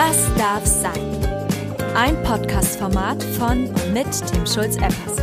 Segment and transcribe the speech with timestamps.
[0.00, 1.26] Was darf sein?
[1.96, 5.16] Ein Podcast-Format von und mit Tim Schulz-Eppers.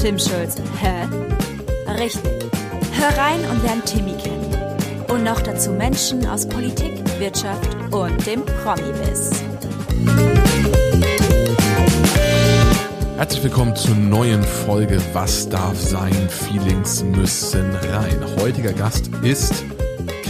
[0.00, 1.08] Tim Schulz, hä?
[2.00, 2.22] Richtig.
[2.92, 4.54] Hör rein und lern Timmy kennen.
[5.08, 9.42] Und noch dazu Menschen aus Politik, Wirtschaft und dem Promi-Biss.
[13.16, 16.14] Herzlich willkommen zur neuen Folge Was darf sein?
[16.28, 18.24] Feelings müssen rein.
[18.40, 19.64] Heutiger Gast ist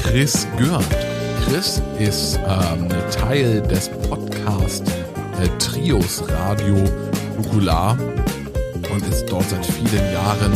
[0.02, 1.11] Chris Görnd.
[1.44, 4.84] Chris ist ähm, Teil des Podcast
[5.40, 6.76] äh, Trios Radio
[7.36, 7.96] Nukular
[8.92, 10.52] und ist dort seit vielen Jahren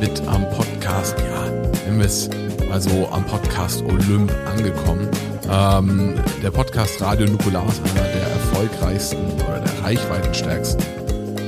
[0.00, 1.50] mit am Podcast, ja,
[1.86, 2.28] nennen wir es
[2.68, 5.08] mal so, am Podcast Olymp angekommen.
[5.50, 10.84] Ähm, der Podcast Radio Nukular ist einer der erfolgreichsten oder der reichweitenstärksten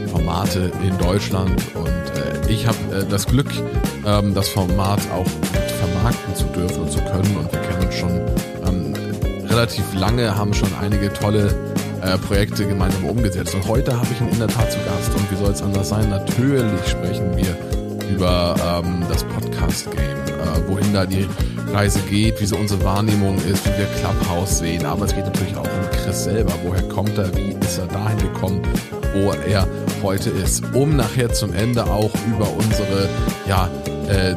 [0.08, 3.50] Formate in Deutschland und äh, ich habe äh, das Glück,
[4.06, 7.94] ähm, das Format auch mit vermarkten zu dürfen und zu können und wir kennen uns
[7.94, 8.20] schon
[9.50, 11.54] relativ lange, haben schon einige tolle
[12.02, 13.54] äh, Projekte gemeinsam umgesetzt.
[13.54, 15.14] Und heute habe ich ihn in der Tat zu Gast.
[15.14, 16.08] Und wie soll es anders sein?
[16.10, 17.56] Natürlich sprechen wir
[18.10, 21.26] über ähm, das Podcast-Game, äh, wohin da die
[21.72, 25.54] Reise geht, wie so unsere Wahrnehmung ist, wie wir Clubhouse sehen, aber es geht natürlich
[25.56, 28.62] auch um Chris selber, woher kommt er, wie ist er dahin gekommen,
[29.14, 29.68] wo er
[30.02, 33.08] heute ist, um nachher zum Ende auch über unsere
[33.46, 33.68] ja,
[34.08, 34.34] äh,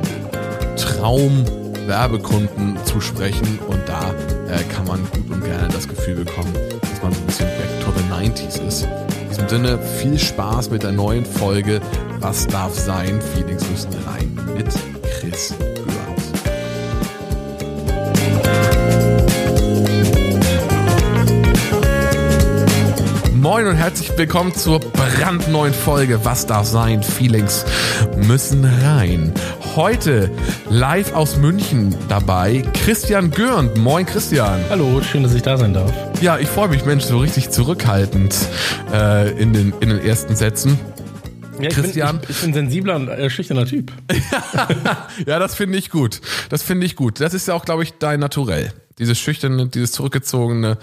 [1.92, 4.14] Traum-Werbekunden zu sprechen und da
[4.48, 7.92] äh, kann man gut und gerne das Gefühl bekommen, dass man ein bisschen back to
[7.92, 8.84] the 90s ist.
[8.84, 11.82] In diesem Sinne viel Spaß mit der neuen Folge
[12.20, 13.22] Was darf sein?
[13.22, 14.68] Feelings müssen rein mit
[15.20, 16.32] Chris Görns.
[23.36, 27.04] Moin und herzlich willkommen zur brandneuen Folge Was darf sein?
[27.04, 27.66] Feelings
[28.16, 29.34] müssen rein.
[29.76, 30.30] Heute
[30.70, 33.78] live aus München dabei Christian Görnd.
[33.78, 34.60] Moin Christian.
[34.70, 35.94] Hallo, schön, dass ich da sein darf.
[36.20, 38.36] Ja, ich freue mich, Mensch, so richtig zurückhaltend
[38.92, 40.78] äh, in, den, in den ersten Sätzen.
[41.62, 42.20] Ja, ich Christian?
[42.20, 43.94] Bin, ich, ich bin sensibler und äh, schüchterner Typ.
[45.26, 46.20] ja, das finde ich gut.
[46.50, 47.22] Das finde ich gut.
[47.22, 48.74] Das ist ja auch, glaube ich, dein Naturell.
[49.02, 50.78] Dieses schüchterne, dieses zurückgezogene,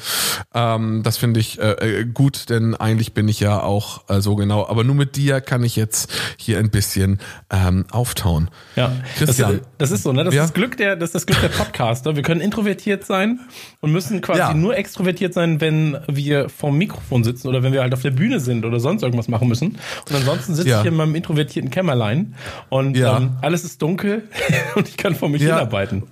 [0.53, 4.35] ähm, das finde ich äh, äh, gut, denn eigentlich bin ich ja auch äh, so
[4.35, 4.67] genau.
[4.69, 8.51] Aber nur mit dir kann ich jetzt hier ein bisschen ähm, auftauen.
[8.77, 9.59] Ja, Christian.
[9.59, 10.25] Das, das ist so, ne?
[10.25, 10.43] Das Ja.
[10.43, 12.17] ist das Glück der, das ist das Glück der Podcaster.
[12.17, 13.39] Wir können introvertiert sein
[13.81, 14.53] und müssen quasi Ja.
[14.53, 18.41] nur extrovertiert sein, wenn wir vorm Mikrofon sitzen oder wenn wir halt auf der Bühne
[18.41, 19.79] sind oder sonst irgendwas machen müssen.
[20.09, 20.77] Und ansonsten sitze Ja.
[20.79, 22.35] ich hier in meinem introvertierten Kämmerlein
[22.69, 24.29] und ähm, alles ist dunkel
[24.75, 26.03] und ich kann vor mich hinarbeiten.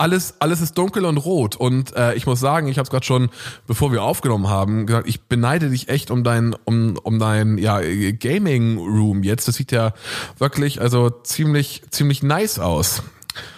[0.00, 1.56] Alles, alles ist dunkel und rot.
[1.56, 3.28] Und äh, ich muss sagen, ich habe es gerade schon,
[3.66, 7.80] bevor wir aufgenommen haben, gesagt, ich beneide dich echt um dein, um, um dein ja,
[8.12, 9.46] Gaming Room jetzt.
[9.46, 9.92] Das sieht ja
[10.38, 13.02] wirklich also ziemlich, ziemlich nice aus.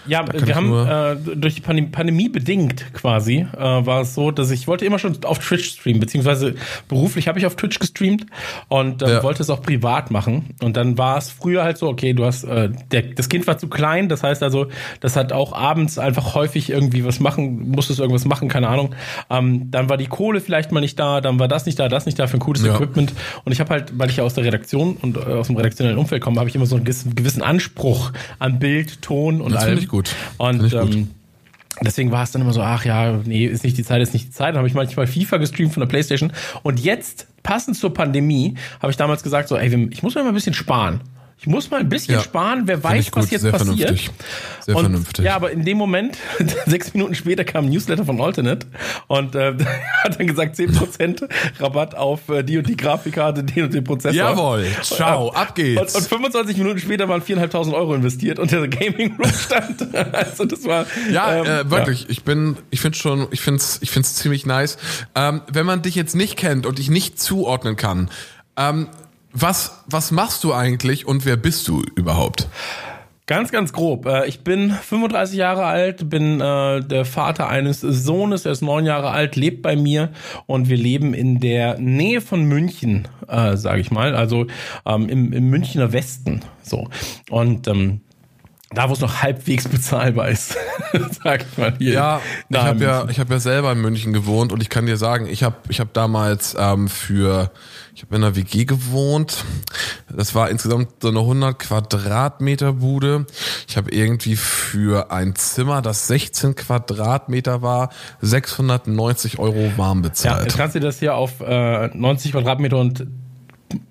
[0.07, 4.51] Ja, wir haben äh, durch die Pandemie, Pandemie bedingt quasi äh, war es so, dass
[4.51, 6.55] ich wollte immer schon auf Twitch streamen, beziehungsweise
[6.89, 8.27] beruflich habe ich auf Twitch gestreamt
[8.69, 9.23] und äh, Ja.
[9.23, 10.51] wollte es auch privat machen.
[10.63, 13.59] Und dann war es früher halt so, okay, du hast äh, der, das Kind war
[13.59, 14.67] zu klein, das heißt also,
[15.01, 18.95] das hat auch abends einfach häufig irgendwie was machen, musstest irgendwas machen, keine Ahnung.
[19.31, 22.07] Ähm, dann war die Kohle vielleicht mal nicht da, dann war das nicht da, das
[22.07, 22.75] nicht da für ein cooles Ja.
[22.75, 23.13] Equipment.
[23.45, 25.99] Und ich habe halt, weil ich ja aus der Redaktion und äh, aus dem redaktionellen
[25.99, 29.79] Umfeld komme, habe ich immer so einen gewissen, Anspruch an Bild, Ton und Das allem.
[29.93, 30.17] Gut.
[30.39, 30.95] Und ich gut.
[30.95, 31.11] ähm,
[31.83, 34.27] deswegen war es dann immer so, ach ja, nee, ist nicht die Zeit, ist nicht
[34.27, 34.51] die Zeit.
[34.51, 36.33] Dann habe ich manchmal FIFA gestreamt von der Playstation.
[36.63, 40.35] Und jetzt, passend zur Pandemie, habe ich damals gesagt, so, ey, ich muss mal ein
[40.35, 41.03] bisschen sparen.
[41.43, 42.21] Ich muss mal ein bisschen Ja.
[42.21, 43.77] sparen, wer weiß, was jetzt Sehr passiert.
[43.81, 44.11] vernünftig.
[44.61, 45.25] Sehr und, vernünftig.
[45.25, 46.17] Ja, aber in dem Moment,
[46.67, 48.65] sechs Minuten später kam ein Newsletter von Alternate
[49.09, 49.53] und äh,
[50.05, 54.15] hat dann gesagt, 10% Rabatt auf äh, die und die Grafikkarte, den und den Prozessor.
[54.17, 54.67] Jawohl.
[54.83, 55.31] Ciao.
[55.31, 55.97] Und, Ab geht's.
[55.97, 59.93] Und, und 25 Minuten später waren 4.500 Euro investiert und der Gaming Room stand.
[60.15, 62.09] also das war Ja, ähm, äh, wirklich.
[62.09, 64.79] Ich bin, ich finde schon, ich finde es, ich find's ziemlich nice.
[65.17, 68.11] Ähm, wenn man dich jetzt nicht kennt und dich nicht zuordnen kann,
[68.57, 68.87] ähm,
[69.33, 72.49] was, was machst du eigentlich und wer bist du überhaupt?
[73.27, 74.07] Ganz, ganz grob.
[74.07, 78.85] Äh, Ich bin 35 Jahre alt, bin äh, der Vater eines Sohnes, der ist neun
[78.85, 80.11] Jahre alt, lebt bei mir
[80.47, 84.47] und wir leben in der Nähe von München, äh, sage ich mal, also
[84.85, 86.43] ähm, im, im Münchner Westen.
[86.63, 86.89] So
[87.31, 88.01] und ähm,
[88.75, 90.57] da, wo es noch halbwegs bezahlbar ist,
[91.23, 91.93] sag ich mal hier.
[91.93, 94.97] Ja, ich habe ja, ich habe ja selber in München gewohnt und ich kann dir
[94.97, 97.51] sagen, ich habe, ich habe damals ähm, für,
[97.95, 99.45] ich habe in einer WG gewohnt.
[100.15, 103.27] Das war insgesamt so eine 100 Quadratmeter Bude.
[103.69, 107.91] Ich habe irgendwie für ein Zimmer, das 16 Quadratmeter war,
[108.21, 110.45] 690 Euro warm Ja, bezahlt.
[110.45, 113.07] jetzt kannst du dir das hier auf äh, 90 Quadratmeter und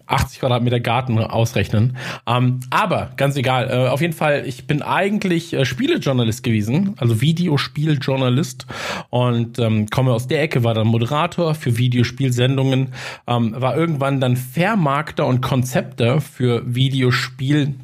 [0.08, 1.98] 80 Quadratmeter Garten ausrechnen.
[2.28, 3.70] Ähm, aber ganz egal.
[3.70, 8.66] Äh, auf jeden Fall, ich bin eigentlich äh, Spielejournalist gewesen, also Videospieljournalist
[9.10, 12.90] und ähm, komme aus der Ecke, war dann Moderator für Videospielsendungen,
[13.28, 17.76] ähm, war irgendwann dann Vermarkter und Konzepter für Videospiel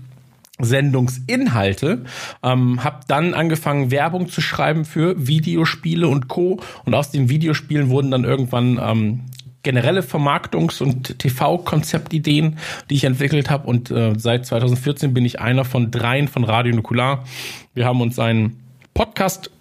[0.59, 2.03] Sendungsinhalte,
[2.43, 6.59] ähm, habe dann angefangen Werbung zu schreiben für Videospiele und Co.
[6.85, 9.19] Und aus den Videospielen wurden dann irgendwann ähm,
[9.63, 12.57] generelle Vermarktungs- und TV-Konzeptideen,
[12.89, 13.67] die ich entwickelt habe.
[13.67, 17.25] Und äh, seit 2014 bin ich einer von dreien von Radio Nukular.
[17.73, 18.59] Wir haben uns einen
[18.93, 19.51] Podcast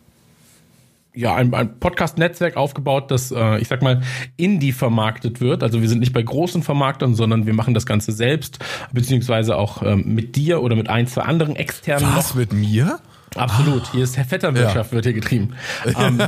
[1.17, 4.03] ja, ein, ein Podcast-Netzwerk aufgebaut, das, äh, ich sag mal,
[4.37, 5.63] Indie vermarktet wird.
[5.63, 8.59] Also wir sind nicht bei großen Vermarktern, sondern wir machen das Ganze selbst,
[8.93, 12.07] beziehungsweise auch ähm, mit dir oder mit ein, zwei anderen externen.
[12.15, 13.01] Was, mit mir?
[13.37, 13.91] Absolut.
[13.93, 14.97] Hier ist Vetternwirtschaft, ja.
[14.97, 15.55] wird hier getrieben.
[15.99, 16.21] Ähm,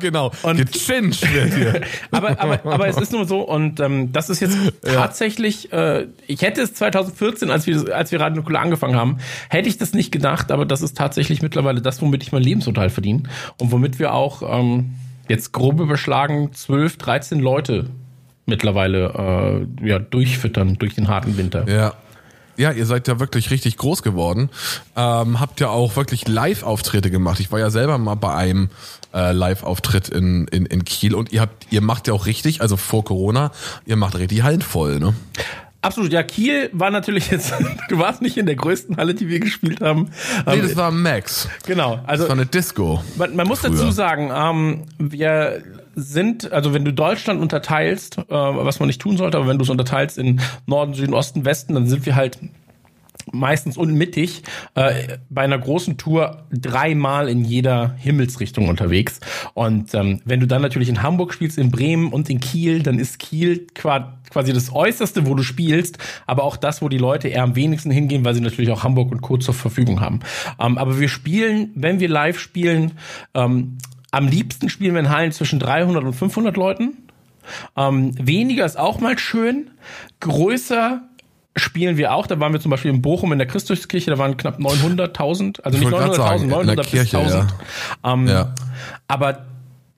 [0.00, 0.32] genau.
[0.42, 1.80] Und Gechincht wird hier.
[2.10, 6.42] aber, aber, aber es ist nur so, und ähm, das ist jetzt tatsächlich, äh, ich
[6.42, 9.18] hätte es 2014, als wir, als wir Radio Nukular angefangen haben,
[9.50, 12.92] hätte ich das nicht gedacht, aber das ist tatsächlich mittlerweile das, womit ich mein Lebensunterhalt
[12.92, 13.24] verdiene
[13.58, 14.94] und womit wir auch ähm,
[15.28, 17.90] jetzt grob überschlagen 12, 13 Leute
[18.46, 21.68] mittlerweile äh, ja, durchfüttern durch den harten Winter.
[21.68, 21.94] Ja.
[22.58, 24.50] Ja, ihr seid ja wirklich richtig groß geworden.
[24.96, 27.38] Ähm, habt ja auch wirklich Live-Auftritte gemacht.
[27.38, 28.70] Ich war ja selber mal bei einem
[29.14, 32.76] äh, Live-Auftritt in, in, in Kiel und ihr habt, ihr macht ja auch richtig, also
[32.76, 33.52] vor Corona,
[33.86, 35.14] ihr macht richtig Hallen voll, ne?
[35.80, 37.54] Absolut, ja, Kiel war natürlich jetzt,
[37.88, 40.10] du warst nicht in der größten Halle, die wir gespielt haben.
[40.46, 41.48] Nee, ähm, das war Max.
[41.66, 42.24] Genau, also.
[42.24, 43.02] Das war eine Disco.
[43.16, 45.62] Man, man muss dazu sagen, ähm, wir
[45.94, 49.64] sind, also wenn du Deutschland unterteilst, äh, was man nicht tun sollte, aber wenn du
[49.64, 52.38] es unterteilst in Norden, Süden, Osten, Westen, dann sind wir halt
[53.32, 54.42] meistens unmittig
[54.74, 59.20] äh, bei einer großen Tour dreimal in jeder Himmelsrichtung unterwegs.
[59.54, 62.98] Und ähm, wenn du dann natürlich in Hamburg spielst, in Bremen und in Kiel, dann
[62.98, 67.42] ist Kiel quasi das Äußerste, wo du spielst, aber auch das, wo die Leute eher
[67.42, 69.36] am wenigsten hingehen, weil sie natürlich auch Hamburg und Co.
[69.36, 70.20] zur Verfügung haben.
[70.58, 72.92] Ähm, aber wir spielen, wenn wir live spielen,
[73.34, 73.78] ähm,
[74.10, 76.96] am liebsten spielen wir in Hallen zwischen 300 und 500 Leuten.
[77.76, 79.70] Ähm, weniger ist auch mal schön.
[80.20, 81.07] Größer
[81.58, 82.26] spielen wir auch.
[82.26, 85.78] Da waren wir zum Beispiel in Bochum in der Christuskirche, da waren knapp 900.000, also
[85.78, 87.50] nicht 900.000, 900 bis 1000.
[88.04, 88.12] Ja.
[88.12, 88.54] Ähm, ja.
[89.06, 89.46] Aber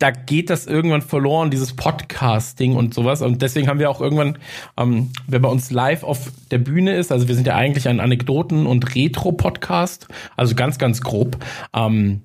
[0.00, 3.20] da geht das irgendwann verloren, dieses Podcasting und sowas.
[3.20, 4.38] Und deswegen haben wir auch irgendwann,
[4.78, 8.00] ähm, wer bei uns live auf der Bühne ist, also wir sind ja eigentlich ein
[8.00, 11.36] Anekdoten- und Retro-Podcast, also ganz, ganz grob.
[11.74, 12.22] Ähm,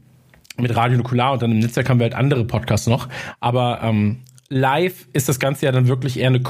[0.58, 3.10] mit Radio Nukular und dann im Netzwerk haben wir halt andere Podcasts noch.
[3.42, 6.42] Aber ähm, live ist das Ganze ja dann wirklich eher eine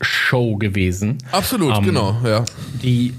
[0.00, 1.18] Comedy-Show gewesen.
[1.30, 2.44] Absolut, ähm, genau, ja.
[2.82, 3.12] Die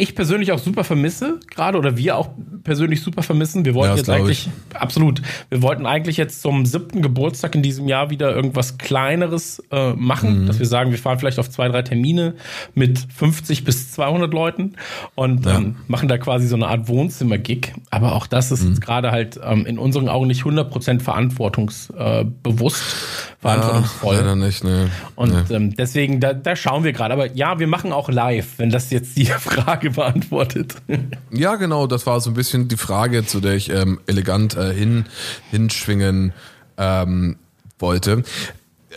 [0.00, 2.30] ich persönlich auch super vermisse, gerade oder wir auch
[2.62, 3.64] persönlich super vermissen.
[3.64, 4.80] Wir wollten ja, jetzt eigentlich, ich.
[4.80, 9.94] absolut, wir wollten eigentlich jetzt zum siebten Geburtstag in diesem Jahr wieder irgendwas Kleineres äh,
[9.94, 10.46] machen, mhm.
[10.46, 12.34] dass wir sagen, wir fahren vielleicht auf zwei, drei Termine
[12.74, 14.74] mit 50 bis 200 Leuten
[15.16, 15.58] und ja.
[15.58, 17.72] ähm, machen da quasi so eine Art Wohnzimmer-Gig.
[17.90, 18.78] Aber auch das ist mhm.
[18.78, 24.14] gerade halt ähm, in unseren Augen nicht 100% verantwortungsbewusst, äh, verantwortungsvoll.
[24.14, 24.90] Ja, leider nicht, ne.
[25.16, 25.56] Und nee.
[25.56, 27.14] Ähm, deswegen, da, da schauen wir gerade.
[27.14, 30.74] Aber ja, wir machen auch live, wenn das jetzt die Frage Frage beantwortet.
[31.30, 34.72] Ja, genau, das war so ein bisschen die Frage, zu der ich ähm, elegant äh,
[34.72, 35.04] hin,
[35.50, 36.32] hinschwingen
[36.76, 37.36] ähm,
[37.78, 38.24] wollte.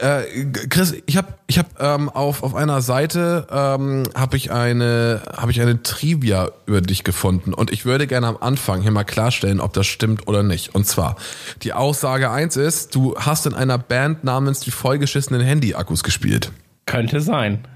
[0.02, 5.22] Äh, Chris, ich habe ich hab, ähm, auf, auf einer Seite ähm, habe ich eine
[5.36, 9.04] habe ich eine Trivia über dich gefunden und ich würde gerne am Anfang hier mal
[9.04, 10.74] klarstellen, ob das stimmt oder nicht.
[10.74, 11.18] Und zwar
[11.64, 16.52] die Aussage eins ist, du hast in einer Band namens die vollgeschissenen Handy-Akkus gespielt.
[16.86, 17.68] Könnte sein.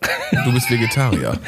[0.44, 1.38] Du bist Vegetarier.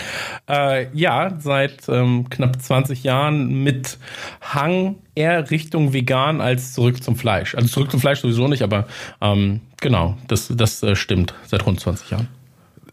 [0.48, 3.98] äh, ja, seit ähm, knapp 20 Jahren mit
[4.40, 7.54] Hang eher Richtung vegan als zurück zum Fleisch.
[7.54, 8.86] Also zurück zum Fleisch sowieso nicht, aber
[9.20, 12.28] ähm, genau, das, das äh, stimmt seit rund 20 Jahren.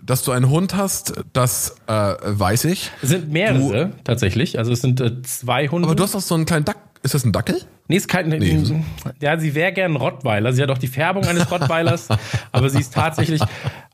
[0.04, 2.92] Dass du einen Hund hast, das äh, weiß ich.
[3.02, 4.58] Es sind mehrere du, tatsächlich.
[4.58, 5.88] Also es sind äh, zwei Hunde.
[5.88, 6.82] Aber du hast auch so einen kleinen Dackel.
[7.04, 7.62] Ist das ein Dackel?
[7.90, 8.28] Nee, ist kein.
[8.28, 8.64] Nee.
[9.22, 10.52] Ja, sie wäre gern Rottweiler.
[10.52, 12.10] Sie hat auch die Färbung eines Rottweilers,
[12.52, 13.42] aber sie ist tatsächlich.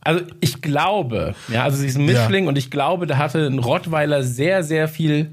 [0.03, 2.49] Also ich glaube, ja, also sie ist ein Mischling ja.
[2.49, 5.31] und ich glaube, da hatte ein Rottweiler sehr, sehr viel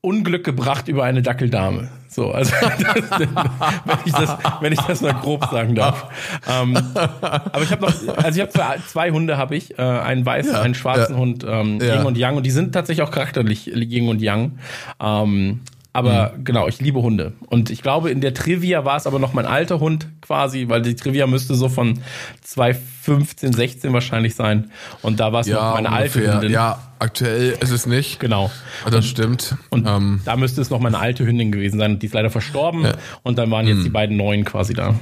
[0.00, 1.90] Unglück gebracht über eine Dackeldame.
[2.08, 6.08] So, also das, wenn, ich das, wenn ich das mal grob sagen darf.
[6.48, 10.52] Ähm, aber ich habe noch, also ich habe zwei, Hunde habe ich, äh, einen weißen,
[10.52, 11.78] ja, einen schwarzen ja, Hund, ähm.
[11.80, 14.58] Ying und Yang und die sind tatsächlich auch charakterlich Ying und Yang.
[15.00, 15.60] Ähm,
[15.92, 16.44] aber mhm.
[16.44, 17.32] genau, ich liebe Hunde.
[17.46, 20.82] Und ich glaube, in der Trivia war es aber noch mein alter Hund quasi, weil
[20.82, 21.98] die Trivia müsste so von
[22.42, 24.70] 2015, 16 wahrscheinlich sein.
[25.02, 26.22] Und da war es ja, noch meine ungefähr.
[26.22, 26.52] alte Hündin.
[26.52, 28.20] Ja, aktuell ist es nicht.
[28.20, 28.52] Genau.
[28.84, 29.56] Das und, stimmt.
[29.70, 30.20] Und ähm.
[30.24, 31.98] da müsste es noch meine alte Hündin gewesen sein.
[31.98, 32.84] Die ist leider verstorben.
[32.84, 32.94] Ja.
[33.22, 33.84] Und dann waren jetzt mhm.
[33.84, 34.94] die beiden neuen quasi da.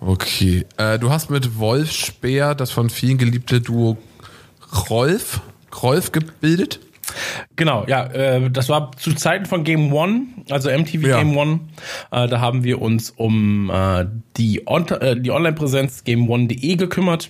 [0.00, 0.66] Okay.
[0.76, 3.96] Äh, du hast mit Wolf Speer das von vielen geliebte Duo
[4.90, 5.40] Rolf,
[5.82, 6.80] Rolf gebildet?
[7.56, 11.18] Genau, ja, äh, das war zu Zeiten von Game One, also MTV ja.
[11.18, 11.60] Game One.
[12.10, 17.28] Äh, da haben wir uns um äh, die, On äh, die Online-Präsenz GameOne.de gekümmert.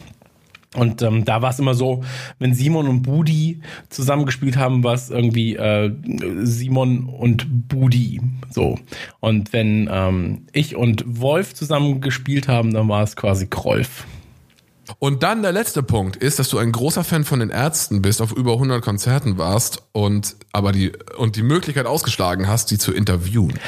[0.75, 2.03] Und ähm, da war es immer so,
[2.39, 5.91] wenn Simon und Budi zusammengespielt haben, war es irgendwie äh,
[6.43, 8.21] Simon und Budi.
[8.51, 8.79] So.
[9.21, 14.07] Und wenn ähm, ich und Wolf zusammengespielt haben, dann war es quasi Krolf.
[14.99, 18.23] Und dann der letzte Punkt ist, dass du ein großer Fan von den Ärzten bist,
[18.23, 22.93] auf über 100 Konzerten warst und aber die und die Möglichkeit ausgeschlagen hast, die zu
[22.93, 23.59] interviewen.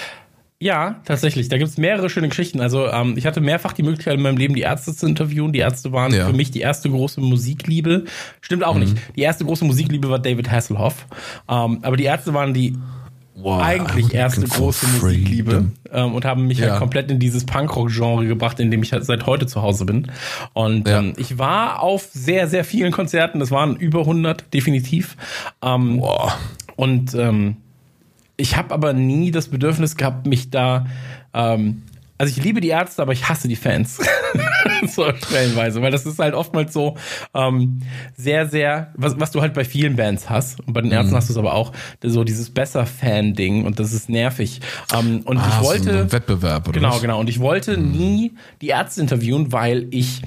[0.60, 1.48] Ja, tatsächlich.
[1.48, 2.60] Da gibt's mehrere schöne Geschichten.
[2.60, 5.52] Also ähm, ich hatte mehrfach die Möglichkeit in meinem Leben, die Ärzte zu interviewen.
[5.52, 6.26] Die Ärzte waren ja.
[6.26, 8.06] für mich die erste große Musikliebe.
[8.40, 8.80] Stimmt auch mhm.
[8.80, 8.96] nicht.
[9.14, 11.06] Die erste große Musikliebe war David Hasselhoff.
[11.48, 12.76] Ähm, aber die Ärzte waren die
[13.40, 16.72] wow, eigentlich erste große Musikliebe ähm, und haben mich halt ja.
[16.72, 20.10] halt komplett in dieses Punkrock-Genre gebracht, in dem ich halt seit heute zu Hause bin.
[20.52, 21.00] Und ja.
[21.00, 23.40] ähm, ich war auf sehr, sehr vielen Konzerten.
[23.40, 25.16] Das waren über 100, definitiv.
[25.62, 26.36] Ähm, wow.
[26.76, 27.56] Und ähm,
[28.36, 30.86] ich habe aber nie das Bedürfnis gehabt, mich da.
[31.34, 31.82] Ähm,
[32.18, 33.98] also ich liebe die Ärzte, aber ich hasse die Fans.
[34.88, 36.96] so stellenweise, weil das ist halt oftmals so
[37.34, 37.80] ähm,
[38.16, 40.60] sehr, sehr, was, was du halt bei vielen Bands hast.
[40.66, 41.16] Und bei den Ärzten mhm.
[41.16, 44.60] hast du es aber auch, so dieses Besser-Fan-Ding und das ist nervig.
[44.94, 45.92] Ähm, und ah, ich wollte.
[45.92, 46.78] So ein Wettbewerb, oder?
[46.78, 47.00] Genau, was?
[47.00, 47.20] genau.
[47.20, 47.92] Und ich wollte mhm.
[47.92, 50.22] nie die Ärzte interviewen, weil ich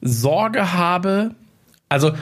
[0.00, 1.34] Sorge habe,
[1.88, 2.12] also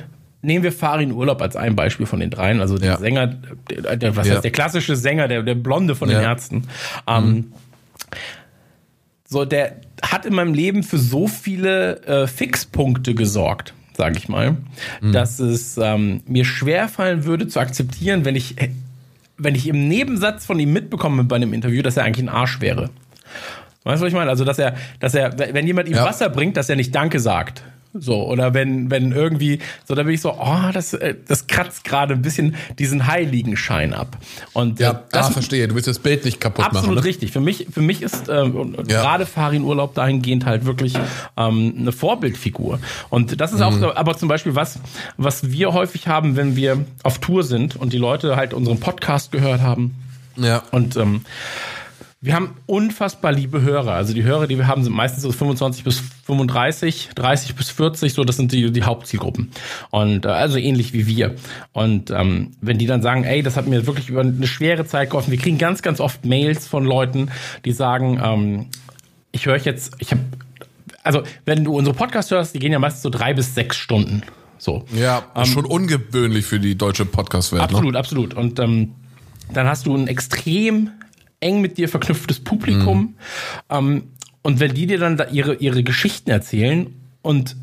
[0.43, 2.99] nehmen wir Farin Urlaub als ein Beispiel von den dreien, also der ja.
[2.99, 3.27] Sänger,
[3.71, 4.35] der, der, was ja.
[4.35, 6.19] heißt der klassische Sänger, der, der Blonde von ja.
[6.19, 6.69] den Ärzten.
[7.07, 7.53] Ähm, mhm.
[9.33, 14.57] So, der hat in meinem Leben für so viele äh, Fixpunkte gesorgt, sage ich mal,
[15.01, 15.13] mhm.
[15.13, 18.57] dass es ähm, mir schwerfallen würde zu akzeptieren, wenn ich,
[19.39, 22.61] wenn ich im Nebensatz von ihm mitbekomme bei einem Interview, dass er eigentlich ein Arsch
[22.61, 22.91] wäre.
[23.85, 24.31] Weißt du, was ich meine?
[24.31, 27.63] Also, dass er, dass er, wenn jemand ihm Wasser bringt, dass er nicht Danke sagt.
[27.93, 31.83] So, oder wenn, wenn irgendwie, so, da bin ich so, oh, das, äh, das kratzt
[31.83, 34.17] gerade ein bisschen diesen Heiligenschein ab.
[34.53, 36.99] Und, ja, äh, das, ah, verstehe, du willst das Bild nicht kaputt absolut machen.
[36.99, 37.09] Absolut ne?
[37.09, 37.33] richtig.
[37.33, 38.83] Für mich, für mich ist äh, ja.
[38.83, 40.95] gerade Farin Urlaub dahingehend halt wirklich
[41.37, 42.79] ähm, eine Vorbildfigur.
[43.09, 43.85] Und das ist auch, mhm.
[43.85, 44.79] aber zum Beispiel was,
[45.17, 49.33] was wir häufig haben, wenn wir auf Tour sind und die Leute halt unseren Podcast
[49.33, 49.97] gehört haben.
[50.37, 50.63] Ja.
[50.71, 51.23] Und ähm,
[52.23, 53.93] wir haben unfassbar liebe Hörer.
[53.93, 58.13] Also die Hörer, die wir haben, sind meistens so 25 bis 35, 30 bis 40,
[58.13, 59.51] so das sind die, die Hauptzielgruppen.
[59.89, 61.37] Und äh, also ähnlich wie wir.
[61.73, 65.09] Und ähm, wenn die dann sagen, ey, das hat mir wirklich über eine schwere Zeit
[65.09, 65.31] geholfen.
[65.31, 67.31] Wir kriegen ganz, ganz oft Mails von Leuten,
[67.65, 68.67] die sagen, ähm,
[69.33, 70.21] ich höre jetzt, ich habe,
[71.03, 74.25] also wenn du unsere Podcast hörst, die gehen ja meistens so drei bis sechs Stunden.
[74.59, 74.85] So.
[74.93, 77.63] Ja, ähm, schon ungewöhnlich für die deutsche Podcast-Welt.
[77.63, 77.99] Absolut, ne?
[77.99, 78.35] absolut.
[78.35, 78.93] Und ähm,
[79.55, 80.91] dann hast du ein extrem
[81.41, 83.01] eng mit dir verknüpftes Publikum.
[83.01, 83.15] Mhm.
[83.71, 84.03] Ähm,
[84.43, 87.57] und wenn die dir dann da ihre, ihre Geschichten erzählen und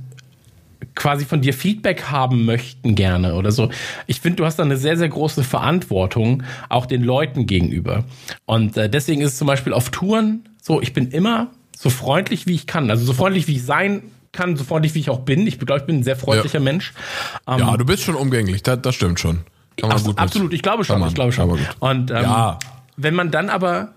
[0.95, 3.69] quasi von dir Feedback haben möchten gerne oder so.
[4.07, 8.03] Ich finde, du hast da eine sehr, sehr große Verantwortung auch den Leuten gegenüber.
[8.45, 12.47] Und äh, deswegen ist es zum Beispiel auf Touren so, ich bin immer so freundlich,
[12.47, 12.89] wie ich kann.
[12.89, 15.47] Also so freundlich, wie ich sein kann, so freundlich, wie ich auch bin.
[15.47, 16.63] Ich glaube, ich bin ein sehr freundlicher ja.
[16.63, 16.93] Mensch.
[17.47, 19.39] Ähm, ja, du bist schon umgänglich, das, das stimmt schon.
[19.79, 21.59] Gut absolut, ich glaube schon, ich glaube schon.
[21.79, 22.57] Und ähm, ja
[22.97, 23.93] wenn man dann aber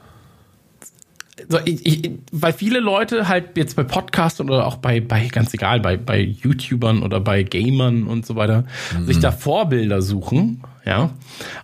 [1.49, 5.54] so, ich, ich, weil viele Leute halt jetzt bei Podcasts oder auch bei, bei ganz
[5.54, 8.64] egal, bei, bei YouTubern oder bei Gamern und so weiter,
[8.97, 9.07] mhm.
[9.07, 11.11] sich da Vorbilder suchen, ja.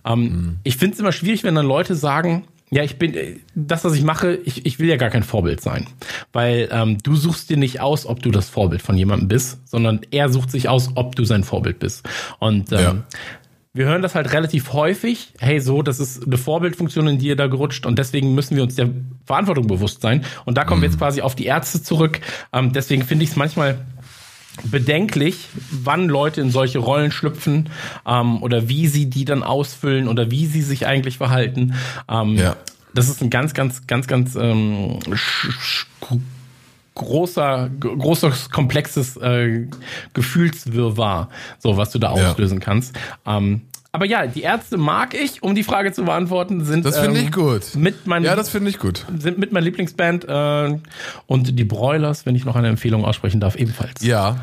[0.05, 0.57] Ähm, mhm.
[0.63, 3.15] Ich finde es immer schwierig, wenn dann Leute sagen, ja, ich bin,
[3.55, 5.87] das, was ich mache, ich, ich will ja gar kein Vorbild sein.
[6.33, 10.01] Weil ähm, du suchst dir nicht aus, ob du das Vorbild von jemandem bist, sondern
[10.11, 12.07] er sucht sich aus, ob du sein Vorbild bist.
[12.39, 12.95] Und ähm, ja
[13.77, 15.33] wir hören das halt relativ häufig.
[15.39, 18.75] Hey, so, das ist eine Vorbildfunktion in dir da gerutscht und deswegen müssen wir uns
[18.75, 18.89] der
[19.25, 20.25] Verantwortung bewusst sein.
[20.45, 20.83] Und da kommen mhm.
[20.83, 21.01] wir jetzt mhm.
[21.01, 22.19] quasi auf die Ärzte zurück.
[22.53, 23.85] Ähm, deswegen finde ich es manchmal
[24.63, 27.69] bedenklich, wann Leute in solche Rollen schlüpfen
[28.07, 31.75] ähm, oder wie sie die dann ausfüllen oder wie sie sich eigentlich verhalten.
[32.09, 32.55] Ähm, ja.
[32.93, 34.99] Das ist ein ganz, ganz, ganz, ganz ähm,
[36.97, 39.67] großer, großes, komplexes äh,
[40.13, 42.31] Gefühlswirrwarr, so was du da ja.
[42.31, 42.95] auslösen kannst.
[43.25, 43.61] Ähm,
[43.91, 47.25] aber ja, die Ärzte mag ich, um die Frage zu beantworten, sind das finde ähm,
[47.25, 47.75] ich gut.
[47.75, 49.05] Mit mein, ja, das finde ich gut.
[49.17, 50.77] Sind mit meiner Lieblingsband äh,
[51.25, 54.03] und die Broilers, wenn ich noch eine Empfehlung aussprechen darf, ebenfalls.
[54.03, 54.41] Ja,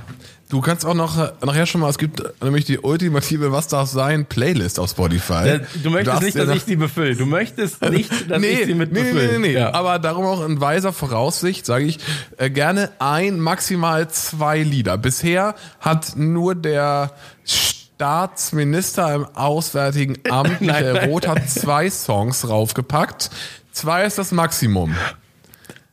[0.54, 4.25] Du kannst auch noch nachher schon mal, es gibt nämlich die ultimative Was darf sein
[4.25, 5.58] Playlist auf Spotify.
[5.82, 7.16] Du möchtest du nicht, dass ich sie befülle.
[7.16, 9.32] Du möchtest nicht, dass nee, ich sie mit nee, befülle.
[9.32, 9.54] Nee, nee, nee.
[9.54, 9.75] Ja.
[9.75, 11.99] Aber darum auch in weiser Voraussicht sage ich
[12.37, 14.96] äh, gerne ein, maximal zwei Lieder.
[14.96, 17.11] Bisher hat nur der
[17.44, 23.28] Staatsminister im Auswärtigen Amt, Michael Roth, hat zwei Songs raufgepackt.
[23.73, 24.94] Zwei ist das Maximum.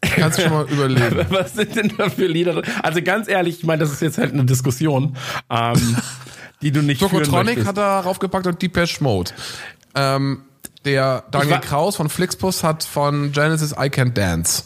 [0.02, 1.26] Kannst du schon mal überlegen.
[1.30, 2.62] Was sind denn da für Lieder?
[2.82, 5.16] Also ganz ehrlich, ich meine, das ist jetzt halt eine Diskussion,
[5.50, 5.98] ähm,
[6.62, 9.32] die du nicht Tokotronic hat da raufgepackt und Depeche Mode.
[9.96, 10.44] Ähm,
[10.86, 14.64] der Daniel Kraus von Flixbus hat von Genesis I Can't Dance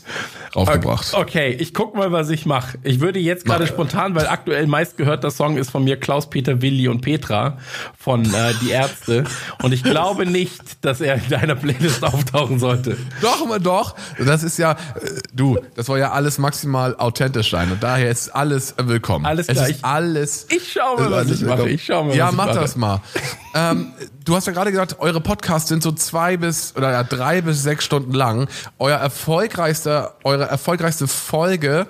[0.56, 1.14] raufgebracht.
[1.14, 2.78] Okay, ich guck mal, was ich mache.
[2.84, 3.70] Ich würde jetzt gerade Mach.
[3.72, 7.58] spontan, weil aktuell meistgehörter Song ist von mir Klaus, Peter, Willi und Petra
[8.00, 9.26] von äh, Die Ärzte.
[9.62, 12.96] Und ich glaube nicht, dass er in deiner Playlist auftauchen sollte.
[13.22, 13.96] Doch, mal doch.
[14.18, 14.76] Das ist ja, äh,
[15.34, 19.26] du, das soll ja alles maximal authentisch sein und daher ist alles willkommen.
[19.26, 20.48] Alles es klar, ist ich- alles.
[20.50, 21.70] ich schau mal, was alles ich mache.
[21.70, 22.60] Ich schau mal, Ja, was ich mach mache.
[22.60, 23.02] das mal.
[23.56, 23.92] ähm,
[24.26, 27.64] du hast ja gerade gesagt, eure Podcasts sind so zwei bis oder ja, drei bis
[27.64, 28.48] sechs Stunden lang.
[28.80, 31.88] Euer erfolgreichster, eure erfolgreichste Folge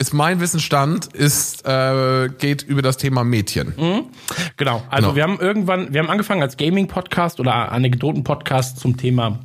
[0.00, 3.74] ist mein Wissensstand, ist äh, geht über das Thema Mädchen.
[4.56, 4.82] Genau.
[4.90, 5.16] Also Genau.
[5.16, 9.38] wir haben irgendwann, wir haben angefangen als Gaming-Podcast oder Anekdoten-Podcast zum Thema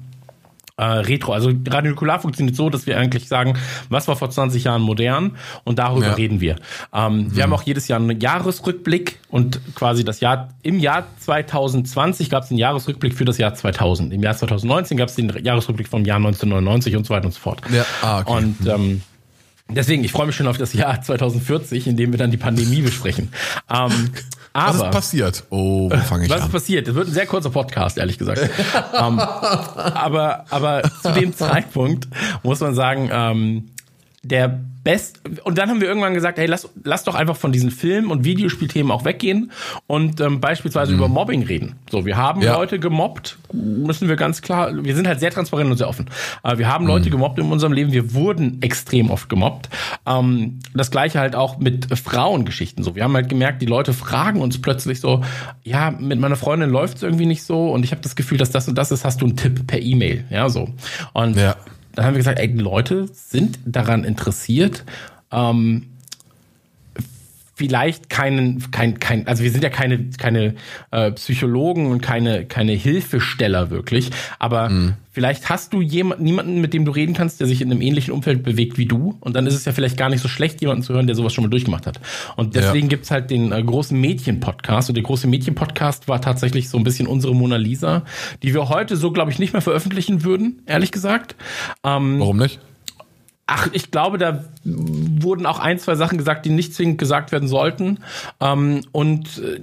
[0.77, 1.33] äh, Retro.
[1.33, 3.57] Also Radio Nukular funktioniert so, dass wir eigentlich sagen,
[3.89, 6.13] was war vor 20 Jahren modern und darüber Ja.
[6.13, 6.55] reden wir.
[6.93, 12.29] Ähm, Wir haben auch jedes Jahr einen Jahresrückblick und quasi das Jahr, im Jahr 2020
[12.29, 14.13] gab es einen Jahresrückblick für das Jahr 2000.
[14.13, 17.39] Im Jahr 2019 gab es den Jahresrückblick vom Jahr 1999 und so weiter und so
[17.39, 17.61] fort.
[17.71, 18.31] Ja, ah, okay.
[18.31, 19.01] Und ähm,
[19.73, 22.81] deswegen, ich freue mich schon auf das Jahr 2040, in dem wir dann die Pandemie
[22.81, 23.31] besprechen.
[23.69, 24.11] Ähm,
[24.53, 25.43] Was aber ist passiert?
[25.49, 26.51] Oh, wo fange ich was ist an?
[26.51, 26.87] passiert?
[26.87, 28.39] Es wird ein sehr kurzer Podcast, ehrlich gesagt.
[28.93, 32.07] ähm, aber, aber zu dem Zeitpunkt
[32.43, 33.72] muss man sagen, ähm,
[34.23, 37.71] der Best und dann haben wir irgendwann gesagt, hey, lass, lass doch einfach von diesen
[37.71, 39.51] Film- und Videospielthemen auch weggehen
[39.87, 41.75] und ähm, beispielsweise über Mobbing reden.
[41.89, 42.45] So, wir haben Mhm.
[42.47, 42.55] Ja.
[42.55, 46.09] Leute gemobbt, müssen wir ganz klar, wir sind halt sehr transparent und sehr offen.
[46.41, 46.89] Aber wir haben Mhm.
[46.89, 49.69] Leute gemobbt in unserem Leben, wir wurden extrem oft gemobbt.
[50.05, 52.83] Ähm, das gleiche halt auch mit Frauengeschichten.
[52.83, 55.23] So, wir haben halt gemerkt, die Leute fragen uns plötzlich so,
[55.63, 58.51] ja, mit meiner Freundin läuft es irgendwie nicht so und ich habe das Gefühl, dass
[58.51, 60.69] das und das ist, hast du einen Tipp per E-Mail, ja so.
[61.13, 61.55] Und Ja.
[61.93, 64.83] Dann haben wir gesagt, ey, die Leute sind daran interessiert,
[65.31, 65.92] ähm,
[67.63, 70.55] vielleicht keinen, kein, kein, also wir sind ja keine, keine
[70.91, 74.69] äh, Psychologen und keine, keine Hilfesteller wirklich, aber
[75.11, 78.13] vielleicht hast du jemand, niemanden, mit dem du reden kannst, der sich in einem ähnlichen
[78.13, 80.83] Umfeld bewegt wie du und dann ist es ja vielleicht gar nicht so schlecht, jemanden
[80.83, 82.01] zu hören, der sowas schon mal durchgemacht hat.
[82.35, 86.77] Und deswegen gibt's halt den äh, großen Mädchen-Podcast und der große Mädchen-Podcast war tatsächlich so
[86.77, 88.03] ein bisschen unsere Mona Lisa,
[88.41, 91.37] die wir heute so, glaube ich, nicht mehr veröffentlichen würden, ehrlich gesagt.
[91.85, 92.59] Ähm, Warum nicht?
[93.45, 97.49] Ach, ich glaube, da wurden auch ein, zwei Sachen gesagt, die nicht zwingend gesagt werden
[97.49, 97.99] sollten.
[98.39, 99.59] Ähm, und äh,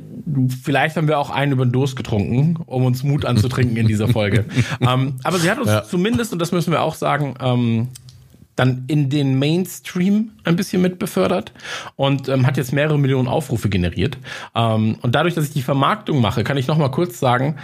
[0.63, 4.09] vielleicht haben wir auch einen über den Durst getrunken, um uns Mut anzutrinken in dieser
[4.09, 4.45] Folge.
[4.81, 5.83] ähm, aber sie hat uns Ja.
[5.83, 7.89] zumindest, und das müssen wir auch sagen, ähm,
[8.55, 11.53] dann in den Mainstream ein bisschen mit befördert
[11.97, 14.19] und ähm, hat jetzt mehrere Millionen Aufrufe generiert.
[14.55, 17.57] Ähm, und dadurch, dass ich die Vermarktung mache, kann ich noch mal kurz sagen,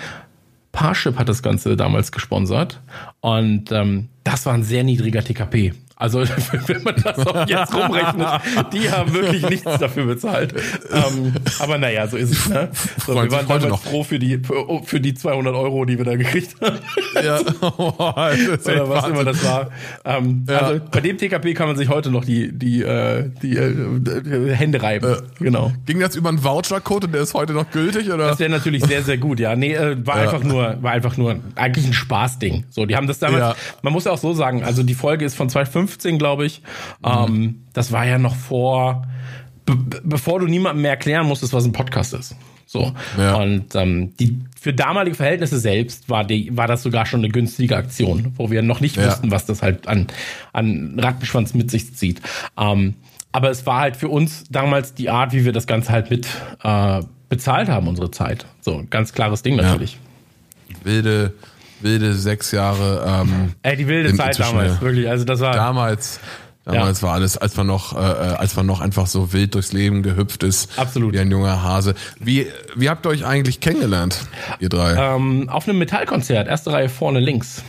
[0.73, 2.81] Parship hat das Ganze damals gesponsert
[3.21, 5.75] und ähm, das war ein sehr niedriger TKP.
[5.99, 6.21] Also
[6.67, 8.29] wenn man das auch jetzt rumrechnet,
[8.73, 10.55] die haben wirklich nichts dafür bezahlt.
[10.93, 12.49] Ähm, aber naja, so ist es.
[12.51, 12.69] Ne?
[13.07, 13.83] So, wir waren damals noch.
[13.83, 16.79] froh für die, für, für die 200 Euro, die wir da gekriegt haben.
[17.15, 17.37] Ja.
[18.33, 19.11] Echt Oder was Wahnsinn.
[19.15, 19.71] immer das war.
[20.05, 20.59] Ähm, Ja.
[20.59, 24.83] Also bei dem TKP kann man sich heute noch die, die, äh, die äh, Hände
[24.83, 25.17] reiben.
[25.39, 25.73] genau.
[25.87, 28.29] Ging das über einen Vouchercode und der ist heute noch gültig oder?
[28.29, 29.57] Das wäre natürlich sehr, sehr gut, ja.
[29.57, 32.65] Nee, äh, war einfach nur, war einfach nur eigentlich ein Spaßding.
[32.71, 33.55] So, die haben das damals, Ja.
[33.83, 35.49] man muss ja auch so sagen, also die Folge ist von
[35.87, 36.63] 2015, glaube ich.
[37.05, 39.07] Ähm, das war ja noch vor,
[39.65, 42.37] be bevor du niemandem mehr erklären musstest, was ein Podcast ist.
[42.69, 42.93] So.
[43.17, 43.37] Ja.
[43.37, 47.77] Und ähm, die für damalige Verhältnisse selbst war die, war das sogar schon eine günstige
[47.77, 49.07] Aktion, wo wir noch nicht Ja.
[49.07, 50.09] wussten, was das halt an,
[50.53, 52.21] an Rattenschwanz mit sich zieht.
[52.59, 52.95] Ähm,
[53.31, 56.27] aber es war halt für uns damals die Art, wie wir das Ganze halt mit
[56.65, 58.47] äh, bezahlt haben, unsere Zeit.
[58.61, 59.99] So, ganz klares Ding natürlich.
[60.83, 61.35] wilde,
[61.81, 63.05] wilde sechs Jahre.
[63.07, 64.81] Ähm, Ey, die wilde Zeit damals, ja.
[64.81, 65.09] wirklich.
[65.09, 65.55] Also das war.
[65.55, 66.21] Damals,
[66.65, 68.03] damals war alles, als man noch, äh, äh,
[68.35, 70.79] als man noch einfach so wild durchs Leben gehüpft ist.
[70.79, 71.15] Absolut.
[71.15, 71.95] Wie ein junger Hase.
[72.19, 74.27] Wie, wie habt ihr euch eigentlich kennengelernt,
[74.61, 74.95] ihr drei?
[74.95, 77.63] Ähm, auf einem Metallkonzert, erste Reihe vorne links.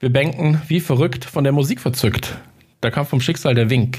[0.00, 2.36] Wir banken wie verrückt, von der Musik verzückt.
[2.80, 3.98] Da kam vom Schicksal der Wink.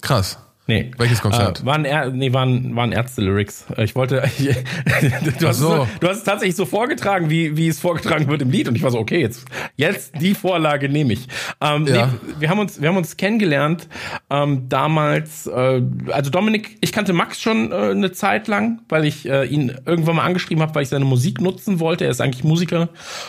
[0.00, 0.38] Krass.
[0.68, 0.90] Nee.
[0.98, 1.60] Welches Konzert?
[1.60, 3.66] Äh, waren, er, nee, waren, waren Ärzte-Lyrics.
[3.78, 4.22] Ich wollte.
[5.38, 5.68] du, hast so.
[5.72, 8.66] es, so- du hast es tatsächlich so vorgetragen, wie, wie es vorgetragen wird im Lied.
[8.68, 9.44] Und ich war so, okay, jetzt,
[9.76, 11.28] jetzt die Vorlage nehme ich.
[11.60, 12.06] Ähm, Ja.
[12.06, 13.88] nee, wir, haben uns, wir haben uns kennengelernt
[14.28, 15.46] ähm, damals.
[15.46, 19.72] Äh, also Dominik, ich kannte Max schon äh, eine Zeit lang, weil ich äh, ihn
[19.86, 22.04] irgendwann mal angeschrieben habe, weil ich seine Musik nutzen wollte.
[22.06, 22.88] Er ist eigentlich Musiker.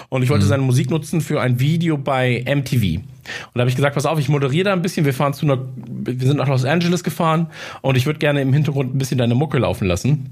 [0.09, 0.49] Und ich wollte Mhm.
[0.49, 3.01] seine Musik nutzen für ein Video bei MTV.
[3.47, 5.05] Und da habe ich gesagt, pass auf, ich moderiere da ein bisschen.
[5.05, 7.47] Wir fahren zu einer, wir sind nach Los Angeles gefahren
[7.81, 10.29] und ich würde gerne im Hintergrund ein bisschen deine Mucke laufen lassen.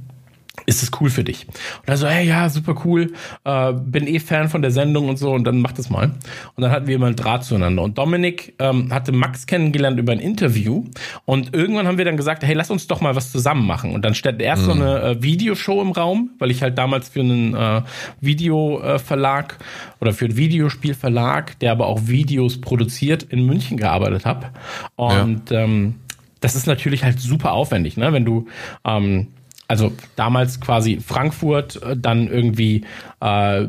[0.65, 1.47] Ist es cool für dich?
[1.47, 3.13] Und er so, hey, ja, super cool,
[3.43, 6.11] äh, bin eh Fan von der Sendung und so und dann mach das mal.
[6.55, 7.83] Und dann hatten wir immer einen Draht zueinander.
[7.83, 10.85] Und Dominik ähm, hatte Max kennengelernt über ein Interview
[11.25, 13.93] und irgendwann haben wir dann gesagt, hey, lass uns doch mal was zusammen machen.
[13.93, 14.65] Und dann stand erst mhm.
[14.65, 17.81] so eine äh, Videoshow im Raum, weil ich halt damals für einen äh,
[18.21, 19.57] Videoverlag
[20.01, 24.47] oder für einen Videospielverlag, der aber auch Videos produziert, in München gearbeitet habe.
[24.95, 25.61] Und ja.
[25.61, 25.95] ähm,
[26.41, 28.13] das ist natürlich halt super aufwendig, ne?
[28.13, 28.47] Wenn du
[28.85, 29.27] ähm,
[29.67, 32.86] also damals quasi Frankfurt, äh, dann irgendwie
[33.19, 33.67] äh,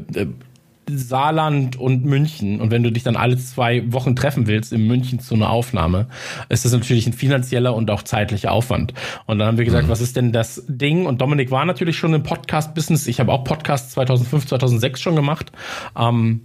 [0.88, 2.60] Saarland und München.
[2.60, 6.06] Und wenn du dich dann alle zwei Wochen treffen willst in München zu einer Aufnahme,
[6.48, 8.94] ist das natürlich ein finanzieller und auch zeitlicher Aufwand.
[9.26, 9.90] Und dann haben wir gesagt, mhm.
[9.90, 11.06] was ist denn das Ding?
[11.06, 13.06] Und Dominik war natürlich schon im Podcast-Business.
[13.08, 15.50] Ich habe auch Podcasts 2005, 2006 schon gemacht.
[15.98, 16.42] Ähm,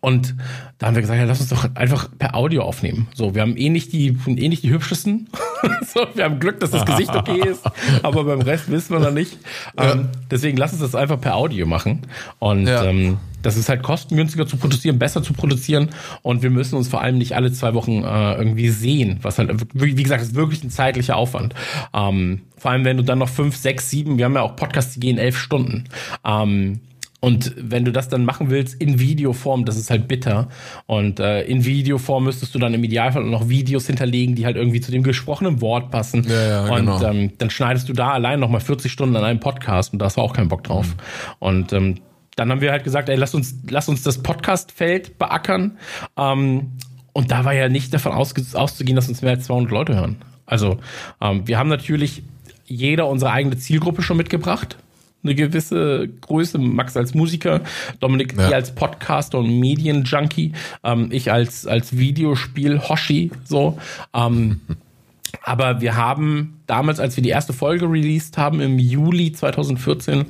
[0.00, 0.34] und
[0.78, 3.08] da haben wir gesagt, ja, lass uns doch einfach per Audio aufnehmen.
[3.14, 5.28] So, wir haben eh nicht die, eh nicht die hübschesten.
[5.86, 7.62] so, wir haben Glück, dass das Gesicht okay ist,
[8.02, 9.36] aber beim Rest wissen wir noch nicht.
[9.78, 9.92] Ja.
[9.92, 12.00] Ähm, deswegen lass uns das einfach per Audio machen.
[12.38, 12.84] Und ja.
[12.84, 15.90] ähm, das ist halt kostengünstiger zu produzieren, besser zu produzieren
[16.22, 19.50] und wir müssen uns vor allem nicht alle zwei Wochen äh, irgendwie sehen, was halt,
[19.72, 21.54] wie gesagt, ist wirklich ein zeitlicher Aufwand.
[21.94, 24.94] Ähm, vor allem, wenn du dann noch fünf, sechs, sieben, wir haben ja auch Podcasts,
[24.94, 25.84] die gehen elf Stunden.
[26.24, 26.80] Ähm,
[27.20, 30.48] und wenn du das dann machen willst in Videoform, das ist halt bitter.
[30.86, 34.80] Und äh, in Videoform müsstest du dann im Idealfall noch Videos hinterlegen, die halt irgendwie
[34.80, 36.26] zu dem gesprochenen Wort passen.
[36.28, 37.02] Ja, ja, und genau.
[37.02, 40.16] ähm, dann schneidest du da allein nochmal 40 Stunden an einem Podcast und da hast
[40.16, 40.86] du auch keinen Bock drauf.
[40.86, 40.94] Mhm.
[41.38, 41.94] Und ähm,
[42.36, 45.76] dann haben wir halt gesagt, ey, lass uns, lass uns das Podcastfeld beackern.
[46.16, 46.72] Ähm,
[47.12, 50.16] und da war ja nicht davon auszugehen, dass uns mehr als 200 Leute hören.
[50.46, 50.78] Also
[51.20, 52.22] ähm, wir haben natürlich
[52.64, 54.78] jeder unsere eigene Zielgruppe schon mitgebracht
[55.22, 56.58] eine gewisse Größe.
[56.58, 57.60] Max als Musiker,
[58.00, 58.50] Dominik ja.
[58.50, 60.52] als Podcaster und Medienjunkie,
[60.84, 63.78] ähm, ich als, als Videospiel-Hoshi, so.
[64.14, 64.60] Ähm,
[65.42, 70.26] aber wir haben damals, als wir die erste Folge released haben, im Juli 2014,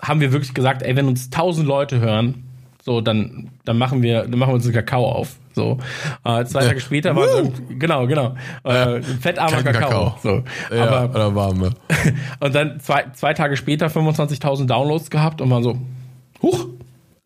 [0.00, 2.44] haben wir wirklich gesagt, ey, wenn uns tausend Leute hören,
[2.88, 5.36] so, dann, dann machen wir, dann machen wir uns einen Kakao auf.
[5.52, 5.76] So.
[6.24, 8.34] Äh, zwei Tage später war es genau, genau.
[8.64, 9.90] Äh, fettarmer Kakao.
[9.90, 10.18] Kakao.
[10.22, 10.42] So.
[10.74, 11.70] Ja, Aber, oder warme.
[12.40, 15.78] und dann zwei, zwei Tage später 25.000 Downloads gehabt und waren so,
[16.40, 16.68] huch,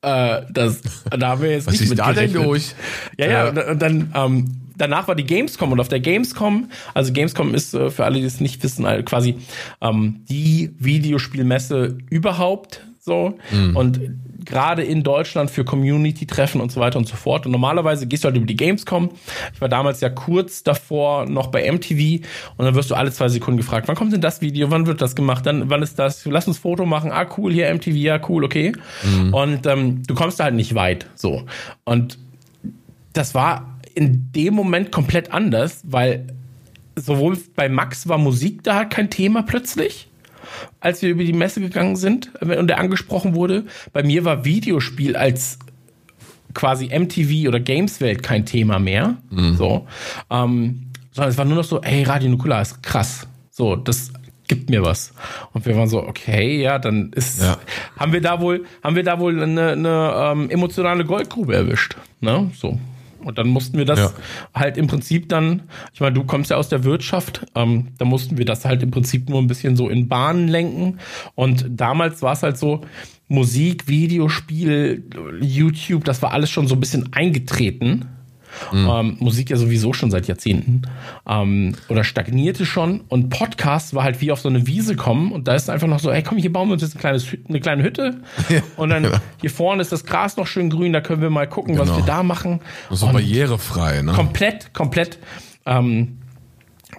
[0.00, 2.74] äh, das, da haben wir jetzt Was nicht mit da denn durch?
[3.16, 4.44] Ja, ja, und, und dann, ähm,
[4.76, 8.26] danach war die Gamescom und auf der Gamescom, also Gamescom ist äh, für alle, die
[8.26, 9.36] es nicht wissen, quasi
[9.80, 13.38] ähm, die Videospielmesse überhaupt so.
[13.52, 13.76] Mhm.
[13.76, 14.00] Und
[14.44, 17.46] gerade in Deutschland für Community-Treffen und so weiter und so fort.
[17.46, 19.10] Und normalerweise gehst du halt über die Gamescom.
[19.54, 22.24] Ich war damals ja kurz davor noch bei MTV
[22.56, 25.00] und dann wirst du alle zwei Sekunden gefragt, wann kommt denn das Video, wann wird
[25.00, 28.20] das gemacht, dann wann ist das, lass uns Foto machen, ah cool, hier MTV, ja
[28.28, 28.72] cool, okay.
[29.02, 29.34] Mhm.
[29.34, 31.44] Und ähm, du kommst da halt nicht weit, so.
[31.84, 32.18] Und
[33.12, 36.26] das war in dem Moment komplett anders, weil
[36.96, 40.08] sowohl bei Max war Musik da kein Thema plötzlich
[40.80, 43.64] als wir über die Messe gegangen sind und der angesprochen wurde.
[43.92, 45.58] Bei mir war Videospiel als
[46.54, 49.16] quasi MTV oder Gameswelt kein Thema mehr.
[49.30, 49.56] Mhm.
[49.56, 49.86] So.
[50.30, 53.26] Ähm, sondern es war nur noch so, ey, Radio Nukula ist krass.
[53.50, 54.12] So, das
[54.48, 55.12] gibt mir was.
[55.52, 57.56] Und wir waren so, okay, ja, dann ist, ja.
[57.98, 61.96] haben wir da wohl, haben wir da wohl eine, eine ähm, emotionale Goldgrube erwischt.
[62.20, 62.50] Ne?
[62.54, 62.78] So.
[63.24, 64.12] Und dann mussten wir das ja.
[64.54, 68.38] halt im Prinzip dann, ich meine, du kommst ja aus der Wirtschaft, ähm, da mussten
[68.38, 70.98] wir das halt im Prinzip nur ein bisschen so in Bahnen lenken.
[71.34, 72.82] Und damals war es halt so,
[73.28, 75.04] Musik, Videospiel,
[75.40, 78.04] YouTube, das war alles schon so ein bisschen eingetreten.
[78.72, 78.88] Mhm.
[78.90, 80.82] Ähm, Musik ja sowieso schon seit Jahrzehnten.
[81.26, 83.02] Ähm, oder stagnierte schon.
[83.08, 85.32] Und Podcast war halt wie auf so eine Wiese kommen.
[85.32, 87.26] Und da ist einfach noch so, hey komm, hier bauen wir uns jetzt ein kleines,
[87.48, 88.20] eine kleine Hütte.
[88.48, 89.20] Ja, und dann ja.
[89.40, 90.92] hier vorne ist das Gras noch schön grün.
[90.92, 91.88] Da können wir mal gucken, genau.
[91.88, 92.60] was wir da machen.
[92.90, 94.12] So barrierefrei, ne?
[94.12, 95.18] Komplett, komplett.
[95.66, 96.18] Ähm,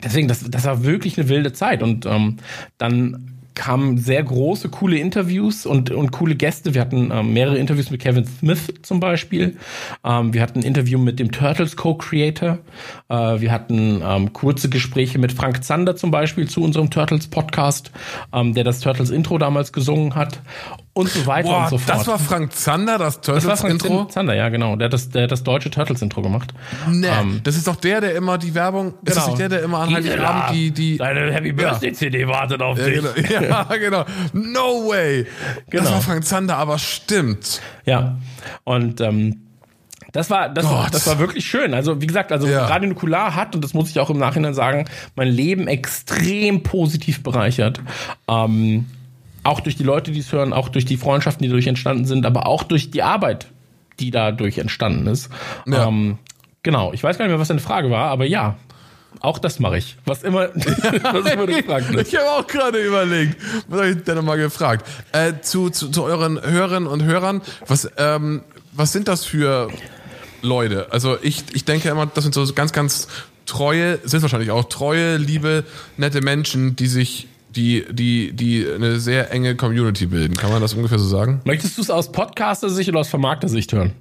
[0.04, 1.84] deswegen, das, das war wirklich eine wilde Zeit.
[1.84, 2.38] Und ähm,
[2.78, 6.74] dann kamen sehr große, coole Interviews und, und coole Gäste.
[6.74, 9.58] Wir hatten ähm, mehrere Interviews mit Kevin Smith zum Beispiel.
[10.04, 12.60] Ähm, wir hatten ein Interview mit dem Turtles Co-Creator.
[13.10, 17.92] Äh, wir hatten ähm, kurze Gespräche mit Frank Zander zum Beispiel zu unserem Turtles Podcast,
[18.34, 20.40] ähm, der das Turtles Intro damals gesungen hat
[20.94, 22.00] und so weiter Boah, und so fort.
[22.00, 24.06] Das war Frank Zander, das Turtles-Intro?
[24.06, 24.76] Zander, ja, genau.
[24.76, 26.54] Der hat das, der hat das deutsche Turtles-Intro gemacht.
[26.88, 29.02] Nee, um, ähm, das ist doch der, der immer die Werbung, genau.
[29.06, 30.98] ist das nicht der, der immer an Heiligabend die, die...
[30.98, 32.28] Deine Happy Birthday-CD ja.
[32.28, 33.02] wartet auf ja, dich.
[33.02, 33.44] Genau.
[33.44, 34.06] Ja, genau.
[34.34, 35.26] No way.
[35.70, 35.84] Genau.
[35.84, 37.62] Das war Frank Zander, aber stimmt.
[37.86, 38.18] Ja,
[38.64, 39.02] und...
[39.02, 39.40] Ähm,
[40.12, 41.74] das war, das, war, das war wirklich schön.
[41.74, 42.68] Also, wie gesagt, also ja.
[42.68, 47.24] Radio Nukular hat, und das muss ich auch im Nachhinein sagen, mein Leben extrem positiv
[47.24, 47.82] bereichert.
[48.28, 48.86] Ähm,
[49.44, 52.26] auch durch die Leute, die es hören, auch durch die Freundschaften, die dadurch entstanden sind,
[52.26, 53.48] aber auch durch die Arbeit,
[54.00, 55.30] die dadurch entstanden ist.
[55.66, 55.88] Ja.
[55.88, 56.18] Ähm,
[56.64, 58.56] genau, ich weiß gar nicht mehr, was deine Frage war, aber ja.
[59.20, 59.96] Auch das mache ich.
[60.06, 64.16] Was immer, was immer du gefragt Ich habe auch gerade überlegt, was habe ich denn
[64.16, 64.88] nochmal gefragt?
[65.12, 69.70] Äh, zu, zu, zu euren Hörerinnen und Hörern, was, ähm, was sind das für
[70.42, 70.88] Leute?
[70.92, 73.08] Also ich, ich denke immer, das sind so ganz, ganz
[73.46, 75.64] treue, sind wahrscheinlich auch treue, liebe,
[75.98, 80.36] nette Menschen, die sich die, die, die eine sehr enge Community bilden.
[80.36, 81.42] Kann man das ungefähr so sagen?
[81.46, 83.94] Möchtest du es aus Podcaster-Sicht oder aus Vermarkter-Sicht hören?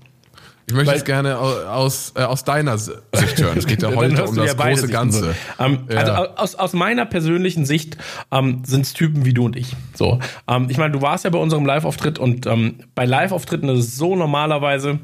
[0.67, 2.97] Ich möchte es gerne aus, äh, aus deiner Sicht
[3.41, 3.59] hören.
[3.59, 5.21] Es geht ja heute um das ja große Sichten Ganze.
[5.59, 5.65] so.
[5.65, 5.99] Ähm, Ja.
[5.99, 7.99] Also aus, aus meiner persönlichen Sicht
[8.31, 9.75] ähm, sind es Typen wie du und ich.
[9.95, 13.87] So, ähm, ich meine, du warst ja bei unserem Live-Auftritt und ähm, bei Live-Auftritten ist
[13.87, 15.01] es so normalerweise.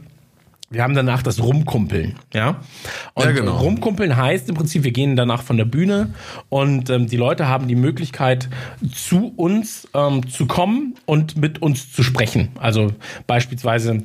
[0.71, 2.61] Wir haben danach das Rumkumpeln, ja.
[3.15, 3.57] Und Ja, genau.
[3.57, 6.11] Rumkumpeln heißt im Prinzip, wir gehen danach von der Bühne
[6.51, 8.51] und ähm, die Leute haben die Möglichkeit,
[8.95, 12.51] zu uns ähm, zu kommen und mit uns zu sprechen.
[12.61, 12.93] Also
[13.27, 14.03] beispielsweise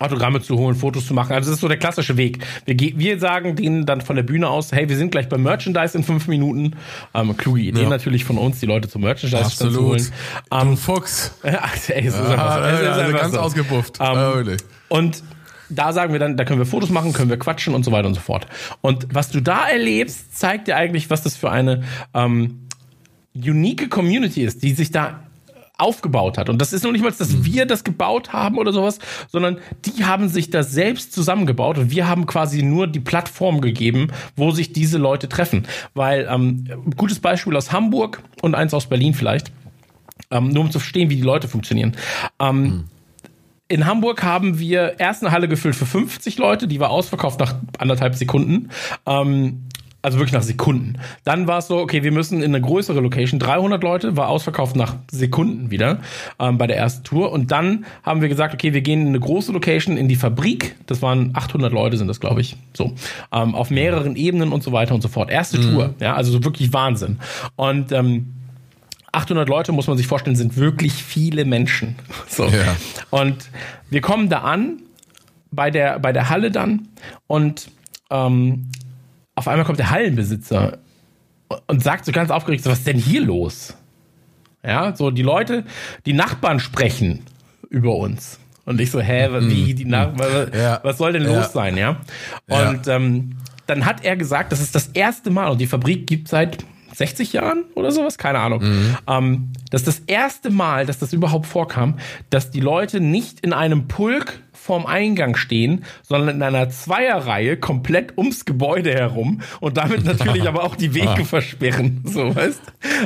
[0.00, 1.32] Autogramme zu holen, Fotos zu machen.
[1.32, 2.44] Also das ist so der klassische Weg.
[2.66, 5.96] Wir, wir sagen denen dann von der Bühne aus, hey, wir sind gleich beim Merchandise
[5.98, 6.76] in fünf Minuten.
[7.14, 7.88] Ähm, kluge Idee Ja.
[7.88, 9.80] natürlich von uns, die Leute zum Merchandise zu Absolut.
[9.80, 10.12] holen.
[10.52, 11.32] Ähm, du Fuchs.
[11.42, 12.60] ach, ey, es ist einfach so.
[12.60, 13.40] Ah, Es ist ja, also einfach ganz so.
[13.40, 13.96] ausgebufft.
[14.00, 14.60] Ähm, Ja, wirklich.
[14.88, 15.22] und
[15.70, 18.08] da sagen wir dann, da können wir Fotos machen, können wir quatschen und so weiter
[18.08, 18.46] und so fort.
[18.80, 21.82] Und was du da erlebst, zeigt dir eigentlich, was das für eine
[22.14, 22.68] ähm,
[23.34, 25.20] unique Community ist, die sich da
[25.78, 26.48] aufgebaut hat.
[26.48, 30.04] Und das ist noch nicht mal, dass wir das gebaut haben oder sowas, sondern die
[30.04, 34.72] haben sich da selbst zusammengebaut und wir haben quasi nur die Plattform gegeben, wo sich
[34.72, 35.68] diese Leute treffen.
[35.94, 36.64] Weil, ähm,
[36.96, 39.52] gutes Beispiel aus Hamburg und eins aus Berlin vielleicht,
[40.32, 41.96] ähm, nur um zu verstehen, wie die Leute funktionieren.
[42.40, 42.86] Ähm,
[43.68, 47.54] in Hamburg haben wir erst eine Halle gefüllt für 50 Leute, die war ausverkauft nach
[47.78, 48.70] anderthalb Sekunden.
[49.06, 49.64] Ähm,
[50.00, 50.94] also wirklich nach Sekunden.
[51.24, 54.76] Dann war es so, okay, wir müssen in eine größere Location, 300 Leute, war ausverkauft
[54.76, 55.98] nach Sekunden wieder
[56.38, 57.32] ähm, bei der ersten Tour.
[57.32, 60.76] Und dann haben wir gesagt, okay, wir gehen in eine große Location, in die Fabrik.
[60.86, 62.56] Das waren 800 Leute sind das, glaube ich.
[62.74, 62.94] So,
[63.32, 65.30] ähm, auf mehreren Ebenen und so weiter und so fort.
[65.30, 67.18] Erste Tour, ja, also so wirklich Wahnsinn.
[67.56, 68.34] Und ähm,
[69.12, 71.96] 800 Leute, muss man sich vorstellen, sind wirklich viele Menschen.
[72.28, 72.46] So.
[72.46, 72.76] Ja.
[73.10, 73.48] Und
[73.90, 74.82] wir kommen da an,
[75.50, 76.88] bei der, bei der Halle dann,
[77.26, 77.70] und
[78.10, 78.70] ähm,
[79.34, 80.78] auf einmal kommt der Hallenbesitzer
[81.66, 83.74] und sagt so ganz aufgeregt, so, was ist denn hier los?
[84.64, 85.64] Ja, so die Leute,
[86.04, 87.22] die Nachbarn sprechen
[87.70, 88.38] über uns.
[88.66, 90.80] Und ich so, hä, wie, die Nachbarn, Ja.
[90.82, 91.38] was soll denn Ja.
[91.38, 92.00] los sein, ja?
[92.48, 96.28] Und ähm, dann hat er gesagt, das ist das erste Mal, und die Fabrik gibt
[96.28, 96.58] seit
[96.98, 98.62] 60 Jahren oder sowas, keine Ahnung.
[99.06, 101.98] Ähm, das ist das erste Mal, dass das überhaupt vorkam,
[102.30, 108.18] dass die Leute nicht in einem Pulk vorm Eingang stehen, sondern in einer Zweierreihe komplett
[108.18, 112.02] ums Gebäude herum und damit natürlich aber auch die Wege versperren.
[112.04, 112.60] So, weißt?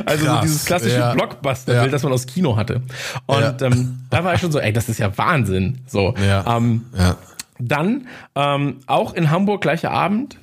[0.05, 1.13] Also so Krass, dieses klassische ja.
[1.13, 1.91] Blockbuster-Bild, Ja.
[1.91, 2.81] das man aus Kino hatte.
[3.27, 3.55] Und Ja.
[3.61, 5.77] ähm, da war ich schon so, ey, das ist ja Wahnsinn.
[5.87, 6.15] So.
[6.27, 6.57] Ja.
[6.57, 6.85] Ähm,
[7.59, 10.37] dann ähm, auch in Hamburg gleicher Abend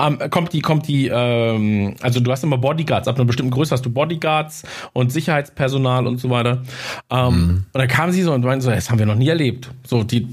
[0.00, 3.72] ähm, kommt die, kommt die, ähm, also du hast immer Bodyguards, ab einer bestimmten Größe
[3.72, 6.62] hast du Bodyguards und Sicherheitspersonal und so weiter.
[7.10, 7.64] Ähm, Mhm.
[7.72, 9.70] Und dann kamen sie so und meinten so, das haben wir noch nie erlebt.
[9.84, 10.26] So, die,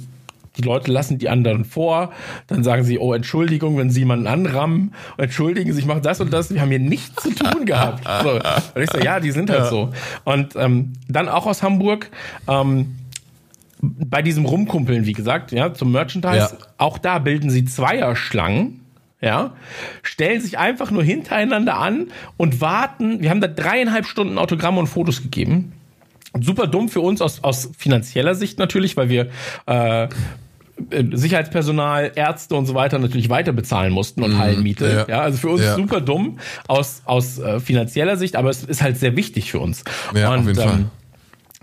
[0.58, 2.12] die Leute lassen die anderen vor,
[2.48, 6.52] dann sagen sie, oh, Entschuldigung, wenn sie jemanden anrammen, entschuldigen sich, machen das und das,
[6.54, 8.04] wir haben hier nichts zu tun gehabt.
[8.24, 8.32] So.
[8.76, 9.92] Und ich so, ja, die sind halt so.
[10.24, 12.10] Und ähm, dann auch aus Hamburg,
[12.48, 12.96] ähm,
[13.82, 16.68] bei diesem Rumkumpeln, wie gesagt, ja, zum Merchandise, Ja.
[16.80, 18.80] auch da bilden sie Zweierschlangen,
[19.22, 19.54] ja,
[20.04, 23.22] stellen sich einfach nur hintereinander an und warten.
[23.22, 25.74] Wir haben da dreieinhalb Stunden Autogramme und Fotos gegeben.
[26.40, 29.30] Super dumm für uns aus, aus finanzieller Sicht natürlich, weil wir
[29.66, 30.08] äh,
[31.14, 34.86] Sicherheitspersonal, Ärzte und so weiter natürlich weiter bezahlen mussten und Hallenmiete.
[34.86, 34.92] Mhm.
[34.92, 35.06] ja.
[35.08, 35.22] Ja.
[35.22, 35.76] also für uns Ja.
[35.76, 39.84] super dumm aus, aus äh, finanzieller Sicht, aber es ist halt sehr wichtig für uns.
[40.14, 40.86] Ja, auf jeden Fall.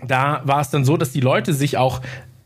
[0.05, 2.01] Da war es dann so, dass die Leute sich auch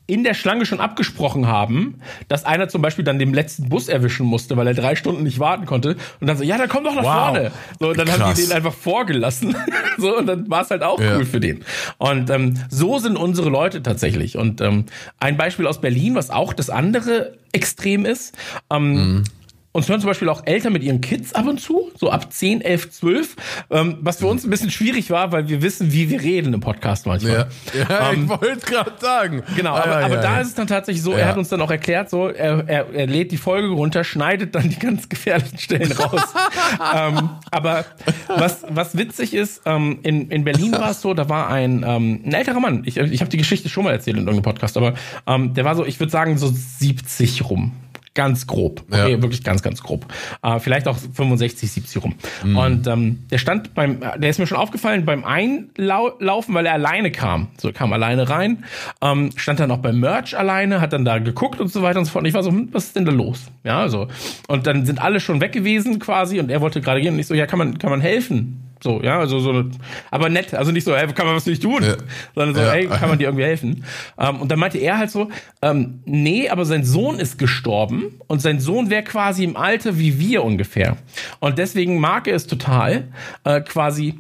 [0.10, 1.96] in der Schlange schon abgesprochen haben,
[2.28, 5.40] dass einer zum Beispiel dann den letzten Bus erwischen musste, weil er drei Stunden nicht
[5.40, 5.96] warten konnte.
[6.20, 7.26] Und dann so, ja, dann komm doch nach Wow.
[7.28, 7.52] vorne.
[7.80, 8.36] So, und dann haben Krass.
[8.38, 9.56] die den einfach vorgelassen.
[9.98, 11.16] so, und dann war es halt auch Ja.
[11.18, 11.64] cool für den.
[11.98, 14.36] Und ähm, so sind unsere Leute tatsächlich.
[14.38, 14.86] Und ähm,
[15.20, 18.36] ein Beispiel aus Berlin, was auch das andere Extrem ist.
[18.72, 19.24] Ähm, Mhm.
[19.72, 22.62] Uns hören zum Beispiel auch Eltern mit ihren Kids ab und zu, so ab 10,
[22.62, 23.36] 11, 12,
[23.70, 26.60] ähm, was für uns ein bisschen schwierig war, weil wir wissen, wie wir reden im
[26.60, 27.48] Podcast manchmal.
[27.76, 29.44] Ja, ja Ähm, ich wollte gerade sagen.
[29.56, 31.50] Genau, Ah, aber, ja, aber ja, da ist es dann tatsächlich so, er hat uns
[31.50, 35.08] dann auch erklärt, so, er, er, er lädt die Folge runter, schneidet dann die ganz
[35.08, 36.24] gefährlichen Stellen raus.
[36.96, 37.86] ähm, aber
[38.28, 42.22] was, was witzig ist, ähm, in, in Berlin war es so, da war ein, ähm,
[42.26, 44.96] ein älterer Mann, ich, ich habe die Geschichte schon mal erzählt in irgendeinem Podcast, aber
[45.28, 47.74] ähm, der war so, ich würde sagen, so 70 rum.
[48.16, 48.84] Ganz grob.
[48.90, 49.22] Okay, ja.
[49.22, 50.06] wirklich ganz, ganz grob.
[50.42, 52.16] Äh, vielleicht auch 65, 70 rum.
[52.44, 52.58] Mhm.
[52.58, 57.12] Und ähm, der stand beim, der ist mir schon aufgefallen beim Einlaufen, weil er alleine
[57.12, 57.50] kam.
[57.58, 58.66] So kam alleine rein,
[59.02, 62.06] ähm, stand dann auch beim Merch alleine, hat dann da geguckt und so weiter und
[62.06, 62.24] so fort.
[62.24, 63.48] Und ich war so, hm, was ist denn da los?
[63.64, 64.08] Ja, so.
[64.48, 67.28] Und dann sind alle schon weg gewesen quasi und er wollte gerade gehen und ich
[67.28, 68.69] so, ja, kann man, kann man helfen?
[68.82, 69.66] So, ja, also so,
[70.10, 71.96] aber nett, also nicht so, ey, kann man was nicht tun, ja.
[72.34, 72.74] sondern so, ja.
[72.74, 73.84] ey, kann man dir irgendwie helfen?
[74.18, 75.30] Ähm, und dann meinte er halt so,
[75.62, 80.20] ähm, nee, aber sein Sohn ist gestorben und sein Sohn wäre quasi im Alter wie
[80.20, 80.98] wir ungefähr.
[81.40, 83.10] Und deswegen mag er es total,
[83.44, 84.16] äh, quasi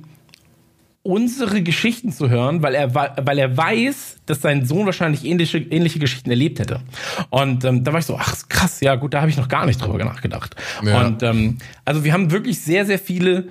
[1.01, 5.97] unsere Geschichten zu hören, weil er, weil er weiß, dass sein Sohn wahrscheinlich ähnliche, ähnliche
[5.97, 6.81] Geschichten erlebt hätte.
[7.29, 9.65] Und ähm, da war ich so, ach krass, ja gut, da habe ich noch gar
[9.65, 10.55] nicht drüber nachgedacht.
[10.83, 11.05] Ja.
[11.05, 13.47] Und ähm, also wir haben wirklich sehr, sehr viele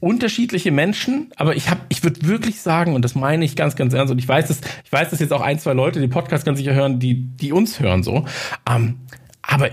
[0.00, 3.92] unterschiedliche Menschen, aber ich habe, ich würde wirklich sagen, und das meine ich ganz, ganz
[3.92, 6.44] ernst, und ich weiß, dass, ich weiß, dass jetzt auch ein, zwei Leute den Podcast
[6.46, 8.24] ganz sicher hören, die, die uns hören so.
[8.68, 9.00] Ähm,
[9.42, 9.70] aber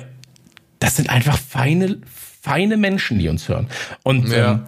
[0.79, 3.67] das sind einfach feine, feine Menschen, die uns hören.
[4.03, 4.51] Und ja.
[4.51, 4.63] ähm,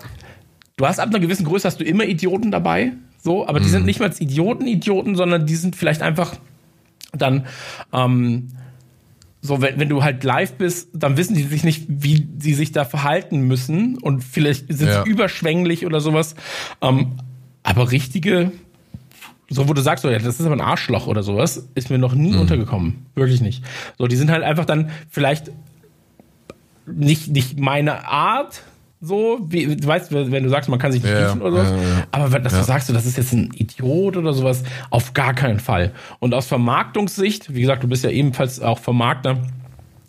[0.77, 3.71] du hast ab einer gewissen Größe hast du immer Idioten dabei, so, aber die mhm.
[3.71, 6.35] sind nicht mal Idioten, Idioten, sondern die sind vielleicht einfach
[7.11, 7.47] dann
[7.91, 8.47] ähm,
[9.41, 12.71] so, wenn, wenn du halt live bist, dann wissen die sich nicht, wie sie sich
[12.71, 15.03] da verhalten müssen und vielleicht sind ja.
[15.03, 16.35] sie überschwänglich oder sowas.
[16.81, 17.13] Ähm,
[17.63, 18.51] aber richtige,
[19.49, 21.97] so wo du sagst, so, ja, das ist aber ein Arschloch oder sowas, ist mir
[21.97, 22.41] noch nie mhm.
[22.41, 23.05] untergekommen.
[23.15, 23.63] Wirklich nicht.
[23.97, 25.51] So, die sind halt einfach dann vielleicht
[26.85, 28.63] nicht, nicht meine Art,
[29.01, 31.69] so, wie, du weißt, wenn du sagst, man kann sich nicht ja, oder sowas.
[31.69, 32.07] Ja, ja.
[32.11, 35.93] Aber dass du sagst, das ist jetzt ein Idiot oder sowas, auf gar keinen Fall.
[36.19, 39.37] Und aus Vermarktungssicht, wie gesagt, du bist ja ebenfalls auch Vermarkter,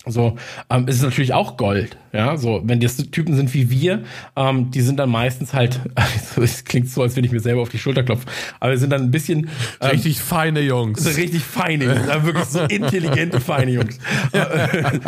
[0.07, 0.37] so,
[0.71, 1.99] ähm, ist es natürlich auch Gold.
[2.13, 4.03] Ja, so, wenn das Typen sind wie wir,
[4.35, 7.61] ähm, die sind dann meistens halt, also es klingt so, als würde ich mir selber
[7.61, 8.27] auf die Schulter klopfen,
[8.61, 9.51] aber wir sind dann ein bisschen.
[9.81, 11.07] Ähm, richtig feine Jungs.
[11.17, 13.99] Richtig feine Jungs, wirklich so intelligente, feine Jungs.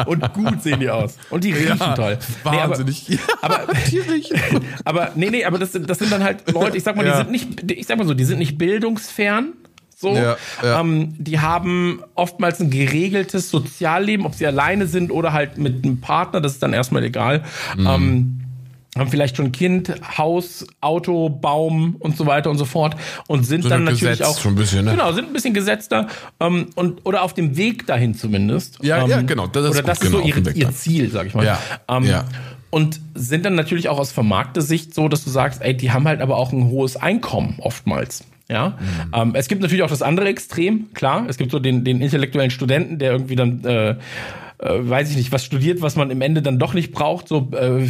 [0.06, 1.16] Und gut sehen die aus.
[1.30, 2.18] Und die riechen ja, toll.
[2.42, 3.08] Wahnsinnig.
[3.08, 4.40] Nee, aber, aber, die riechen.
[4.84, 7.12] aber, nee, nee, aber das, das sind dann halt Leute, ich sag mal, ja.
[7.12, 9.54] die sind nicht, ich sag mal so, die sind nicht bildungsfern,
[10.02, 10.14] so.
[10.14, 10.80] Ja, ja.
[10.80, 16.00] Ähm, die haben oftmals ein geregeltes Sozialleben, ob sie alleine sind oder halt mit einem
[16.00, 17.44] Partner, das ist dann erstmal egal.
[17.76, 17.86] Mhm.
[17.86, 18.38] Ähm,
[18.96, 22.94] haben vielleicht schon Kind, Haus, Auto, Baum und so weiter und so fort
[23.26, 24.90] und sind, sind dann natürlich gesetzt, auch schon ein bisschen, ne?
[24.90, 26.08] genau sind ein bisschen gesetzter
[26.40, 28.80] ähm, und oder auf dem Weg dahin zumindest.
[28.82, 29.46] Ja, ähm, ja, genau.
[29.46, 31.46] Das ist oder das ist genau, so ihre, ihr Ziel, sag ich mal.
[31.46, 32.26] Ja, ähm, ja.
[32.68, 36.06] Und sind dann natürlich auch aus vermarkter Sicht so, dass du sagst, ey, die haben
[36.06, 38.24] halt aber auch ein hohes Einkommen oftmals.
[38.48, 39.14] Ja, mhm.
[39.14, 41.26] ähm, es gibt natürlich auch das andere Extrem, klar.
[41.28, 43.96] Es gibt so den, den intellektuellen Studenten, der irgendwie dann, äh, äh,
[44.58, 47.86] weiß ich nicht, was studiert, was man im Ende dann doch nicht braucht, so äh,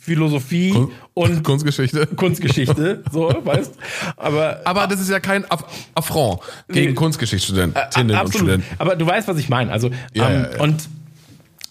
[0.00, 2.06] Philosophie Kun und Kunstgeschichte.
[2.06, 3.74] Kunstgeschichte, so, weißt
[4.16, 8.64] Aber, aber das ist ja kein Aff Affront gegen nee, Kunstgeschichtsstudentinnen und Studenten.
[8.78, 9.70] Aber du weißt, was ich meine.
[9.70, 10.60] Also, ja, ähm, ja, ja.
[10.60, 10.88] und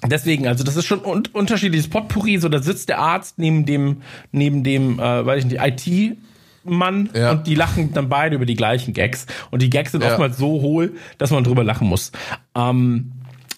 [0.04, 2.40] Deswegen, also das ist schon un unterschiedliches Potpourri.
[2.40, 3.98] So, da sitzt der Arzt neben dem,
[4.32, 6.18] neben dem, äh, weiß ich nicht, IT
[6.64, 7.32] Mann ja.
[7.32, 9.26] und die lachen dann beide über die gleichen Gags.
[9.50, 10.12] Und die Gags sind ja.
[10.12, 12.12] oftmals so hohl, dass man drüber lachen muss.
[12.56, 13.12] Ähm,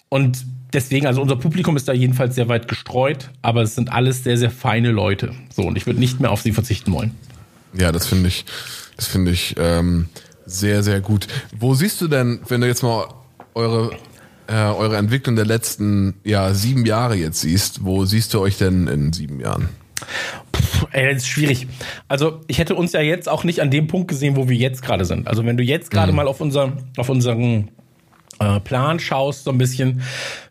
[0.09, 4.23] und deswegen, also unser Publikum ist da jedenfalls sehr weit gestreut, aber es sind alles
[4.23, 5.33] sehr, sehr feine Leute.
[5.53, 7.11] So, und ich würde nicht mehr auf sie verzichten wollen.
[7.73, 8.45] Ja, das finde ich,
[8.95, 10.07] das finde ich ähm,
[10.45, 11.27] sehr, sehr gut.
[11.57, 13.07] Wo siehst du denn, wenn du jetzt mal
[13.55, 13.91] eure
[14.47, 18.87] äh, eure Entwicklung der letzten ja, sieben Jahre jetzt siehst, wo siehst du euch denn
[18.87, 19.69] in sieben Jahren?
[20.93, 21.67] Ey, das ist schwierig.
[22.07, 24.81] Also ich hätte uns ja jetzt auch nicht an dem Punkt gesehen, wo wir jetzt
[24.81, 25.27] gerade sind.
[25.27, 26.17] Also wenn du jetzt gerade mhm.
[26.17, 27.69] mal auf, unser, auf unseren
[28.39, 30.01] äh, Plan schaust, so ein bisschen,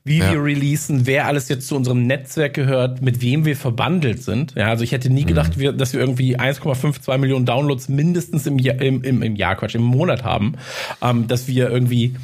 [0.04, 0.32] wie ja.
[0.32, 4.54] wir releasen, wer alles jetzt zu unserem Netzwerk gehört, mit wem wir verbandelt sind.
[4.56, 5.28] Ja, also ich hätte nie mhm.
[5.28, 9.56] gedacht, wir, dass wir irgendwie 1,52 Millionen Downloads mindestens im Jahr, im, im, im Jahr,
[9.56, 10.54] Quatsch, im Monat haben.
[11.00, 12.14] Ähm, dass wir irgendwie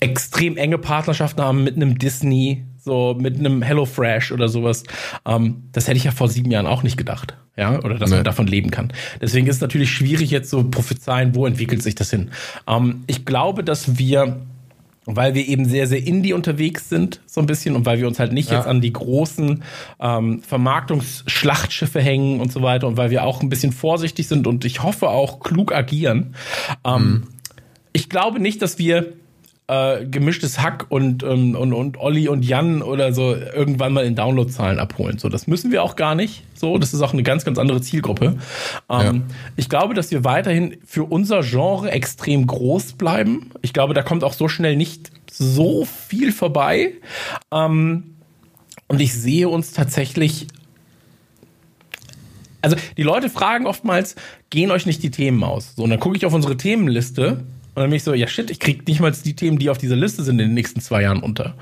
[0.00, 4.84] extrem enge Partnerschaften haben mit einem Disney, so mit einem HelloFresh oder sowas.
[5.26, 7.36] Ähm, das hätte ich ja vor sieben Jahren auch nicht gedacht.
[7.56, 8.16] Ja, oder dass nee.
[8.16, 8.92] man davon leben kann.
[9.20, 12.30] Deswegen ist es natürlich schwierig, jetzt so prophezeien, wo entwickelt sich das hin.
[12.66, 14.38] Ähm, ich glaube, dass wir
[15.04, 18.18] weil wir eben sehr, sehr indie unterwegs sind, so ein bisschen, und weil wir uns
[18.18, 18.58] halt nicht ja.
[18.58, 19.62] jetzt an die großen
[20.00, 24.64] ähm, Vermarktungsschlachtschiffe hängen und so weiter, und weil wir auch ein bisschen vorsichtig sind und
[24.64, 26.36] ich hoffe auch klug agieren.
[26.84, 27.22] Ähm, mhm.
[27.92, 29.12] Ich glaube nicht, dass wir
[29.72, 34.14] äh, gemischtes Hack und, ähm, und, und Olli und Jan oder so irgendwann mal in
[34.14, 35.18] Downloadzahlen abholen.
[35.18, 36.42] So, das müssen wir auch gar nicht.
[36.54, 38.36] So, das ist auch eine ganz, ganz andere Zielgruppe.
[38.90, 39.22] Ähm, ja.
[39.56, 43.50] Ich glaube, dass wir weiterhin für unser Genre extrem groß bleiben.
[43.62, 46.92] Ich glaube, da kommt auch so schnell nicht so viel vorbei.
[47.50, 48.16] Ähm,
[48.88, 50.48] und ich sehe uns tatsächlich
[52.60, 54.14] also die Leute fragen oftmals,
[54.50, 55.74] gehen euch nicht die Themen aus?
[55.74, 57.42] So, und dann gucke ich auf unsere Themenliste
[57.74, 59.78] Und dann bin ich so, ja shit, ich krieg nicht mal die Themen, die auf
[59.78, 61.54] dieser Liste sind, in den nächsten zwei Jahren unter.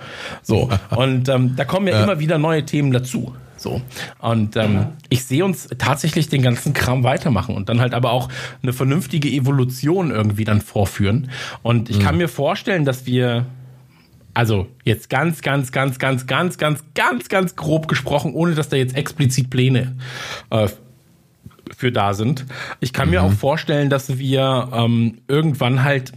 [0.42, 0.68] So.
[0.90, 3.34] Und ähm, da kommen ja, ja, immer wieder neue Themen dazu.
[3.56, 3.82] So.
[4.18, 8.30] Und ähm, ich sehe uns tatsächlich den ganzen Kram weitermachen und dann halt aber auch
[8.62, 11.30] eine vernünftige Evolution irgendwie dann vorführen.
[11.62, 12.02] Und ich mhm.
[12.02, 13.44] kann mir vorstellen, dass wir
[14.32, 18.76] also jetzt ganz, ganz, ganz, ganz, ganz, ganz, ganz, ganz grob gesprochen, ohne dass da
[18.76, 19.94] jetzt explizit Pläne
[20.48, 20.68] äh,
[21.80, 22.44] für da sind.
[22.80, 23.14] Ich kann mhm.
[23.14, 26.12] mir auch vorstellen, dass wir ähm, irgendwann halt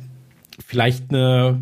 [0.66, 1.59] vielleicht eine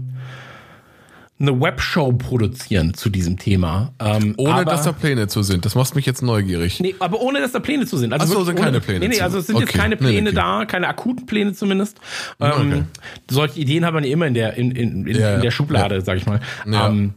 [1.39, 3.93] eine Webshow produzieren zu diesem Thema.
[3.99, 5.65] Ähm, ohne aber, dass da Pläne zu sind.
[5.65, 6.79] Das macht mich jetzt neugierig.
[6.79, 8.13] Nee, aber ohne dass da Pläne zu sind.
[8.13, 8.99] Also Achso, sind ohne, keine Pläne.
[8.99, 9.65] Nee, nee, also es sind okay.
[9.65, 10.35] jetzt keine Pläne nee, okay.
[10.35, 11.97] da, keine akuten Pläne zumindest.
[12.39, 12.83] Ähm, okay.
[13.29, 16.01] Solche Ideen haben wir immer in der, in, in, in, ja, in der Schublade, ja.
[16.01, 16.41] sag ich mal.
[16.67, 16.89] Ja.
[16.89, 17.15] Ähm,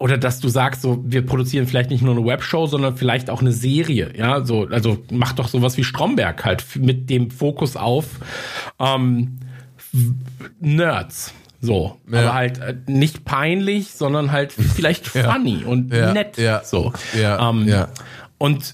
[0.00, 3.42] oder dass du sagst, so, wir produzieren vielleicht nicht nur eine Webshow, sondern vielleicht auch
[3.42, 8.06] eine Serie, ja, so, also mach doch sowas wie Stromberg halt mit dem Fokus auf
[8.80, 9.38] ähm,
[10.58, 11.34] Nerds.
[11.60, 12.20] So, ja.
[12.20, 15.66] aber halt äh, nicht peinlich, sondern halt vielleicht funny ja.
[15.66, 16.14] und ja.
[16.14, 16.38] nett.
[16.64, 16.94] So.
[17.14, 17.88] Ähm, ja.
[18.38, 18.72] Und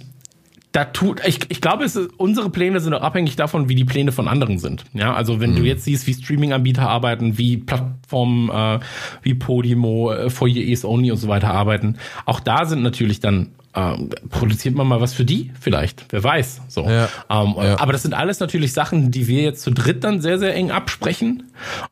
[0.77, 3.87] da tut, ich, ich glaube, es ist, unsere Pläne sind auch abhängig davon, wie die
[3.87, 4.85] Pläne von anderen sind.
[4.93, 5.57] Ja, also wenn mhm.
[5.57, 8.81] du jetzt siehst, wie Streaming-Anbieter arbeiten, wie Plattformen äh,
[9.23, 11.97] wie Podimo, äh, For Your Ears Only und so weiter arbeiten,
[12.27, 16.61] auch da sind natürlich dann ähm, produziert man mal was für die vielleicht, wer weiß.
[16.69, 16.83] So.
[16.83, 17.81] Ja, ähm, ja.
[17.81, 20.71] Aber das sind alles natürlich Sachen, die wir jetzt zu dritt dann sehr, sehr eng
[20.71, 21.45] absprechen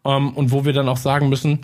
[0.05, 1.61] ähm, und wo wir dann auch sagen müssen,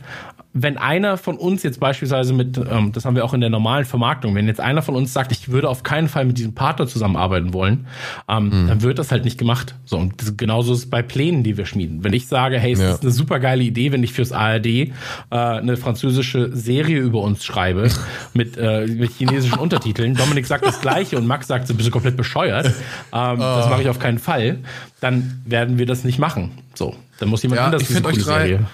[0.53, 3.85] wenn einer von uns jetzt beispielsweise mit, ähm, das haben wir auch in der normalen
[3.85, 6.89] Vermarktung, wenn jetzt einer von uns sagt, ich würde auf keinen Fall mit diesem Partner
[6.89, 7.87] zusammenarbeiten wollen,
[8.29, 8.67] ähm, mhm.
[8.67, 9.77] dann wird das halt nicht gemacht.
[9.85, 12.03] So, und das, genauso ist es bei Plänen, die wir schmieden.
[12.03, 12.91] Wenn ich sage, hey, es ja.
[12.91, 14.91] ist eine super geile Idee, wenn ich fürs ARD äh,
[15.31, 17.89] eine französische Serie über uns schreibe
[18.35, 22.17] mit, äh, mit chinesischen Untertiteln, Dominik sagt das gleiche und Max sagt, du bist komplett
[22.17, 22.73] bescheuert, ähm,
[23.13, 23.39] oh.
[23.39, 24.59] das mache ich auf keinen Fall,
[25.01, 26.51] dann werden wir das nicht machen.
[26.75, 28.67] So, dann muss jemand ja, anders ich diese drei, Serie.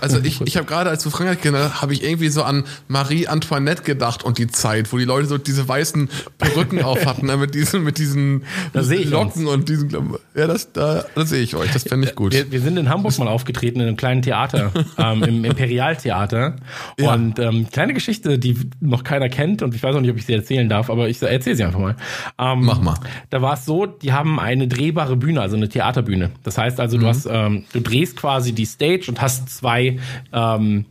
[0.00, 3.26] Also ich, ich habe gerade, als du Frankreich genannt habe ich irgendwie so an Marie
[3.26, 6.08] Antoinette gedacht und die Zeit, wo die Leute so diese weißen
[6.38, 9.54] Perücken auf hatten, ne, mit diesen, mit diesen Locken uns.
[9.54, 9.90] und diesen
[10.34, 12.34] Ja, das, da, das sehe ich euch, das fände ich gut.
[12.34, 16.56] Wir, wir, sind in Hamburg mal aufgetreten, in einem kleinen Theater, ähm, im Imperialtheater.
[16.98, 17.14] Ja.
[17.14, 20.26] Und ähm, kleine Geschichte, die noch keiner kennt und ich weiß auch nicht, ob ich
[20.26, 21.96] sie erzählen darf, aber ich erzähle sie einfach mal.
[22.38, 22.94] Ähm, Mach mal.
[23.30, 26.30] Da war es so, die haben eine drehbare Bühne, also eine Theaterbühne.
[26.42, 27.08] Das heißt also, du mhm.
[27.08, 29.98] hast, ähm, du drehst quasi die Stage und hast zwei
[30.32, 30.84] ähm,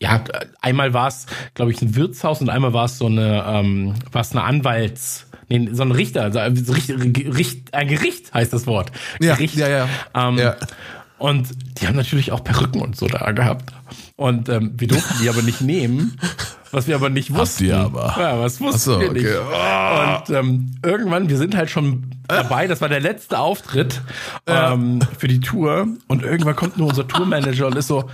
[0.00, 0.24] ja,
[0.60, 4.22] einmal war es, glaube ich, ein Wirtshaus und einmal war es so eine, ähm, war
[4.22, 8.90] es eine Anwalts, nee, so ein Richter, also ein Gericht, ein Gericht heißt das Wort.
[9.20, 9.54] Ja, Gericht.
[9.56, 9.88] ja, ja.
[10.12, 10.56] Ähm, ja.
[11.18, 11.50] Und
[11.80, 13.72] die haben natürlich auch Perücken und so da gehabt.
[14.16, 16.18] Und ähm, wir durften die aber nicht nehmen,
[16.72, 17.72] was wir aber nicht wussten.
[17.72, 18.16] Habt ihr aber.
[18.18, 19.22] Ja, was wussten so, wir okay.
[19.22, 20.30] nicht.
[20.30, 24.00] Und ähm, irgendwann, wir sind halt schon dabei, das war der letzte Auftritt
[24.46, 25.86] ähm, für die Tour.
[26.08, 28.04] Und irgendwann kommt nur unser Tourmanager und ist so,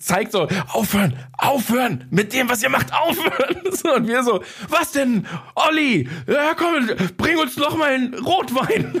[0.00, 3.56] zeigt so, aufhören, aufhören, mit dem, was ihr macht, aufhören.
[3.70, 6.08] So, und wir so, was denn, Olli?
[6.26, 9.00] Ja, komm, bring uns noch mal einen Rotwein.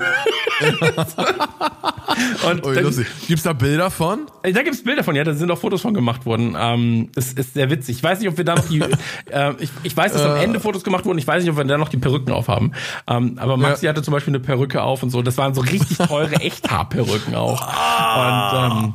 [2.48, 3.06] und oh, dann.
[3.26, 4.26] Gibt's da Bilder von?
[4.42, 6.56] Äh, da gibt's Bilder von, ja, da sind auch Fotos von gemacht worden.
[6.58, 7.96] Ähm, das ist sehr witzig.
[7.96, 8.80] Ich weiß nicht, ob wir da noch die,
[9.30, 10.44] äh, ich, ich weiß, dass am äh.
[10.44, 12.72] Ende Fotos gemacht wurden, ich weiß nicht, ob wir da noch die Perücken aufhaben.
[13.08, 13.90] Ähm, aber Maxi ja.
[13.90, 17.62] hatte zum Beispiel eine Perücke auf und so, das waren so richtig teure Echthaarperücken auch.
[17.62, 18.66] Ah.
[18.66, 18.94] Und, ähm,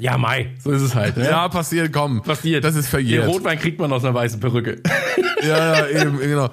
[0.00, 1.16] ja, Mai, so ist es halt.
[1.18, 1.26] Ne?
[1.26, 2.22] Ja, passiert, komm.
[2.22, 2.64] Passiert.
[2.64, 3.24] Das ist verjährt.
[3.24, 4.80] Den Rotwein kriegt man aus einer weißen Perücke.
[5.42, 6.48] ja, ja, eben, genau.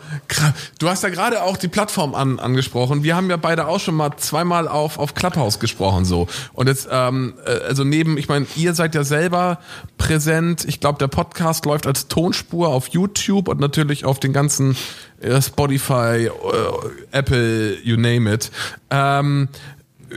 [0.79, 3.03] Du hast ja gerade auch die Plattform an, angesprochen.
[3.03, 6.27] Wir haben ja beide auch schon mal zweimal auf, auf Clubhouse gesprochen, so.
[6.51, 9.59] Und jetzt, ähm, äh, also neben, ich meine, ihr seid ja selber
[9.97, 10.65] präsent.
[10.65, 14.75] Ich glaube, der Podcast läuft als Tonspur auf YouTube und natürlich auf den ganzen
[15.21, 16.29] äh, Spotify, äh,
[17.11, 18.51] Apple, you name it.
[18.89, 19.47] Ähm,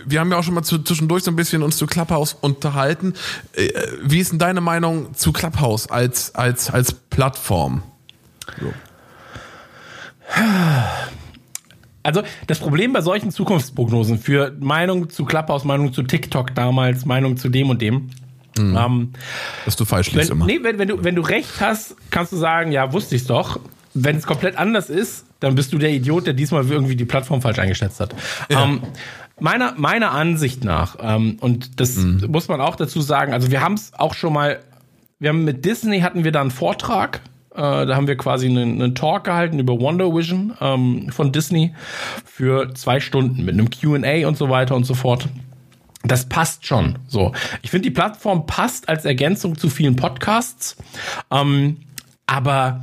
[0.06, 3.14] wir haben ja auch schon mal zwischendurch so ein bisschen uns zu Clubhouse unterhalten.
[3.52, 3.68] Äh,
[4.02, 7.82] wie ist denn deine Meinung zu Clubhouse als, als, als Plattform?
[8.60, 8.72] So.
[12.02, 17.36] Also das Problem bei solchen Zukunftsprognosen für Meinung zu Clubhouse, Meinung zu TikTok damals, Meinung
[17.36, 18.10] zu dem und dem,
[18.58, 18.76] Mhm.
[18.76, 19.12] Ähm,
[19.64, 20.46] Dass du falsch liegst immer.
[20.46, 23.60] Nee, wenn, wenn, du, wenn du recht hast, kannst du sagen, ja, wusste ich's doch.
[23.94, 27.42] Wenn es komplett anders ist, dann bist du der Idiot, der diesmal irgendwie die Plattform
[27.42, 28.14] falsch eingeschätzt hat.
[28.48, 28.64] Ja.
[28.64, 28.82] Ähm,
[29.40, 32.26] meiner, meiner Ansicht nach, ähm, und das mhm.
[32.28, 34.60] muss man auch dazu sagen, also wir haben es auch schon mal,
[35.18, 37.20] wir haben mit Disney hatten wir da einen Vortrag,
[37.54, 41.74] äh, da haben wir quasi einen, einen Talk gehalten über Wonder Vision ähm, von Disney
[42.24, 45.28] für zwei Stunden mit einem QA und so weiter und so fort.
[46.02, 46.98] Das passt schon.
[47.08, 47.32] So,
[47.62, 50.76] ich finde die Plattform passt als Ergänzung zu vielen Podcasts,
[51.30, 51.78] ähm,
[52.26, 52.82] aber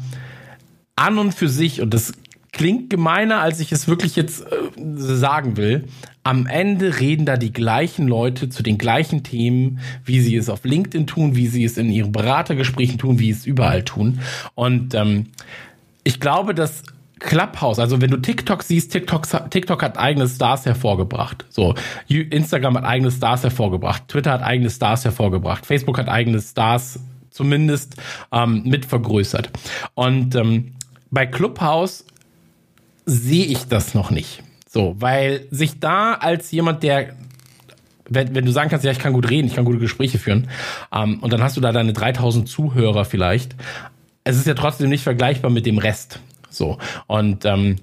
[0.96, 2.14] an und für sich und das
[2.58, 4.48] klingt gemeiner, als ich es wirklich jetzt äh,
[4.96, 5.86] sagen will,
[6.24, 10.66] am Ende reden da die gleichen Leute zu den gleichen Themen, wie sie es auf
[10.66, 14.20] LinkedIn tun, wie sie es in ihren Beratergesprächen tun, wie sie es überall tun.
[14.56, 15.28] Und ähm,
[16.04, 16.84] ich glaube, dass
[17.20, 21.46] Clubhouse, also wenn du TikTok siehst, TikTok, TikTok hat eigene Stars hervorgebracht.
[21.50, 21.76] So,
[22.08, 27.00] Instagram hat eigene Stars hervorgebracht, Twitter hat eigene Stars hervorgebracht, Facebook hat eigene Stars
[27.30, 27.98] zumindest
[28.32, 29.52] ähm, mit vergrößert.
[29.94, 30.74] Und ähm,
[31.12, 32.06] bei Clubhouse
[33.08, 34.44] sehe ich das noch nicht.
[34.70, 37.16] So, weil sich da als jemand, der
[38.10, 40.50] wenn, wenn du sagen kannst, ja, ich kann gut reden, ich kann gute Gespräche führen,
[40.94, 43.56] ähm, und dann hast du da deine 3000 Zuhörer vielleicht,
[44.24, 46.20] es ist ja trotzdem nicht vergleichbar mit dem Rest.
[46.50, 46.78] So.
[47.08, 47.78] Und ähm,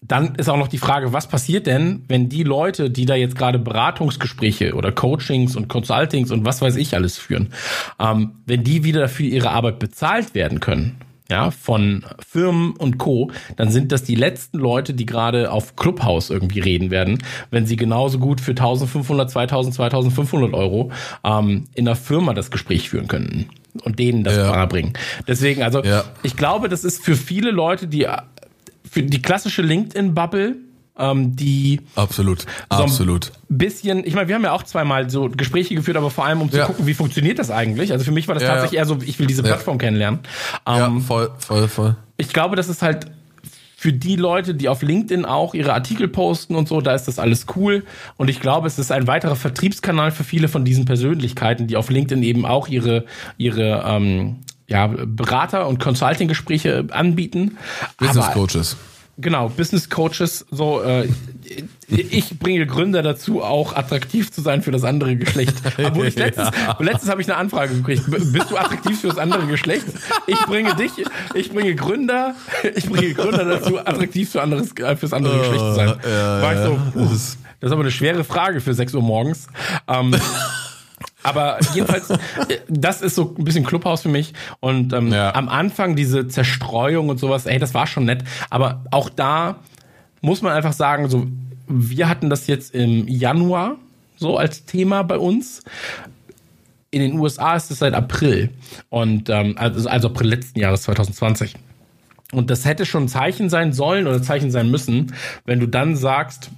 [0.00, 3.36] dann ist auch noch die Frage, was passiert denn, wenn die Leute, die da jetzt
[3.36, 7.52] gerade Beratungsgespräche oder Coachings und Consultings und was weiß ich alles führen,
[7.98, 10.96] ähm, wenn die wieder dafür ihre Arbeit bezahlt werden können,
[11.30, 16.30] ja, von Firmen und Co., dann sind das die letzten Leute, die gerade auf Clubhouse
[16.30, 20.90] irgendwie reden werden, wenn sie genauso gut für 1500, 2000, 2500 Euro
[21.24, 23.50] ähm, in der Firma das Gespräch führen könnten
[23.84, 24.64] und denen das ja.
[24.66, 24.94] bringen.
[25.26, 26.04] Deswegen, also ja.
[26.22, 28.06] ich glaube, das ist für viele Leute, die
[28.90, 30.56] für die klassische LinkedIn-Bubble,
[30.98, 33.32] ähm, die absolut, so absolut.
[33.48, 36.50] bisschen, ich meine, wir haben ja auch zweimal so Gespräche geführt, aber vor allem um
[36.50, 36.66] zu ja.
[36.66, 37.92] gucken, wie funktioniert das eigentlich.
[37.92, 40.20] Also für mich war das tatsächlich eher so, ich will diese Plattform kennenlernen.
[40.66, 41.96] Ähm, ja, voll, voll, voll.
[42.16, 43.06] Ich glaube, das ist halt
[43.80, 47.20] für die Leute, die auf LinkedIn auch ihre Artikel posten und so, da ist das
[47.20, 47.84] alles cool.
[48.16, 51.88] Und ich glaube, es ist ein weiterer Vertriebskanal für viele von diesen Persönlichkeiten, die auf
[51.88, 53.04] LinkedIn eben auch ihre,
[53.36, 57.56] ihre ähm, ja, Berater- und Consulting-Gespräche anbieten.
[57.98, 58.76] Business Coaches.
[59.20, 61.08] Genau, Business Coaches, so äh,
[61.88, 65.56] ich bringe Gründer dazu, auch attraktiv zu sein für das andere Geschlecht.
[65.84, 66.76] Obwohl ich letztens, ja.
[66.78, 68.04] letztens habe ich eine Anfrage gekriegt.
[68.06, 69.86] Bist du attraktiv für das andere Geschlecht?
[70.28, 70.92] Ich bringe dich,
[71.34, 72.36] ich bringe Gründer,
[72.76, 75.94] ich bringe Gründer dazu, attraktiv für anderes, äh, fürs andere Geschlecht zu sein.
[76.04, 79.48] Ja, War ich so, puh, das ist aber eine schwere Frage für 6 Uhr morgens.
[79.88, 80.14] Ähm,
[81.28, 82.16] aber jedenfalls, äh,
[82.68, 84.32] das ist so ein bisschen Clubhaus für mich.
[84.60, 85.34] Und ähm, ja.
[85.34, 88.24] am Anfang diese Zerstreuung und sowas, ey, das war schon nett.
[88.50, 89.56] Aber auch da
[90.20, 91.26] muss man einfach sagen, so,
[91.68, 93.76] wir hatten das jetzt im Januar
[94.16, 95.62] so als Thema bei uns.
[96.90, 98.50] In den USA ist es seit April.
[98.88, 101.54] Und ähm, also, also April letzten Jahres 2020.
[102.32, 105.14] Und das hätte schon ein Zeichen sein sollen oder Zeichen sein müssen,
[105.44, 106.50] wenn du dann sagst,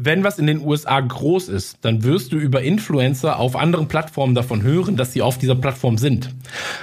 [0.00, 4.34] wenn was in den USA groß ist, dann wirst du über Influencer auf anderen Plattformen
[4.34, 6.34] davon hören, dass sie auf dieser Plattform sind.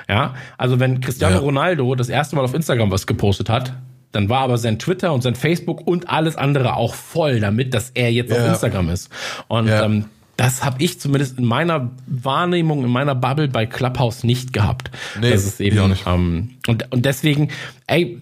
[0.09, 1.41] Ja, also wenn Cristiano ja.
[1.41, 3.73] Ronaldo das erste Mal auf Instagram was gepostet hat,
[4.11, 7.91] dann war aber sein Twitter und sein Facebook und alles andere auch voll damit, dass
[7.91, 8.37] er jetzt ja.
[8.37, 9.09] auf Instagram ist.
[9.47, 9.83] Und ja.
[9.83, 10.05] ähm,
[10.37, 14.91] das habe ich zumindest in meiner Wahrnehmung, in meiner Bubble bei Clubhouse nicht gehabt.
[15.19, 17.49] Nee, das ist eben, ähm, und, und deswegen,
[17.87, 18.19] ey,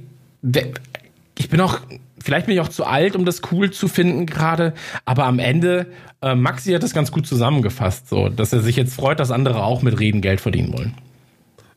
[1.37, 1.79] ich bin auch
[2.23, 4.73] vielleicht bin ich auch zu alt, um das cool zu finden gerade,
[5.05, 5.87] aber am Ende,
[6.21, 9.63] äh, Maxi hat das ganz gut zusammengefasst, so, dass er sich jetzt freut, dass andere
[9.63, 10.97] auch mit Reden Geld verdienen wollen.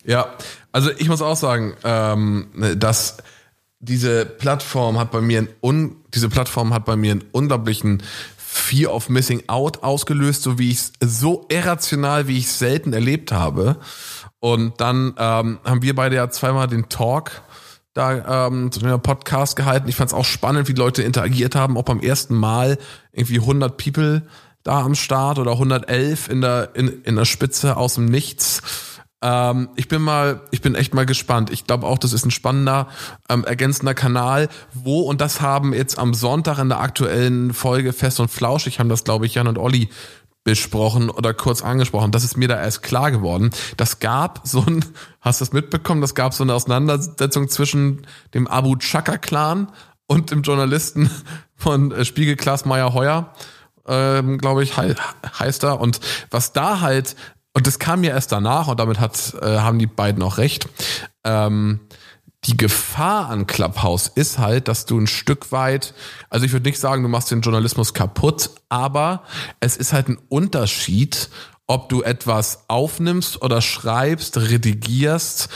[0.05, 0.35] Ja,
[0.71, 3.19] also ich muss auch sagen, ähm, dass
[3.81, 8.03] diese Plattform hat bei mir ein un, diese Plattform hat bei mir einen unglaublichen
[8.37, 13.33] Fear of Missing Out ausgelöst, so wie ich so irrational, wie ich es selten erlebt
[13.33, 13.77] habe.
[14.39, 17.43] Und dann ähm, haben wir beide ja zweimal den Talk
[17.97, 19.89] da ähm, zu einem Podcast gehalten.
[19.89, 22.79] Ich fand es auch spannend, wie Leute interagiert haben, auch beim ersten Mal
[23.13, 24.23] irgendwie 100 People
[24.63, 28.63] da am Start oder 111 in der in, in der Spitze aus dem Nichts.
[29.23, 31.51] Ähm, ich bin mal, ich bin echt mal gespannt.
[31.51, 32.89] Ich glaube auch, das ist ein spannender
[33.31, 38.21] ähm, ergänzender Kanal, wo und das haben jetzt am Sonntag in der aktuellen Folge Fest
[38.21, 39.89] und Flauschig haben das glaube ich Jan und Olli
[40.47, 42.13] besprochen oder kurz angesprochen.
[42.13, 43.51] Das ist mir da erst klar geworden.
[43.77, 44.85] Das gab so ein,
[45.21, 46.01] hast du das mitbekommen?
[46.01, 49.73] Das gab so eine Auseinandersetzung zwischen dem Abu Chaka Clan
[50.07, 51.11] und dem Journalisten
[51.57, 53.35] von äh, Spiegel Klaas Meyer Heuer,
[53.89, 54.95] ähm, glaube ich, he
[55.37, 55.81] heißt er.
[55.81, 55.99] Und
[56.31, 57.17] was da halt,
[57.53, 60.69] und das kam mir erst danach, und damit hat, äh, haben die beiden auch recht,
[61.25, 61.81] ähm,
[62.45, 65.95] die Gefahr an Clubhouse ist halt, dass du ein Stück weit,
[66.31, 69.23] also ich würde nicht sagen, du machst den Journalismus kaputt, aber
[69.61, 71.29] es ist halt ein Unterschied,
[71.67, 75.49] ob du etwas aufnimmst oder schreibst, redigierst,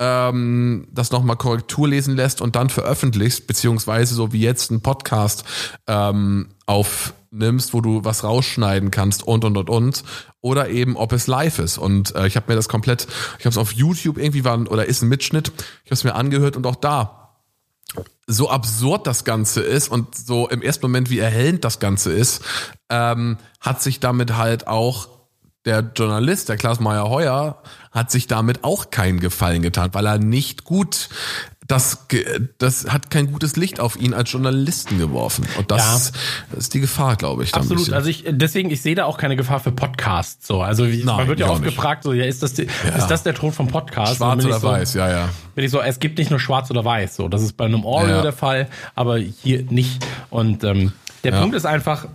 [0.00, 5.44] ähm, das nochmal Korrektur lesen lässt und dann veröffentlichst, beziehungsweise so wie jetzt ein Podcast
[5.86, 10.02] ähm, aufnimmst, wo du was rausschneiden kannst und und und und.
[10.40, 11.76] Oder eben ob es live ist.
[11.76, 13.06] Und äh, ich habe mir das komplett,
[13.38, 15.52] ich habe es auf YouTube irgendwie war oder ist ein Mitschnitt,
[15.84, 17.20] ich habe es mir angehört und auch da
[18.26, 22.42] so absurd das Ganze ist und so im ersten Moment wie erhellend das Ganze ist,
[22.88, 25.08] ähm, hat sich damit halt auch
[25.64, 30.18] der Journalist, der Klaas Meyer Heuer, hat sich damit auch keinen Gefallen getan, weil er
[30.18, 31.08] nicht gut
[31.70, 32.06] das,
[32.58, 35.46] das hat kein gutes Licht auf ihn als Journalisten geworfen.
[35.56, 36.12] Und das,
[36.52, 36.58] ja.
[36.58, 37.54] ist die Gefahr, glaube ich.
[37.54, 37.92] Absolut.
[37.92, 40.46] Also ich, deswegen, ich sehe da auch keine Gefahr für Podcasts.
[40.46, 42.96] So, also wie, Nein, man wird ja oft gefragt, so, ja, ist das, die, ja.
[42.96, 44.16] ist das der Tod vom Podcast?
[44.16, 45.28] Schwarz oder so, weiß, ja, ja.
[45.54, 47.16] Bin ich so, es gibt nicht nur schwarz oder weiß.
[47.16, 48.22] So, das ist bei einem Oreo ja.
[48.22, 50.04] der Fall, aber hier nicht.
[50.28, 50.92] Und ähm,
[51.22, 52.08] der Punkt ist einfach,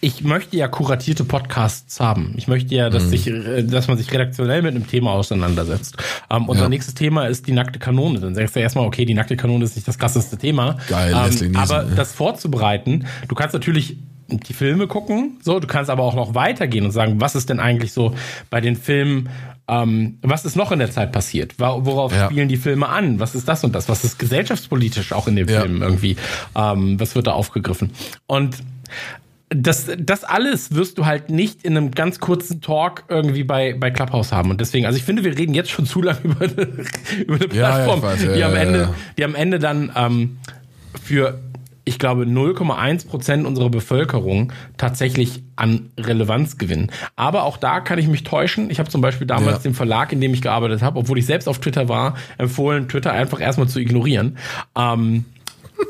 [0.00, 2.34] ich möchte ja kuratierte Podcasts haben.
[2.36, 3.08] Ich möchte ja, dass, mhm.
[3.08, 5.96] sich, äh, dass man sich redaktionell mit einem Thema auseinandersetzt.
[6.30, 6.68] Ähm, unser ja.
[6.68, 8.20] nächstes Thema ist die nackte Kanone.
[8.20, 10.76] Dann sagst du erstmal, okay, die nackte Kanone ist nicht das krasseste Thema.
[10.88, 11.94] Geil, ähm, aber ja.
[11.94, 13.96] das vorzubereiten, du kannst natürlich
[14.28, 17.60] die Filme gucken, so, du kannst aber auch noch weitergehen und sagen, was ist denn
[17.60, 18.14] eigentlich so
[18.50, 19.30] bei den Filmen,
[19.68, 21.58] ähm, was ist noch in der Zeit passiert?
[21.58, 22.26] Worauf ja.
[22.26, 23.20] spielen die Filme an?
[23.20, 23.88] Was ist das und das?
[23.88, 26.16] Was ist gesellschaftspolitisch auch in den Filmen irgendwie?
[26.54, 27.90] Ähm, was wird da aufgegriffen?
[28.26, 28.58] Und
[29.50, 33.90] das, das alles wirst du halt nicht in einem ganz kurzen Talk irgendwie bei, bei
[33.90, 34.50] Clubhouse haben.
[34.50, 36.62] Und deswegen, also ich finde, wir reden jetzt schon zu lange über eine,
[37.22, 40.38] über eine Plattform, ja, ja, weiß, ja, die, am Ende, die am Ende dann ähm,
[41.02, 41.40] für,
[41.84, 46.90] ich glaube, 0,1 Prozent unserer Bevölkerung tatsächlich an Relevanz gewinnen.
[47.16, 48.70] Aber auch da kann ich mich täuschen.
[48.70, 51.48] Ich habe zum Beispiel damals dem Verlag, in dem ich gearbeitet habe, obwohl ich selbst
[51.48, 54.36] auf Twitter war, empfohlen, Twitter einfach erstmal zu ignorieren.
[54.76, 55.24] Ähm,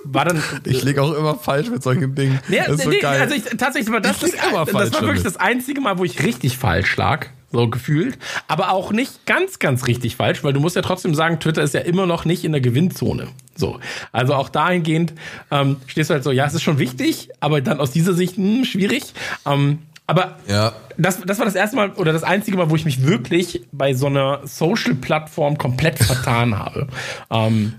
[0.05, 0.43] war dann.
[0.65, 2.39] Ich liege auch immer falsch mit solchen Dingen.
[2.49, 3.21] Nee, das ist so nee, geil.
[3.21, 5.27] Also ich, tatsächlich war das, das, das war wirklich damit.
[5.27, 7.27] das einzige Mal, wo ich richtig falsch lag.
[7.51, 8.19] So gefühlt.
[8.47, 11.73] Aber auch nicht ganz, ganz richtig falsch, weil du musst ja trotzdem sagen, Twitter ist
[11.73, 13.29] ja immer noch nicht in der Gewinnzone.
[13.57, 13.81] So.
[14.13, 15.15] Also auch dahingehend
[15.51, 18.37] ähm, stehst du halt so, ja, es ist schon wichtig, aber dann aus dieser Sicht
[18.37, 19.15] hm, schwierig.
[19.47, 20.73] Ähm, aber ja.
[20.97, 23.95] das, das war das erste Mal oder das einzige Mal, wo ich mich wirklich bei
[23.95, 26.89] so einer Social-Plattform komplett vertan habe.
[27.31, 27.75] Ähm,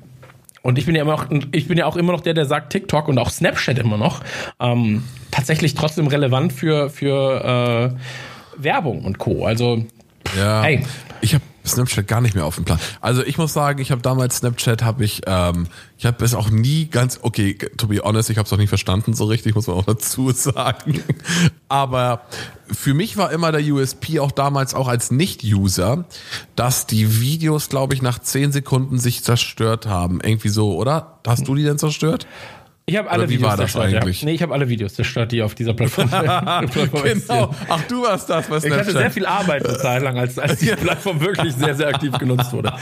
[0.62, 2.72] und ich bin ja immer noch, ich bin ja auch immer noch der, der sagt
[2.72, 4.22] TikTok und auch Snapchat immer noch
[4.60, 9.46] ähm, tatsächlich trotzdem relevant für für äh, Werbung und Co.
[9.46, 9.84] Also
[10.38, 10.84] ja, hey.
[11.22, 12.80] ich habe Snapchat gar nicht mehr auf dem Plan.
[13.02, 16.50] Also ich muss sagen, ich habe damals Snapchat, habe ich, ähm, ich habe es auch
[16.50, 19.68] nie ganz, okay, to be honest, ich habe es auch nicht verstanden so richtig, muss
[19.68, 21.04] man auch dazu sagen.
[21.68, 22.22] Aber
[22.72, 26.06] für mich war immer der USP auch damals auch als Nicht-User,
[26.56, 30.20] dass die Videos, glaube ich, nach zehn Sekunden sich zerstört haben.
[30.22, 31.20] Irgendwie so, oder?
[31.26, 32.28] Hast du die denn zerstört?
[32.90, 34.22] Ich habe alle Oder wie Videos war das zerstört, eigentlich?
[34.22, 34.26] Ja.
[34.26, 37.54] Nee, ich habe alle Videos zerstört, die auf dieser Plattform, Plattform Genau.
[37.70, 40.60] Ach, du warst das, was Ich hatte sehr viel Arbeit eine Zeit lang, als, als
[40.60, 42.74] die Plattform wirklich sehr, sehr aktiv genutzt wurde.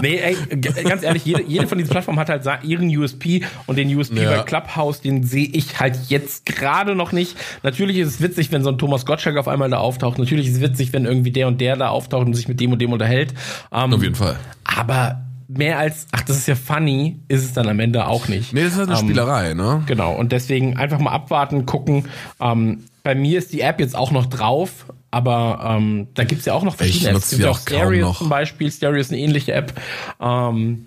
[0.00, 3.94] Nee, ey, ganz ehrlich, jede, jede von diesen Plattformen hat halt ihren USP und den
[3.94, 4.36] USP ja.
[4.36, 7.36] bei Clubhouse, den sehe ich halt jetzt gerade noch nicht.
[7.64, 10.18] Natürlich ist es witzig, wenn so ein Thomas Gottschalk auf einmal da auftaucht.
[10.18, 12.70] Natürlich ist es witzig, wenn irgendwie der und der da auftaucht und sich mit dem
[12.70, 13.34] und dem unterhält.
[13.70, 14.36] Um, auf jeden Fall.
[14.64, 18.52] Aber mehr als, ach, das ist ja funny, ist es dann am Ende auch nicht.
[18.52, 19.82] Nee, das ist halt eine ähm, Spielerei, ne?
[19.86, 22.06] Genau, und deswegen einfach mal abwarten, gucken.
[22.40, 26.54] Ähm, bei mir ist die App jetzt auch noch drauf, aber ähm, da gibt's ja
[26.54, 27.26] auch noch verschiedene Apps.
[27.26, 28.70] Es gibt ja auch Stereo zum Beispiel.
[28.70, 29.72] Stereo ist eine ähnliche App.
[30.20, 30.86] Ähm,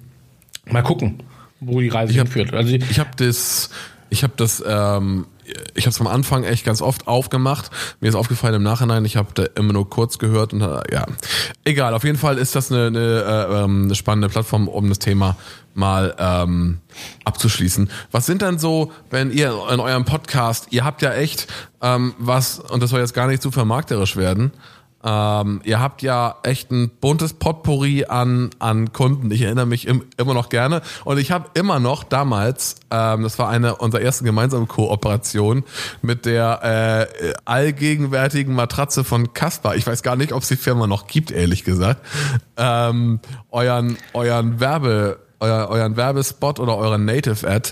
[0.66, 1.24] mal gucken,
[1.62, 2.54] wo die Reise ich hab, hinführt.
[2.54, 3.70] Also ich habe das,
[4.10, 5.28] ich habe das ähm,
[5.76, 7.70] ich habe es am Anfang echt ganz oft aufgemacht.
[8.00, 11.06] Mir ist aufgefallen im Nachhinein, ich habe da immer nur kurz gehört und äh, ja,
[11.64, 11.94] egal.
[11.94, 15.36] Auf jeden Fall ist das eine, eine, äh, ähm, eine spannende Plattform, um das Thema
[15.74, 16.80] mal ähm,
[17.24, 17.90] abzuschließen.
[18.12, 21.48] Was sind dann so, wenn ihr in eurem Podcast, ihr habt ja echt
[21.82, 24.52] ähm, was, und das soll jetzt gar nicht zu vermarkterisch werden,
[25.04, 29.32] ähm, ihr habt ja echt ein buntes Potpourri an, an Kunden.
[29.32, 30.82] Ich erinnere mich im, immer noch gerne.
[31.06, 35.64] Und ich habe immer noch damals, ähm, das war eine unserer ersten gemeinsamen Kooperationen
[36.02, 39.76] mit der äh, allgegenwärtigen Matratze von Caspar.
[39.76, 42.06] Ich weiß gar nicht, ob es die Firma noch gibt, ehrlich gesagt.
[42.58, 43.20] Ähm,
[43.52, 47.72] euren, euren Werbe, euer, euren Werbespot oder euren Native Ad.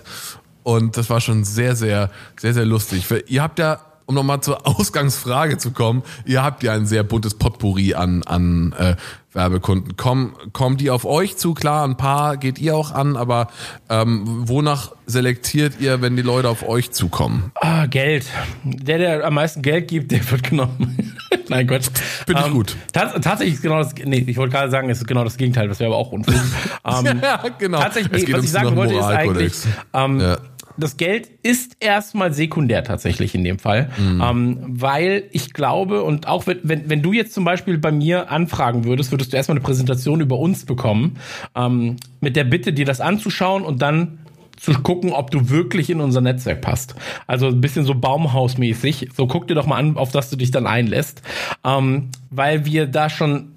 [0.63, 2.09] Und das war schon sehr, sehr,
[2.39, 3.05] sehr, sehr lustig.
[3.27, 7.35] Ihr habt ja um nochmal zur Ausgangsfrage zu kommen, ihr habt ja ein sehr buntes
[7.35, 8.95] Potpourri an, an äh,
[9.33, 9.97] Werbekunden.
[9.97, 11.53] Kommen, kommen die auf euch zu?
[11.53, 13.49] Klar, ein paar geht ihr auch an, aber
[13.89, 17.51] ähm, wonach selektiert ihr, wenn die Leute auf euch zukommen?
[17.55, 18.25] Ah, Geld.
[18.63, 21.15] Der, der am meisten Geld gibt, der wird genommen.
[21.49, 21.83] Nein, Gott.
[22.25, 22.75] Finde ich ähm, gut.
[22.93, 25.79] tatsächlich ist genau das, nee, ich wollte gerade sagen, es ist genau das Gegenteil, das
[25.79, 26.33] wäre aber auch unfug.
[26.85, 27.79] ähm, ja, genau.
[27.79, 29.53] Tatsächlich, nee, was ich sagen wollte, ist eigentlich,
[29.93, 30.37] ähm, ja
[30.77, 34.21] das Geld ist erstmal sekundär tatsächlich in dem Fall, mhm.
[34.21, 38.31] ähm, weil ich glaube und auch wenn, wenn, wenn du jetzt zum Beispiel bei mir
[38.31, 41.17] anfragen würdest, würdest du erstmal eine Präsentation über uns bekommen
[41.55, 44.19] ähm, mit der Bitte, dir das anzuschauen und dann
[44.57, 46.95] zu gucken, ob du wirklich in unser Netzwerk passt.
[47.27, 49.09] Also ein bisschen so Baumhausmäßig.
[49.15, 51.21] So guck dir doch mal an, auf das du dich dann einlässt,
[51.63, 53.51] ähm, weil wir da schon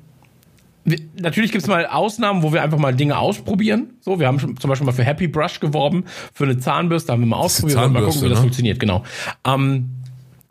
[1.21, 3.91] Natürlich gibt es mal Ausnahmen, wo wir einfach mal Dinge ausprobieren.
[4.01, 7.27] So, wir haben zum Beispiel mal für Happy Brush geworben, für eine Zahnbürste haben wir
[7.27, 8.43] mal ausprobiert, mal gucken, wie das ne?
[8.43, 9.05] funktioniert, genau.
[9.47, 9.91] Ähm,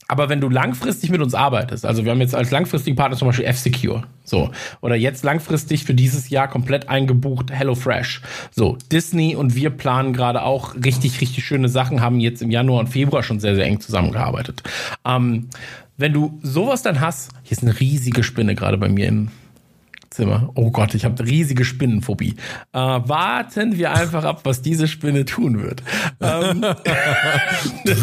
[0.07, 3.27] Aber wenn du langfristig mit uns arbeitest, also wir haben jetzt als langfristigen Partner zum
[3.27, 4.49] Beispiel F-Secure, so,
[4.81, 10.41] oder jetzt langfristig für dieses Jahr komplett eingebucht HelloFresh, so, Disney und wir planen gerade
[10.41, 13.81] auch richtig, richtig schöne Sachen, haben jetzt im Januar und Februar schon sehr, sehr eng
[13.81, 14.63] zusammengearbeitet.
[15.05, 15.49] Ähm,
[15.97, 19.27] wenn du sowas dann hast, hier ist eine riesige Spinne gerade bei mir im
[20.09, 20.49] Zimmer.
[20.55, 22.35] Oh Gott, ich habe riesige Spinnenphobie.
[22.73, 25.83] Äh, warten wir einfach ab, was diese Spinne tun wird.
[26.21, 26.65] Ähm,
[27.85, 27.95] ich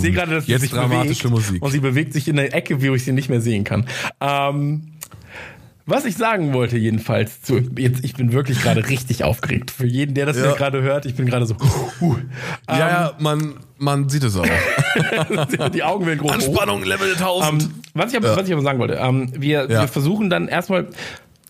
[0.00, 1.62] sehe gerade, dass sie Jetzt sich dramatische bewegt Musik.
[1.62, 3.86] und sie bewegt sich in der Ecke, wie ich sie nicht mehr sehen kann.
[4.20, 4.92] Ähm,
[5.86, 9.70] was ich sagen wollte jedenfalls, zu, jetzt, ich bin wirklich gerade richtig aufgeregt.
[9.72, 10.52] Für jeden, der das Ja.
[10.52, 11.56] gerade hört, ich bin gerade so,
[12.00, 12.16] uh,
[12.68, 14.46] Ja, ja, man, man sieht es auch.
[15.74, 16.30] die Augen werden groß.
[16.32, 17.62] Anspannung Level 1000.
[17.62, 19.80] Ähm, was, ich aber, was ich aber sagen wollte, ähm, wir, Ja.
[19.82, 20.86] wir versuchen dann erstmal,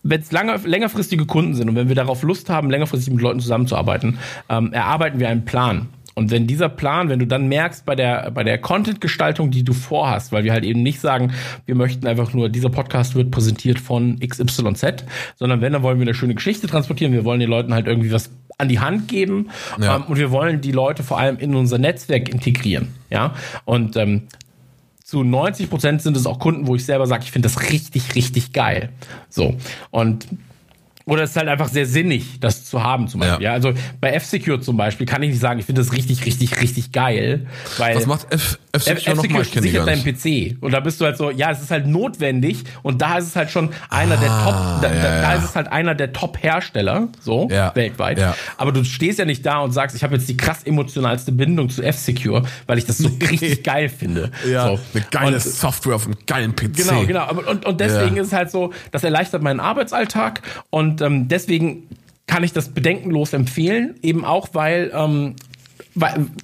[0.03, 3.39] wenn es lange, längerfristige Kunden sind und wenn wir darauf Lust haben, längerfristig mit Leuten
[3.39, 4.17] zusammenzuarbeiten,
[4.49, 5.87] ähm, erarbeiten wir einen Plan.
[6.13, 9.71] Und wenn dieser Plan, wenn du dann merkst bei der, bei der Content-Gestaltung, die du
[9.73, 11.31] vorhast, weil wir halt eben nicht sagen,
[11.65, 15.05] wir möchten einfach nur, dieser Podcast wird präsentiert von XYZ,
[15.37, 18.11] sondern wenn, dann wollen wir eine schöne Geschichte transportieren, wir wollen den Leuten halt irgendwie
[18.11, 19.49] was an die Hand geben
[19.79, 19.95] Ja.
[19.95, 22.89] ähm, und wir wollen die Leute vor allem in unser Netzwerk integrieren.
[23.09, 23.33] Ja,
[23.65, 24.23] und ähm,
[25.11, 28.15] zu 90 Prozent sind es auch Kunden, wo ich selber sage, ich finde das richtig,
[28.15, 28.93] richtig geil.
[29.27, 29.55] So.
[29.89, 30.25] Und
[31.05, 33.43] oder es ist halt einfach sehr sinnig, das zu haben zum Beispiel.
[33.43, 33.49] Ja.
[33.51, 33.53] Ja.
[33.53, 36.91] Also bei F-Secure zum Beispiel kann ich nicht sagen, ich finde das richtig, richtig, richtig
[36.91, 37.47] geil.
[37.77, 39.41] Weil Was macht F-Secure nochmal?
[39.41, 40.03] F-Secure Ich kenne die sichert deinen.
[40.03, 40.63] PC.
[40.63, 42.63] Und da bist du halt so, ja, es ist halt notwendig.
[42.83, 45.55] Und da ist es halt schon einer der Ah, Top, da, ja, da, ist es
[45.55, 48.21] halt einer der Top-Hersteller, so, Ja, weltweit.
[48.57, 51.69] Aber du stehst ja nicht da und sagst, ich habe jetzt die krass emotionalste Bindung
[51.69, 54.31] zu F-Secure, weil ich das so richtig geil finde.
[54.49, 54.79] Ja, so.
[54.93, 56.73] eine geile Und- Software auf einem geilen PC.
[56.77, 57.29] Genau, genau.
[57.49, 61.87] Und, und deswegen ist es halt so, das erleichtert meinen Arbeitsalltag und ähm, deswegen
[62.27, 65.35] kann ich das bedenkenlos empfehlen, eben auch weil ähm, weil,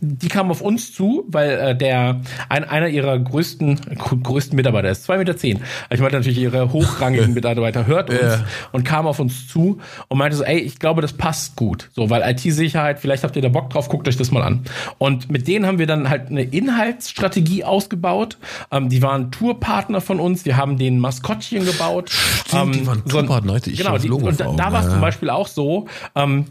[0.02, 4.89] die kamen auf uns zu, weil äh, der ein, einer ihrer größten grö- größten Mitarbeiter
[4.89, 5.38] ist 2,10 Meter.
[5.38, 5.60] zehn.
[5.89, 8.43] Ich meinte natürlich ihre hochrangigen Mitarbeiter hört uns Ja.
[8.72, 9.80] und kam auf uns zu
[10.10, 11.89] und meinte so, ey, ich glaube, das passt gut.
[11.93, 14.64] So, weil IT-Sicherheit, vielleicht habt ihr da Bock drauf, guckt euch das mal an.
[14.98, 18.38] Und mit denen haben wir dann halt eine Inhaltsstrategie ausgebaut.
[18.72, 20.45] Ähm, die waren Tourpartner von uns.
[20.45, 22.10] Wir haben den Maskottchen gebaut.
[22.10, 23.70] Stimmt, die waren so Tourpartner, heute.
[23.72, 25.02] Ich Genau, die, und da, da war es ja, zum.
[25.02, 26.45] Beispiel auch so, ähm,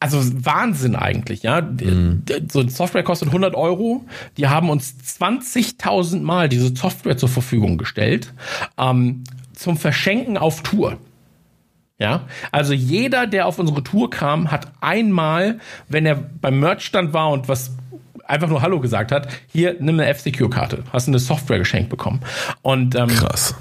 [0.00, 1.60] also Wahnsinn eigentlich, ja.
[1.60, 2.22] Mhm.
[2.50, 4.06] So eine Software kostet 100 Euro.
[4.38, 8.32] Die haben uns 20.000 Mal diese Software zur Verfügung gestellt
[8.78, 10.96] ähm, zum Verschenken auf Tour.
[11.98, 17.30] Ja, also jeder, der auf unsere Tour kam, hat einmal, wenn er beim Merchstand war
[17.30, 17.72] und was
[18.24, 22.20] einfach nur Hallo gesagt hat, hier nimm eine F-Secure-Karte, hast eine Software geschenkt bekommen.
[22.62, 23.54] Und ähm, Krass.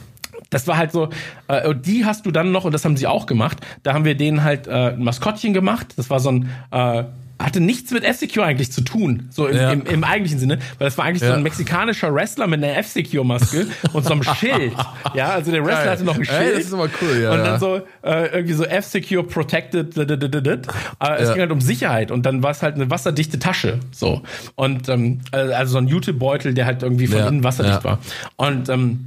[0.49, 1.09] Das war halt so,
[1.47, 4.05] äh, und die hast du dann noch, und das haben sie auch gemacht, da haben
[4.05, 5.87] wir denen halt äh, ein Maskottchen gemacht.
[5.97, 7.03] Das war so ein, äh,
[7.41, 9.71] hatte nichts mit F-Secure eigentlich zu tun, so im, Ja.
[9.71, 11.35] im, im eigentlichen Sinne, weil das war eigentlich so Ja.
[11.35, 14.73] ein mexikanischer Wrestler mit einer F-Secure-Maske und so einem Schild.
[15.13, 15.91] Ja, also der Wrestler Geil.
[15.91, 16.57] hatte noch ein Ey, Schild.
[16.57, 19.95] das ist aber cool, ja, Und dann so äh, irgendwie so F-Secure Protected.
[19.95, 20.67] dit.
[20.99, 21.33] Aber es Ja.
[21.33, 23.79] ging halt um Sicherheit und dann war es halt eine wasserdichte Tasche.
[23.91, 24.21] So.
[24.55, 27.99] Und ähm, also so ein Jutebeutel, der halt irgendwie von innen wasserdicht war.
[28.35, 29.05] Und ähm,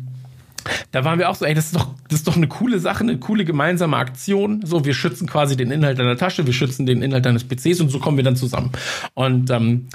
[0.90, 3.00] da waren wir auch so, ey, das ist doch, das ist doch eine coole Sache,
[3.04, 4.64] eine coole gemeinsame Aktion.
[4.64, 7.88] So, wir schützen quasi den Inhalt deiner Tasche, wir schützen den Inhalt deines PCs und
[7.90, 8.70] so kommen wir dann zusammen.
[9.14, 9.86] Und ähm,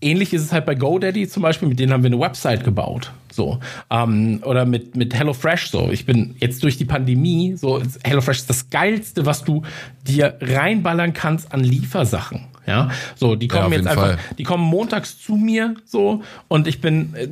[0.00, 3.12] ähnlich ist es halt bei GoDaddy zum Beispiel, mit denen haben wir eine Website gebaut.
[3.32, 3.58] So.
[3.90, 5.90] Ähm, oder mit, mit HelloFresh so.
[5.90, 9.62] Ich bin jetzt durch die Pandemie, so, HelloFresh ist das Geilste, was du
[10.06, 12.46] dir reinballern kannst an Liefersachen.
[12.66, 14.18] Ja, so, die Ja, kommen auf jetzt einfach, Fall.
[14.36, 17.28] die kommen montags zu mir so und ich bin, äh,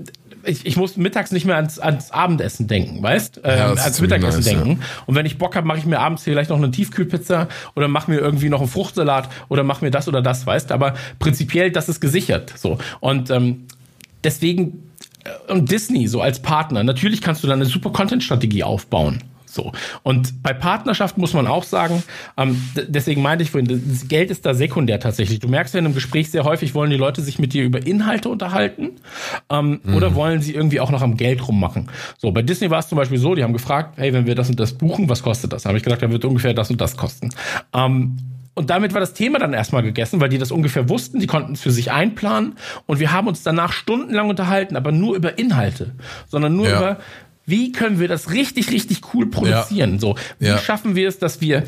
[0.47, 3.41] ich, ich muss mittags nicht mehr ans, ans Abendessen denken, weißt?
[3.45, 4.59] Ähm, Ja, ans Mittagessen nice, ja.
[4.59, 4.83] denken.
[5.07, 8.11] Und wenn ich Bock habe, mache ich mir abends vielleicht noch eine Tiefkühlpizza oder mache
[8.11, 10.73] mir irgendwie noch einen Fruchtsalat oder mache mir das oder das, weißt?
[10.73, 12.53] Aber prinzipiell, das ist gesichert.
[12.57, 12.79] So.
[13.01, 13.67] Und ähm,
[14.25, 14.91] deswegen
[15.25, 19.23] äh, und Disney so als Partner, natürlich kannst du da eine super Content-Strategie aufbauen.
[19.57, 19.73] So.
[20.03, 22.03] Und bei Partnerschaft muss man auch sagen,
[22.37, 25.41] ähm, deswegen meinte ich vorhin, das Geld ist da sekundär tatsächlich.
[25.41, 27.85] Du merkst ja in einem Gespräch sehr häufig, wollen die Leute sich mit dir über
[27.85, 28.91] Inhalte unterhalten
[29.51, 31.89] ähm, oder wollen sie irgendwie auch noch am Geld rummachen.
[32.19, 34.51] So, bei Disney war es zum Beispiel so, die haben gefragt, hey, wenn wir das
[34.51, 35.63] und das buchen, was kostet das?
[35.63, 37.31] Da habe ich gesagt, da wird ungefähr das und das kosten.
[37.75, 38.19] Ähm,
[38.55, 41.53] und damit war das Thema dann erstmal gegessen, weil die das ungefähr wussten, die konnten
[41.53, 42.55] es für sich einplanen
[42.87, 45.93] und wir haben uns danach stundenlang unterhalten, aber nur über Inhalte,
[46.27, 46.77] sondern nur Ja.
[46.79, 46.97] über,
[47.47, 49.99] wie können wir das richtig, richtig cool produzieren.
[49.99, 50.59] So, wie Ja.
[50.59, 51.65] schaffen wir es, dass wir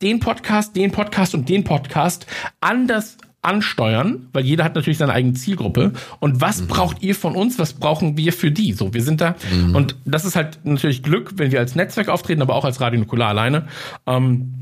[0.00, 2.26] den Podcast, den Podcast und den Podcast
[2.60, 5.92] anders ansteuern, weil jeder hat natürlich seine eigene Zielgruppe.
[6.20, 7.58] Und was braucht ihr von uns?
[7.58, 8.72] Was brauchen wir für die?
[8.72, 9.34] So, wir sind da.
[9.74, 13.00] Und das ist halt natürlich Glück, wenn wir als Netzwerk auftreten, aber auch als Radio
[13.00, 13.66] Nukular alleine.
[14.06, 14.52] Ähm,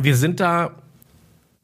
[0.00, 0.72] wir sind da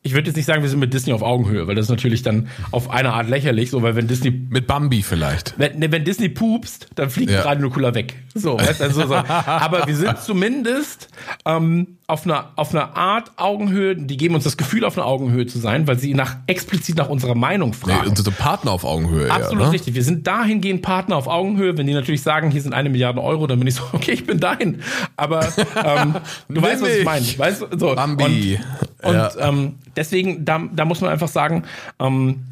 [0.07, 2.22] ich würde jetzt nicht sagen, wir sind mit Disney auf Augenhöhe, weil das ist natürlich
[2.22, 5.54] dann auf eine Art lächerlich, so, weil wenn Disney, Mit Bambi vielleicht.
[5.59, 7.42] wenn, ne, wenn Disney pupst, dann fliegt Ja.
[7.42, 8.14] gerade nur cooler weg.
[8.34, 9.14] So, weißt, du, so.
[9.14, 11.09] Aber wir sind zumindest
[11.44, 13.96] ähm, auf einer auf einer Art Augenhöhe.
[13.96, 17.09] Die geben uns das Gefühl, auf einer Augenhöhe zu sein, weil sie nach explizit nach
[17.09, 18.09] unserer Meinung Nee, fragen.
[18.11, 19.30] unsere Partner auf Augenhöhe.
[19.30, 19.72] Absolut ja, ne?
[19.72, 19.94] richtig.
[19.94, 21.76] Wir sind dahingehend Partner auf Augenhöhe.
[21.76, 24.26] Wenn die natürlich sagen, hier sind eine Milliarde Euro, dann bin ich so, okay, ich
[24.26, 24.80] bin dahin.
[25.16, 25.40] Aber
[25.84, 26.14] ähm,
[26.48, 27.26] du weißt, was ich meine.
[27.38, 27.94] Weißt, so.
[27.94, 28.61] Bambi.
[28.80, 29.30] Und, und Ja.
[29.38, 31.64] ähm, deswegen, da, da muss man einfach sagen,
[32.01, 32.44] ähm,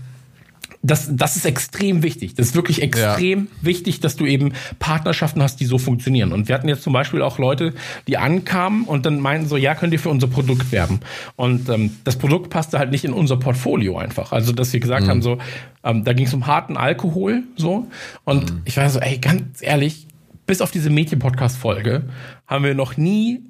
[0.86, 2.34] das, das ist extrem wichtig.
[2.34, 6.30] Das ist wirklich extrem wichtig, dass du eben Partnerschaften hast, die so funktionieren.
[6.30, 7.72] Und wir hatten jetzt zum Beispiel auch Leute,
[8.06, 11.00] die ankamen und dann meinten so, ja, könnt ihr für unser Produkt werben.
[11.36, 14.32] Und ähm, das Produkt passte halt nicht in unser Portfolio einfach.
[14.32, 15.38] Also, dass wir gesagt haben, so,
[15.84, 17.86] ähm, da ging es um harten Alkohol, so.
[18.24, 20.06] Und ich war so, ey, ganz ehrlich,
[20.44, 22.02] bis auf diese Mädchen-Podcast-Folge
[22.46, 23.40] haben wir noch nie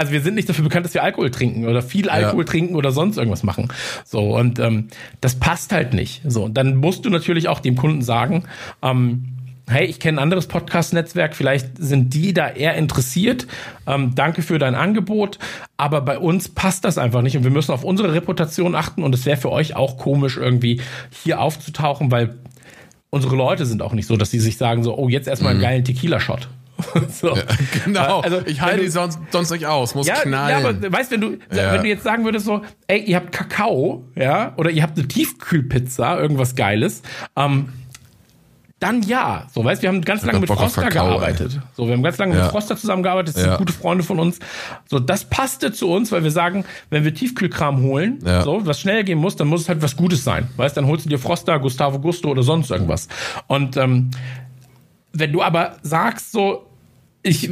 [0.00, 2.90] also wir sind nicht dafür bekannt, dass wir Alkohol trinken oder viel Alkohol trinken oder
[2.90, 3.68] sonst irgendwas machen.
[4.06, 4.88] So und ähm,
[5.20, 6.22] das passt halt nicht.
[6.26, 8.44] So und dann musst du natürlich auch dem Kunden sagen,
[8.80, 9.26] ähm,
[9.68, 13.46] hey, ich kenne ein anderes Podcast-Netzwerk, vielleicht sind die da eher interessiert.
[13.86, 15.38] Ähm, danke für dein Angebot,
[15.76, 19.14] aber bei uns passt das einfach nicht und wir müssen auf unsere Reputation achten und
[19.14, 20.80] es wäre für euch auch komisch irgendwie
[21.10, 22.38] hier aufzutauchen, weil
[23.10, 25.60] unsere Leute sind auch nicht so, dass sie sich sagen so, oh jetzt erstmal einen
[25.60, 26.48] geilen Tequila-Shot.
[27.12, 27.36] so.
[27.84, 28.20] Genau.
[28.20, 29.94] Also, ich halte die sonst, sonst nicht aus.
[29.94, 30.62] Muss ja, knallen.
[30.62, 31.72] ja, aber weißt wenn du, Ja.
[31.72, 35.08] wenn du jetzt sagen würdest so, ey, ihr habt Kakao, ja, oder ihr habt eine
[35.08, 37.02] Tiefkühlpizza, irgendwas Geiles,
[37.36, 37.70] ähm,
[38.78, 39.46] dann ja.
[39.52, 41.60] So, weißt, wir haben ganz lange mit Bock Froster Kakao, gearbeitet.
[41.76, 42.44] So, wir haben ganz lange Ja.
[42.44, 43.48] mit Froster zusammengearbeitet, das Ja.
[43.50, 44.38] sind gute Freunde von uns.
[44.88, 48.40] So, das passte zu uns, weil wir sagen, wenn wir Tiefkühlkram holen, Ja.
[48.42, 50.48] so, was schnell gehen muss, dann muss es halt was Gutes sein.
[50.56, 53.08] Weißt, dann holst du dir Froster, Gustavo Gusto oder sonst irgendwas.
[53.48, 54.12] Und ähm,
[55.12, 56.69] wenn du aber sagst so,
[57.22, 57.50] ich,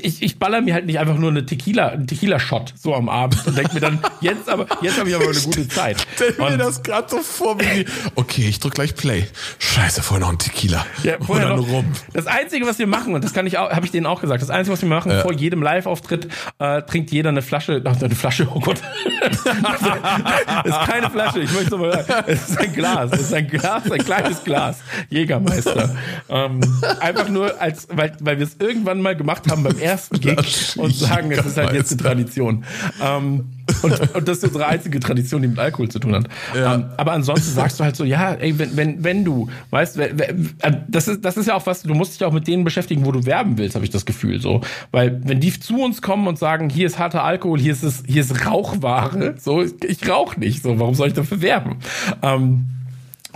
[0.00, 3.44] ich, ich baller mir halt nicht einfach nur eine Tequila, einen Tequila-Shot so am Abend
[3.44, 6.06] und denk mir dann, jetzt aber, jetzt habe ich aber eine gute Zeit.
[6.14, 9.26] Stell mir das gerade so vor, wie die, okay, ich drück gleich Play.
[9.58, 10.86] Scheiße, vorher noch ein Tequila.
[11.02, 11.86] Ja, vorher noch, Rum.
[12.12, 14.42] Das Einzige, was wir machen, und das kann ich auch, habe ich denen auch gesagt,
[14.42, 16.28] das Einzige, was wir machen, vor jedem Live-Auftritt
[16.60, 18.80] äh, trinkt jeder eine Flasche, ach, eine Flasche, oh Gott.
[19.20, 23.48] das ist keine Flasche, ich möchte mal sagen, es ist ein Glas, es ist ein
[23.48, 25.96] Glas, ein kleines Glas, Jägermeister.
[26.28, 26.60] Ähm,
[27.00, 30.94] einfach nur, als, weil, weil wir es irgendwann mal gemacht haben beim ersten Gig und
[30.94, 32.02] sagen, es ist halt jetzt eine.
[32.02, 32.64] Tradition.
[33.02, 33.46] Ähm,
[33.82, 36.28] und, und das ist unsere einzige Tradition, die mit Alkohol zu tun hat.
[36.54, 36.74] Ja.
[36.74, 40.18] Ähm, aber ansonsten sagst du halt so, ja, ey, wenn, wenn, wenn du, weißt, wenn,
[40.60, 43.04] äh, das ist, das ist ja auch was, du musst dich auch mit denen beschäftigen,
[43.06, 44.60] wo du werben willst, habe ich das Gefühl, so.
[44.90, 48.02] Weil, wenn die zu uns kommen und sagen, hier ist harter Alkohol, hier ist es,
[48.06, 51.76] hier ist Rauchware, so, ich rauch nicht, so, warum soll ich dafür werben?
[52.22, 52.66] Ähm,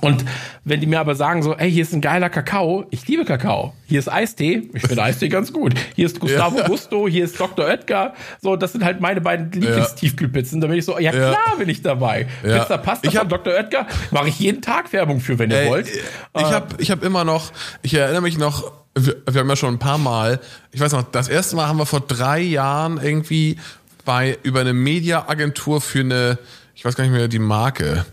[0.05, 0.25] und
[0.65, 3.73] wenn die mir aber sagen so, ey, hier ist ein geiler Kakao, ich liebe Kakao.
[3.87, 5.75] Hier ist Eistee, ich finde Eistee ganz gut.
[5.95, 6.67] Hier ist Gustavo Ja.
[6.67, 7.65] Gusto, hier ist Dr.
[7.67, 8.15] Oetker.
[8.41, 10.61] So, das sind halt meine beiden Lieblingstiefkühlpizzen.
[10.61, 11.31] Da bin ich so, ja Ja.
[11.31, 12.27] klar bin ich dabei.
[12.45, 12.61] Ja.
[12.61, 13.53] Pizza Pasta Ich hab- von Dr.
[13.55, 15.89] Oetker mache ich jeden Tag Werbung für, wenn ihr Ey, wollt.
[16.37, 17.53] Ich habe ich hab immer noch,
[17.83, 20.41] ich erinnere mich noch, wir, wir haben ja schon ein paar Mal,
[20.73, 23.57] ich weiß noch, das erste Mal haben wir vor drei Jahren irgendwie
[24.05, 26.39] bei über eine Mediaagentur für eine,
[26.75, 28.05] ich weiß gar nicht mehr die Marke,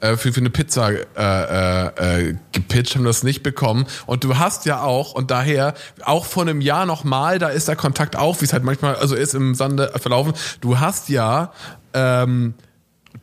[0.00, 3.86] äh, für, für eine Pizza äh, äh, äh, gepitcht, haben das nicht bekommen.
[4.06, 7.76] Und du hast ja auch, und daher, auch vor einem Jahr nochmal, da ist der
[7.76, 11.52] Kontakt auch, wie es halt manchmal, also ist im Sande verlaufen, du hast ja
[11.94, 12.54] ähm,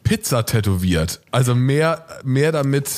[0.04, 1.22] Pizza tätowiert.
[1.32, 2.90] Also mehr, mehr damit.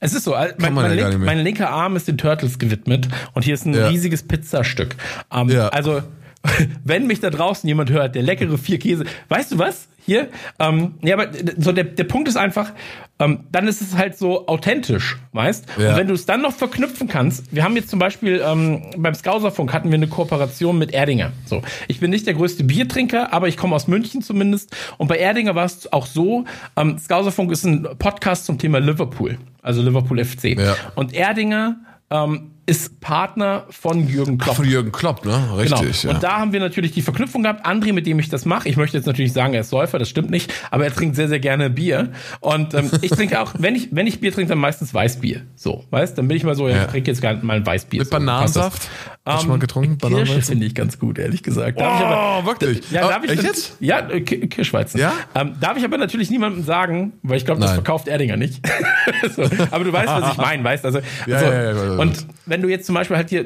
[0.00, 3.08] Es ist so, äh, mein, mein, ja link, mein linker Arm ist den Turtles gewidmet
[3.34, 3.88] und hier ist ein Ja.
[3.88, 4.94] riesiges Pizzastück.
[5.32, 5.68] Ähm, Ja.
[5.68, 6.02] Also,
[6.84, 9.88] wenn mich da draußen jemand hört, der leckere vier Käse, weißt du was?
[10.06, 10.28] Hier,
[10.60, 12.72] ähm, ja, aber so der, der Punkt ist einfach,
[13.18, 15.66] ähm, dann ist es halt so authentisch, weißt?
[15.78, 15.90] Ja.
[15.90, 19.14] Und wenn du es dann noch verknüpfen kannst, wir haben jetzt zum Beispiel ähm, beim
[19.14, 21.32] Skauserfunk hatten wir eine Kooperation mit Erdinger.
[21.44, 24.76] So, ich bin nicht der größte Biertrinker, aber ich komme aus München zumindest.
[24.96, 26.44] Und bei Erdinger war es auch so,
[26.76, 30.56] ähm, Skauserfunk ist ein Podcast zum Thema Liverpool, also Liverpool FC.
[30.56, 30.76] Ja.
[30.94, 31.80] Und Erdinger
[32.10, 34.56] ähm, ist Partner von Jürgen Klopp.
[34.56, 35.40] Von Jürgen Klopp, ne?
[35.56, 36.10] Richtig, Genau.
[36.10, 36.10] ja.
[36.16, 37.64] Und da haben wir natürlich die Verknüpfung gehabt.
[37.64, 40.08] André, mit dem ich das mache, ich möchte jetzt natürlich sagen, er ist Säufer, das
[40.08, 42.10] stimmt nicht, aber er trinkt sehr, sehr gerne Bier.
[42.40, 45.42] Und ähm, ich trinke auch, wenn ich, wenn ich Bier trinke, dann meistens Weißbier.
[45.54, 46.82] So, weißt Dann bin ich mal so, ja, Ja.
[46.84, 48.00] ich trinke jetzt gar mal ein Weißbier.
[48.00, 48.88] Mit so, Bananensaft?
[49.24, 49.98] Hast du mal getrunken?
[49.98, 51.80] Kirsche finde ich ganz gut, ehrlich gesagt.
[51.80, 52.90] Darf ich Oh, aber, wirklich?
[52.92, 53.76] Ja, Oh, darf ich echt dann- jetzt?
[53.80, 55.00] Ja, äh, Ki- Kirschweizen.
[55.00, 55.12] Ja?
[55.34, 58.64] Ähm, darf ich aber natürlich niemandem sagen, weil ich glaube, das verkauft Erdinger nicht.
[59.34, 61.98] so, aber du weißt, was ich meine, weißt also, Ja, ja, ja, ja, ja.
[61.98, 63.44] und wenn du jetzt zum Beispiel halt hier,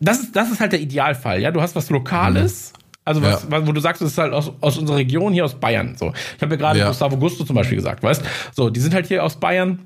[0.00, 2.72] das ist, das ist halt der Idealfall, ja, du hast was Lokales,
[3.04, 3.66] also was, Ja.
[3.66, 6.12] wo du sagst, das ist halt aus, aus unserer Region hier aus Bayern, so.
[6.36, 6.88] Ich habe ja gerade Ja.
[6.88, 8.22] Gustavo Gusto zum Beispiel gesagt, weißt,
[8.52, 9.80] so, die sind halt hier aus Bayern,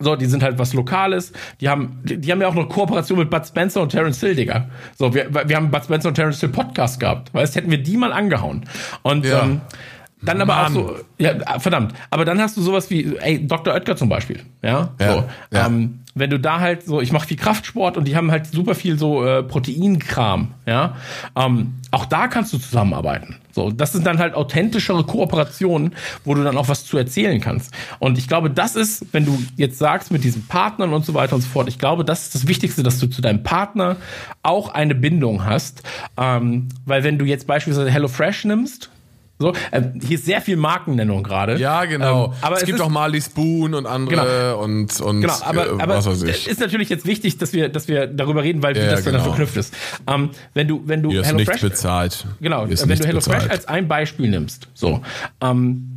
[0.00, 1.32] so, die sind halt was Lokales.
[1.60, 4.34] Die haben, die, die haben ja auch eine Kooperation mit Bud Spencer und Terence Hill,
[4.34, 4.68] Digga.
[4.98, 7.32] So, wir, wir haben Bud Spencer und Terence Hill Podcast gehabt.
[7.32, 8.64] Weißt, hätten wir die mal angehauen.
[9.02, 9.42] Und Ja.
[9.44, 9.60] ähm,
[10.22, 10.64] dann aber Mann.
[10.66, 11.94] auch so, ja, verdammt.
[12.10, 13.74] Aber dann hast du sowas wie, ey, Dr.
[13.74, 14.90] Oetker zum Beispiel, ja.
[15.00, 15.66] Ja, so, ja.
[15.66, 18.74] Ähm, wenn du da halt so, ich mache viel Kraftsport und die haben halt super
[18.74, 20.96] viel so äh, Proteinkram, ja.
[21.34, 23.36] Ähm, auch da kannst du zusammenarbeiten.
[23.52, 25.94] So, das sind dann halt authentischere Kooperationen,
[26.24, 27.72] wo du dann auch was zu erzählen kannst.
[27.98, 31.34] Und ich glaube, das ist, wenn du jetzt sagst mit diesen Partnern und so weiter
[31.34, 33.96] und so fort, ich glaube, das ist das Wichtigste, dass du zu deinem Partner
[34.42, 35.82] auch eine Bindung hast.
[36.16, 38.90] Ähm, weil wenn du jetzt beispielsweise HelloFresh nimmst,
[39.42, 41.56] so, äh, hier ist sehr viel Markennennung gerade.
[41.58, 42.26] Ja, genau.
[42.26, 45.82] Ähm, aber es, es gibt auch Marley Spoon und andere und, und Genau, aber, äh,
[45.82, 46.48] aber was weiß es ich.
[46.48, 49.24] ist natürlich jetzt wichtig, dass wir, dass wir darüber reden, weil Ja, das dann genau.
[49.24, 49.74] verknüpft ist.
[50.06, 52.26] Ähm, wenn du, wenn du nichts HelloFresh, bezahlt.
[52.40, 53.50] genau, wenn du HelloFresh bezahlt.
[53.50, 55.02] als ein Beispiel nimmst, so,
[55.40, 55.91] ähm,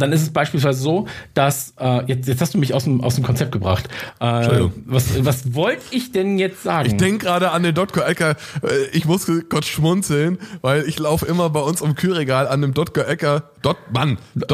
[0.00, 3.14] dann ist es beispielsweise so, dass äh, jetzt, jetzt hast du mich aus dem, aus
[3.16, 3.88] dem Konzept gebracht.
[4.20, 4.72] Äh, Entschuldigung.
[4.86, 6.88] was, was wollte ich denn jetzt sagen?
[6.88, 8.06] Ich denke gerade an den Dr.
[8.06, 8.30] Ecker,
[8.62, 12.74] äh, ich musste kurz schmunzeln, weil ich laufe immer bei uns am Kühlregal an dem
[12.74, 13.06] Dr.
[13.06, 14.50] Ecker, Dot, Mann, Dot,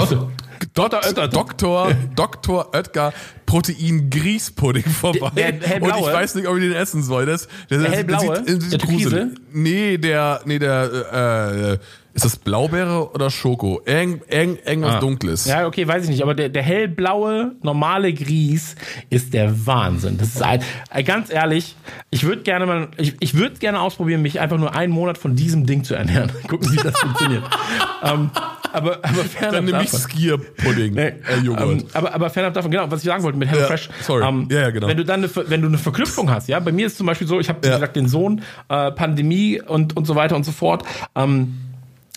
[0.75, 1.01] Dr.
[1.05, 1.29] Oetker.
[1.29, 1.93] Dr.
[2.17, 2.75] Dr.
[2.75, 3.13] Oetker
[3.45, 5.31] Protein Grießpudding vorbei.
[5.37, 5.93] Der- der hellblaue?
[6.01, 7.27] Und ich weiß nicht, ob ich den essen soll.
[7.27, 8.43] Das, das, Der hellblaue?
[8.43, 9.27] Das sieht, Der gruselig.
[9.53, 11.79] Nee, der, nee, der, äh,
[12.15, 13.81] ist das Blaubeere oder Schoko?
[13.85, 15.01] Irgend, irgend, irgendwas Ah.
[15.01, 15.45] Dunkles.
[15.47, 18.77] Ja, okay, weiß ich nicht, aber der, der hellblaue, normale Grieß
[19.11, 20.17] ist der Wahnsinn.
[20.19, 21.77] Das ist ein, äh, ganz ehrlich,
[22.11, 25.35] ich würde gerne mal, ich, ich würde gerne ausprobieren, mich einfach nur einen Monat von
[25.37, 26.31] diesem Ding zu ernähren.
[26.49, 27.43] Gucken, wie das funktioniert.
[28.05, 28.31] ähm,
[28.73, 30.11] aber, aber fernab Dann nehme ich davon.
[30.11, 31.63] Skier-Pudding, Nee, äh, Joghurt.
[31.83, 33.89] ähm, aber, aber fernab davon, genau, was ich sagen wollte mit HelloFresh.
[34.03, 34.25] sorry.
[34.27, 34.89] Ähm, Ja, ja, genau.
[34.89, 37.27] Wenn du dann eine, wenn du eine Verknüpfung hast, ja, bei mir ist zum Beispiel
[37.27, 37.75] so, ich habe wie Ja.
[37.75, 40.85] gesagt den Sohn, äh, Pandemie und, und so weiter und so fort.
[41.15, 41.55] Ähm,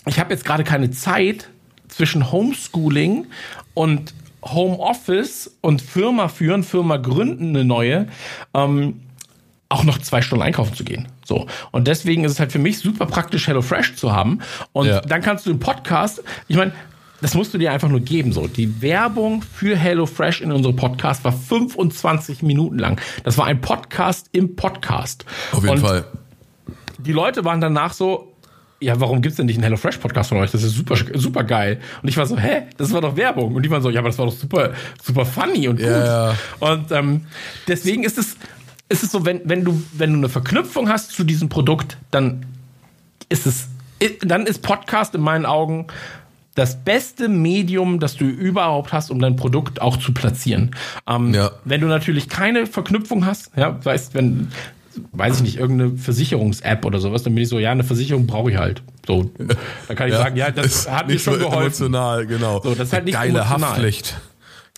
[0.08, 1.48] ich habe jetzt gerade keine Zeit
[1.88, 3.26] zwischen Homeschooling
[3.74, 8.08] und Homeoffice und Firma führen, Firma gründen eine neue.
[8.54, 9.00] Ähm,
[9.70, 11.08] auch noch zwei Stunden einkaufen zu gehen.
[11.24, 11.46] So.
[11.72, 14.38] Und deswegen ist es halt für mich super praktisch, HelloFresh zu haben.
[14.72, 15.00] Und Ja.
[15.02, 16.72] dann kannst du im Podcast, ich meine,
[17.20, 18.32] das musst du dir einfach nur geben.
[18.32, 18.46] So.
[18.46, 22.98] Die Werbung für HelloFresh in unserem Podcast war 25 Minuten lang.
[23.24, 25.26] Das war ein Podcast im Podcast.
[25.52, 26.04] Auf jeden Und Fall.
[26.98, 28.27] die Leute waren danach so,
[28.80, 30.50] ja, warum gibt's denn nicht einen HelloFresh-Podcast von euch?
[30.52, 31.80] Das ist super, super geil.
[32.02, 33.54] Und ich war so, hä, das war doch Werbung.
[33.54, 34.72] Und die waren so, ja, aber das war doch super,
[35.02, 35.86] super funny und gut.
[35.86, 36.34] Ja.
[36.60, 37.22] Und ähm,
[37.66, 38.36] deswegen ist es,
[38.88, 42.46] ist es so, wenn, wenn, du, wenn du eine Verknüpfung hast zu diesem Produkt, dann
[43.28, 43.68] ist es,
[44.20, 45.88] dann ist Podcast in meinen Augen
[46.54, 50.72] das beste Medium, das du überhaupt hast, um dein Produkt auch zu platzieren.
[51.08, 51.52] Ähm, Ja.
[51.64, 54.50] Wenn du natürlich keine Verknüpfung hast, ja, weißt, wenn,
[55.12, 58.50] weiß ich nicht, irgendeine Versicherungs-App oder sowas, dann bin ich so, ja, eine Versicherung brauche
[58.50, 58.82] ich halt.
[59.06, 59.30] So,
[59.88, 61.86] dann kann ich sagen, ja, das hat mir schon geholfen.
[61.86, 62.60] emotional, genau.
[62.62, 63.70] So, das ist halt nicht geile emotional.
[63.70, 64.20] Haftpflicht.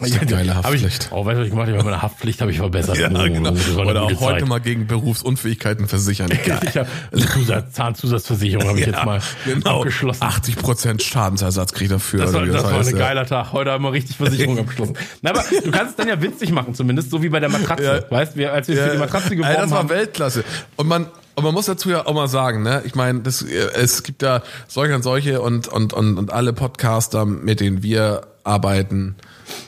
[0.01, 1.05] Das eine geile Haftpflicht.
[1.05, 1.79] Ich, oh, weißt du, was ich gemacht habe?
[1.79, 2.97] Ich meine Haftpflicht habe ich verbessert.
[2.97, 3.51] Ja, Oh, genau.
[3.51, 4.49] das Oder auch heute Zeit.
[4.49, 6.29] mal gegen Berufsunfähigkeiten versichern.
[6.47, 6.61] Geil.
[6.63, 6.89] Ich habe
[7.33, 9.79] Zusatz, Zahnzusatzversicherung habe ich jetzt mal genau.
[9.81, 10.23] abgeschlossen.
[10.23, 12.21] 80% Schadensersatz kriegt er dafür.
[12.21, 13.07] Das war, wie das war heißt, ein ja.
[13.07, 13.53] geiler Tag.
[13.53, 14.95] Heute haben wir richtig Versicherung abgeschlossen.
[15.23, 17.85] Na, aber du kannst es dann ja witzig machen, zumindest, so wie bei der Matratze.
[17.85, 18.11] Ja.
[18.11, 19.89] Weißt du, als wir für die Matratze geworben das war haben.
[19.91, 20.45] Weltklasse.
[20.77, 23.69] Und man, und man muss dazu ja auch mal sagen, ne, ich meine, das, äh,
[23.75, 28.23] es gibt ja solche und solche und, und, und, und alle Podcaster, mit denen wir
[28.45, 29.17] arbeiten,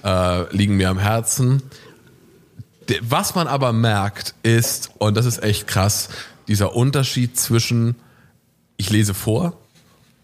[0.05, 1.63] äh, liegen mir am Herzen.
[3.01, 6.09] Was man aber merkt, ist, und das ist echt krass,
[6.49, 7.97] dieser Unterschied zwischen
[8.77, 9.62] ich lese vor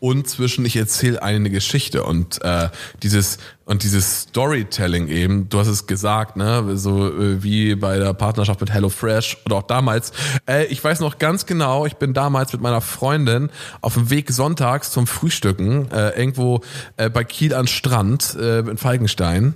[0.01, 2.68] und zwischen ich erzähle eine Geschichte und äh,
[3.03, 8.14] dieses und dieses Storytelling eben, du hast es gesagt, ne, so äh, wie bei der
[8.14, 10.12] Partnerschaft mit HelloFresh oder auch damals.
[10.49, 14.30] Äh, ich weiß noch ganz genau, ich bin damals mit meiner Freundin auf dem Weg
[14.30, 16.62] sonntags zum Frühstücken äh, irgendwo
[16.96, 19.55] äh, bei Kiel an Strand äh, in Falkenstein.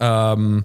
[0.00, 0.64] Ähm,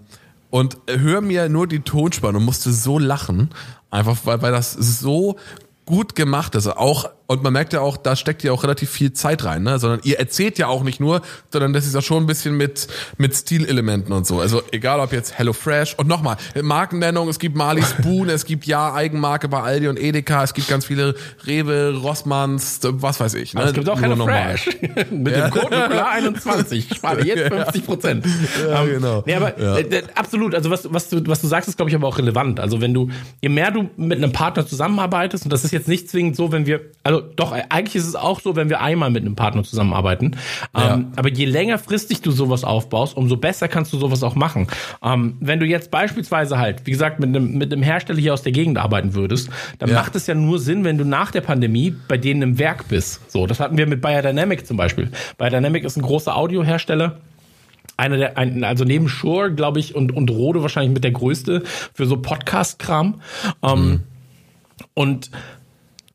[0.49, 3.51] und hör mir nur die Tonspanne und musste so lachen,
[3.89, 5.37] einfach weil, weil das so
[5.85, 6.67] gut gemacht ist.
[6.67, 9.79] Auch, und man merkt ja auch, da steckt ja auch relativ viel Zeit rein, ne?
[9.79, 11.21] Sondern ihr erzählt ja auch nicht nur,
[11.51, 14.39] sondern das ist ja schon ein bisschen mit, mit Stilelementen und so.
[14.39, 18.93] Also egal ob jetzt HelloFresh und nochmal, Markennennung, es gibt Marley Spoon, es gibt ja
[18.93, 21.15] Eigenmarke bei Aldi und Edeka, es gibt ganz viele
[21.45, 23.53] Rewe, Rossmanns, was weiß ich.
[23.53, 23.63] Ne?
[23.63, 24.01] Es gibt auch.
[24.01, 24.69] HelloFresh.
[25.11, 26.95] Mit dem Code Nukular21.
[26.95, 28.25] Spare jetzt 50 Prozent.
[28.67, 29.23] Ja, genau.
[29.25, 29.77] Nee, aber Ja.
[29.77, 30.55] äh, absolut.
[30.55, 32.59] Also was, was, du, was du sagst, ist, glaube ich, aber auch relevant.
[32.59, 33.09] Also wenn du,
[33.41, 36.65] je mehr du mit einem Partner zusammenarbeitest, und das ist jetzt nicht zwingend so, wenn
[36.65, 40.35] wir, also doch, eigentlich ist es auch so, wenn wir einmal mit einem Partner zusammenarbeiten.
[40.75, 40.95] Ja.
[40.95, 44.67] Ähm, aber je längerfristig du sowas aufbaust, umso besser kannst du sowas auch machen.
[45.03, 48.41] Ähm, wenn du jetzt beispielsweise halt, wie gesagt, mit einem, mit einem Hersteller hier aus
[48.41, 49.49] der Gegend arbeiten würdest,
[49.79, 49.95] dann Ja.
[49.95, 53.21] macht es ja nur Sinn, wenn du nach der Pandemie bei denen im Werk bist.
[53.31, 55.09] So, das hatten wir mit Bayer Dynamic zum Beispiel.
[55.37, 57.17] Bayer Dynamic ist ein großer Audiohersteller.
[57.97, 61.63] Einer der, ein, also neben Shure, glaube ich, und, und Rode wahrscheinlich mit der größte
[61.93, 63.21] für so Podcast-Kram.
[63.63, 64.01] Ähm,
[64.95, 65.29] Und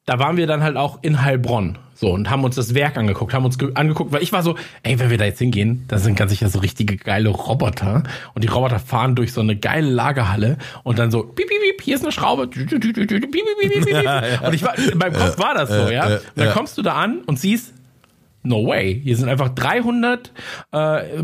[0.06, 1.78] da waren wir dann halt auch in Heilbronn.
[1.94, 4.98] So, und haben uns das Werk angeguckt, haben uns angeguckt, weil ich war so, ey,
[4.98, 8.02] wenn wir da jetzt hingehen, da sind ganz sicher so richtige geile Roboter.
[8.34, 11.82] Und die Roboter fahren durch so eine geile Lagerhalle und dann so, piep, piep, piep,
[11.82, 12.48] hier ist eine Schraube.
[12.48, 14.42] Piep, piep, piep, piep, piep.
[14.46, 16.06] Und ich war, meinem Kopf war das so, ja.
[16.06, 17.72] Und dann kommst du da an und siehst,
[18.42, 19.00] no way.
[19.02, 20.32] Hier sind einfach 300
[20.72, 21.22] äh,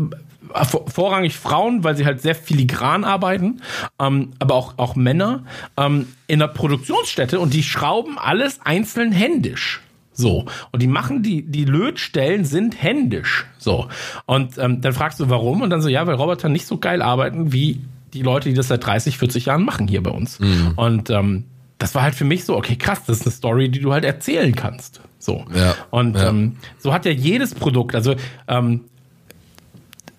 [0.87, 3.61] vorrangig Frauen, weil sie halt sehr filigran arbeiten,
[3.99, 5.43] ähm, aber auch, auch Männer
[5.77, 9.81] ähm, in der Produktionsstätte und die schrauben alles einzeln händisch.
[10.13, 10.45] So.
[10.71, 13.45] Und die machen die, die Lötstellen sind händisch.
[13.57, 13.87] So.
[14.25, 15.61] Und ähm, dann fragst du, warum?
[15.61, 17.81] Und dann so, ja, weil Roboter nicht so geil arbeiten wie
[18.13, 20.39] die Leute, die das seit 30, 40 Jahren machen hier bei uns.
[20.39, 20.73] Mhm.
[20.75, 21.45] Und ähm,
[21.79, 24.05] das war halt für mich so, okay, krass, das ist eine Story, die du halt
[24.05, 25.01] erzählen kannst.
[25.17, 25.45] So.
[25.55, 26.29] Ja, und ja.
[26.29, 28.15] Ähm, so hat ja jedes Produkt, also
[28.47, 28.81] ähm,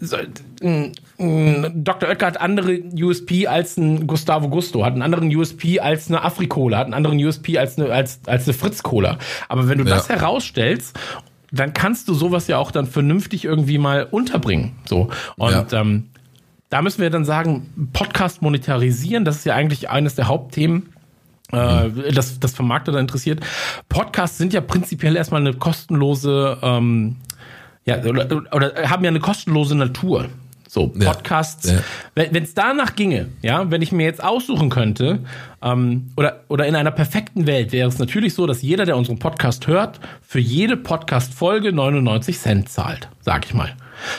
[0.07, 0.17] so,
[1.19, 2.09] Dr.
[2.09, 6.79] Oetker hat andere USP als ein Gustavo Gusto, hat einen anderen USP als eine Afri-Cola,
[6.79, 9.19] hat einen anderen USP als eine, als, als eine Fritz-Cola.
[9.49, 9.95] Aber wenn du ja.
[9.95, 10.99] das herausstellst,
[11.53, 14.73] dann kannst du sowas ja auch dann vernünftig irgendwie mal unterbringen.
[14.87, 15.11] So.
[15.37, 15.81] Und ja.
[15.81, 16.11] ähm,
[16.69, 20.95] da müssen wir dann sagen, Podcast monetarisieren, das ist ja eigentlich eines der Hauptthemen
[21.53, 23.41] äh, das, das Vermarkter da interessiert.
[23.89, 27.17] Podcasts sind ja prinzipiell erstmal eine kostenlose ähm,
[27.85, 30.29] ja, oder, oder haben ja eine kostenlose Natur.
[30.75, 31.71] So, Podcasts.
[31.71, 31.77] Ja,
[32.17, 32.27] ja.
[32.33, 35.21] Wenn es danach ginge, ja, wenn ich mir jetzt aussuchen könnte,
[35.63, 39.21] ähm, oder, oder in einer perfekten Welt wäre es natürlich so, dass jeder, der unseren
[39.21, 43.77] Podcast hört, für jede Podcast-Folge 99 Cent zahlt, sag ich mal.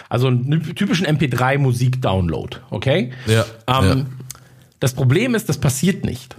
[0.07, 3.11] Also einen typischen MP3-Musik-Download, okay?
[3.25, 4.05] Ja, ähm, ja.
[4.79, 6.37] Das Problem ist, das passiert nicht.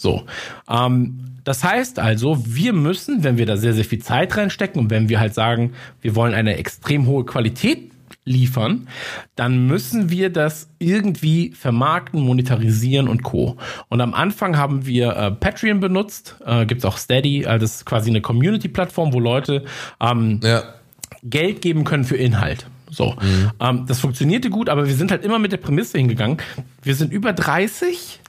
[0.00, 0.24] So.
[0.68, 4.90] Ähm, das heißt also, wir müssen, wenn wir da sehr, sehr viel Zeit reinstecken und
[4.90, 7.90] wenn wir halt sagen, wir wollen eine extrem hohe Qualität
[8.24, 8.88] liefern,
[9.36, 13.56] dann müssen wir das irgendwie vermarkten, monetarisieren und co.
[13.88, 17.76] Und am Anfang haben wir äh, Patreon benutzt, äh, gibt es auch Steady, also das
[17.76, 19.64] ist quasi eine Community-Plattform, wo Leute
[20.00, 20.62] ähm, ja.
[21.22, 22.66] Geld geben können für Inhalt.
[22.90, 23.50] So, mhm.
[23.60, 26.38] ähm, das funktionierte gut, aber wir sind halt immer mit der Prämisse hingegangen.
[26.82, 28.20] Wir sind über 30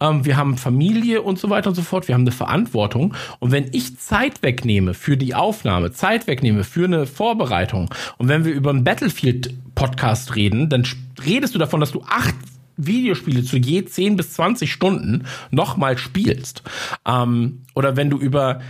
[0.00, 3.14] ähm, wir haben Familie und so weiter und so fort, wir haben eine Verantwortung.
[3.38, 8.44] Und wenn ich Zeit wegnehme für die Aufnahme, Zeit wegnehme für eine Vorbereitung und wenn
[8.44, 10.86] wir über einen Battlefield-Podcast reden, dann
[11.24, 12.34] redest du davon, dass du acht
[12.76, 16.62] Videospiele zu je 10 bis 20 Stunden nochmal spielst.
[17.06, 18.60] Ähm, oder wenn du über,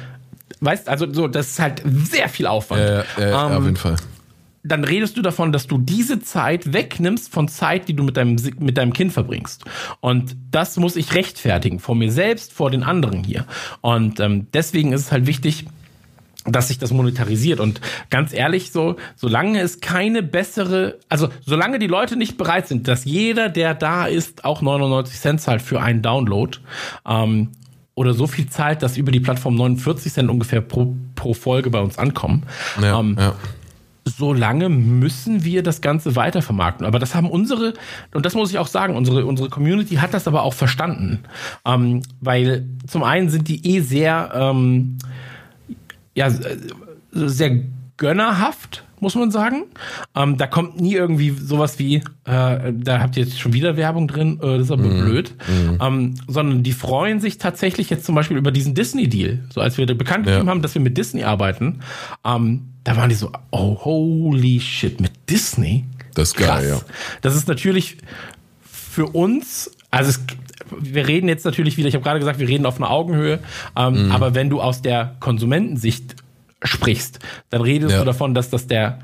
[0.61, 2.83] weißt, also so, das ist halt sehr viel Aufwand.
[2.83, 3.97] Ja, ja, ähm, auf jeden Fall
[4.65, 8.37] dann redest du davon, dass du diese Zeit wegnimmst von Zeit, die du mit deinem,
[8.59, 9.65] mit deinem Kind verbringst.
[10.01, 13.45] Und das muss ich rechtfertigen, vor mir selbst, vor den anderen hier.
[13.83, 15.67] Und ähm, deswegen ist es halt wichtig,
[16.47, 17.61] dass sich das monetarisiert.
[17.61, 22.89] Und ganz ehrlich, so, solange es keine bessere, also solange die Leute nicht bereit sind,
[22.89, 26.59] dass jeder, der da ist, auch 99 Cent zahlt für einen Download,
[27.07, 27.51] ähm,
[27.97, 31.79] oder so viel zahlt, dass über die Plattform 49 Cent ungefähr pro, pro Folge bei
[31.79, 32.43] uns ankommen.
[32.83, 33.35] Ja, ähm, ja
[34.05, 36.87] so lange müssen wir das Ganze weitervermarkten.
[36.87, 37.75] Aber das haben unsere,
[38.13, 41.21] und das muss ich auch sagen, unsere, unsere Community hat das aber auch verstanden.
[41.65, 44.99] Ähm, weil zum einen sind die eh sehr, ähm,
[46.15, 46.31] ja,
[47.11, 47.61] sehr
[47.97, 49.65] gönnerhaft, muss man sagen.
[50.15, 52.03] Ähm, da kommt nie irgendwie sowas wie, äh,
[52.73, 55.35] da habt ihr jetzt schon wieder Werbung drin, äh, das ist aber mm, blöd.
[55.47, 55.83] Mm.
[55.83, 59.45] Ähm, sondern die freuen sich tatsächlich jetzt zum Beispiel über diesen Disney-Deal.
[59.53, 60.51] So als wir bekannt gegeben ja.
[60.51, 61.81] haben, dass wir mit Disney arbeiten,
[62.25, 65.85] ähm, da waren die so, oh, holy shit, mit Disney?
[66.15, 66.81] Das ist geil, ja.
[67.23, 67.97] Das ist natürlich
[68.63, 70.21] für uns, also es,
[70.79, 73.41] wir reden jetzt natürlich wieder, ich habe gerade gesagt, wir reden auf einer Augenhöhe,
[73.77, 74.13] ähm, mm.
[74.13, 76.17] aber wenn du aus der Konsumentensicht
[76.63, 77.19] sprichst,
[77.51, 77.99] dann redest ja.
[77.99, 79.01] du davon, dass das der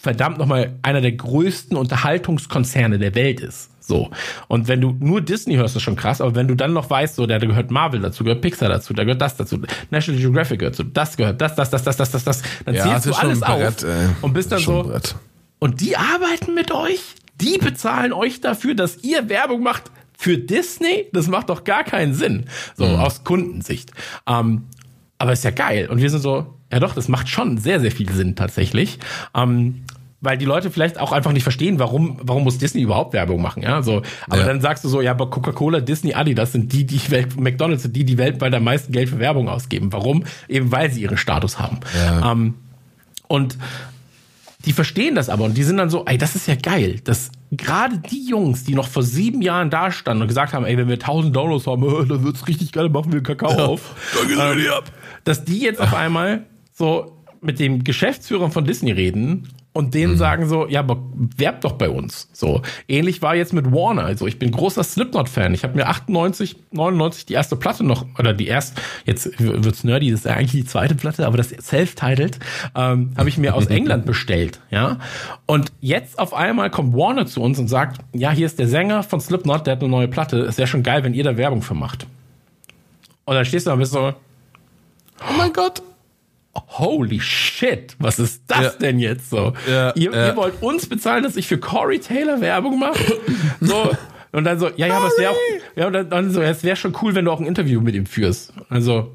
[0.00, 3.70] verdammt nochmal einer der größten Unterhaltungskonzerne der Welt ist.
[3.88, 4.10] So.
[4.48, 7.16] Und wenn du nur Disney hörst, ist schon krass, aber wenn du dann noch weißt,
[7.16, 10.74] so, da gehört Marvel dazu, gehört Pixar dazu, da gehört das dazu, National Geographic gehört
[10.74, 13.40] dazu, das gehört, das, das, das, das, das, das, das, dann ja, zählst du alles
[13.40, 14.08] Brett, auf ey.
[14.20, 14.92] und bist dann so.
[15.58, 17.00] Und die arbeiten mit euch?
[17.40, 19.84] Die bezahlen euch dafür, dass ihr Werbung macht
[20.18, 21.06] für Disney?
[21.12, 22.44] Das macht doch gar keinen Sinn.
[22.76, 22.96] So, mhm.
[22.96, 23.90] aus Kundensicht.
[24.26, 24.64] Ähm,
[25.16, 25.88] aber ist ja geil.
[25.88, 28.98] Und wir sind so, ja doch, das macht schon sehr, sehr viel Sinn tatsächlich.
[29.34, 29.82] Ähm,
[30.20, 33.62] weil die Leute vielleicht auch einfach nicht verstehen, warum, warum muss Disney überhaupt Werbung machen,
[33.62, 34.02] ja, so.
[34.28, 34.46] Aber ja.
[34.46, 37.94] dann sagst du so, ja, aber Coca-Cola, Disney, Adidas sind die, die Welt, McDonalds sind
[37.94, 39.92] die, die weltweit am meisten Geld für Werbung ausgeben.
[39.92, 40.24] Warum?
[40.48, 41.78] Eben weil sie ihren Status haben.
[41.94, 42.32] Ja.
[42.32, 42.54] Ähm,
[43.28, 43.58] und
[44.64, 47.30] die verstehen das aber und die sind dann so, ey, das ist ja geil, dass
[47.52, 50.88] gerade die Jungs, die noch vor sieben Jahren da standen und gesagt haben, ey, wenn
[50.88, 53.94] wir 1000 Downloads haben, dann wird's richtig geil, machen wir Kakao ja, auf.
[54.28, 54.58] Ähm,
[55.22, 60.48] dass die jetzt auf einmal so mit dem Geschäftsführer von Disney reden und denen sagen
[60.48, 60.98] so, ja, aber
[61.36, 62.28] werbt doch bei uns.
[62.32, 64.04] So, ähnlich war jetzt mit Warner.
[64.04, 65.54] Also ich bin großer Slipknot-Fan.
[65.54, 70.10] Ich habe mir 98, 99 die erste Platte noch, oder die erste, jetzt wird's nerdy,
[70.10, 72.38] das ist eigentlich die zweite Platte, aber das Self-Titled,
[72.74, 74.60] ähm, habe ich mir aus England bestellt.
[74.70, 74.98] Ja,
[75.46, 79.02] und jetzt auf einmal kommt Warner zu uns und sagt, ja, hier ist der Sänger
[79.02, 80.38] von Slipknot, der hat eine neue Platte.
[80.38, 82.06] Ist ja schon geil, wenn ihr da Werbung für macht.
[83.26, 85.82] Und dann stehst du da und bist so, oh mein Gott,
[86.66, 88.70] holy shit, was ist das ja.
[88.70, 89.52] denn jetzt so?
[89.68, 90.26] Ja, ihr, ja.
[90.28, 93.18] ihr, wollt uns bezahlen, dass ich für Corey Taylor Werbung mache?
[93.60, 93.90] So.
[94.30, 95.36] Und dann so, ja, ja, aber es wäre auch,
[95.74, 97.94] ja, und dann, dann so, es wäre schon cool, wenn du auch ein Interview mit
[97.94, 98.52] ihm führst.
[98.68, 99.14] Also,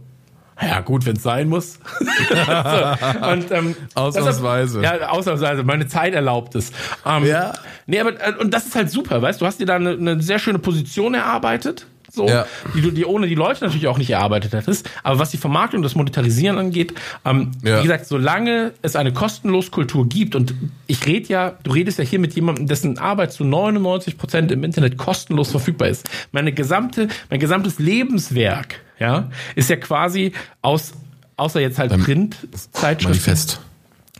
[0.59, 1.73] ja, gut, wenn es sein muss.
[1.99, 4.81] so, und, ähm, ausnahmsweise.
[4.81, 5.63] Deshalb, ja, ausnahmsweise.
[5.63, 6.71] Meine Zeit erlaubt es.
[7.05, 7.53] Ähm, ja.
[7.85, 10.21] Nee, aber, äh, und das ist halt super, weißt du, hast dir da eine, eine
[10.21, 12.45] sehr schöne Position erarbeitet so, ja.
[12.75, 14.89] die du dir ohne die Leute natürlich auch nicht erarbeitet hättest.
[15.01, 16.93] Aber was die Vermarktung, das Monetarisieren angeht,
[17.25, 17.79] ähm, ja.
[17.79, 20.53] wie gesagt, solange es eine kostenlos Kultur gibt und
[20.85, 24.63] ich rede ja, du redest ja hier mit jemandem, dessen Arbeit zu 99 Prozent im
[24.63, 26.07] Internet kostenlos verfügbar ist.
[26.31, 30.93] Meine gesamte, mein gesamtes Lebenswerk, ja, ist ja quasi aus,
[31.37, 33.09] außer jetzt halt Printzeitschriften.
[33.09, 33.59] Manifest.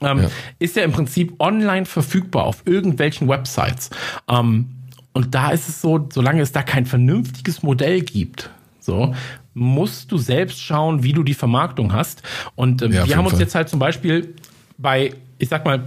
[0.01, 0.29] Ähm, ja.
[0.59, 3.91] Ist ja im Prinzip online verfügbar auf irgendwelchen Websites.
[4.27, 4.69] Ähm,
[5.13, 8.49] und da ist es so, solange es da kein vernünftiges Modell gibt,
[8.79, 9.13] so,
[9.53, 12.23] musst du selbst schauen, wie du die Vermarktung hast.
[12.55, 13.41] Und ähm, ja, wir haben uns Fall.
[13.41, 14.35] jetzt halt zum Beispiel
[14.77, 15.85] bei, ich sag mal,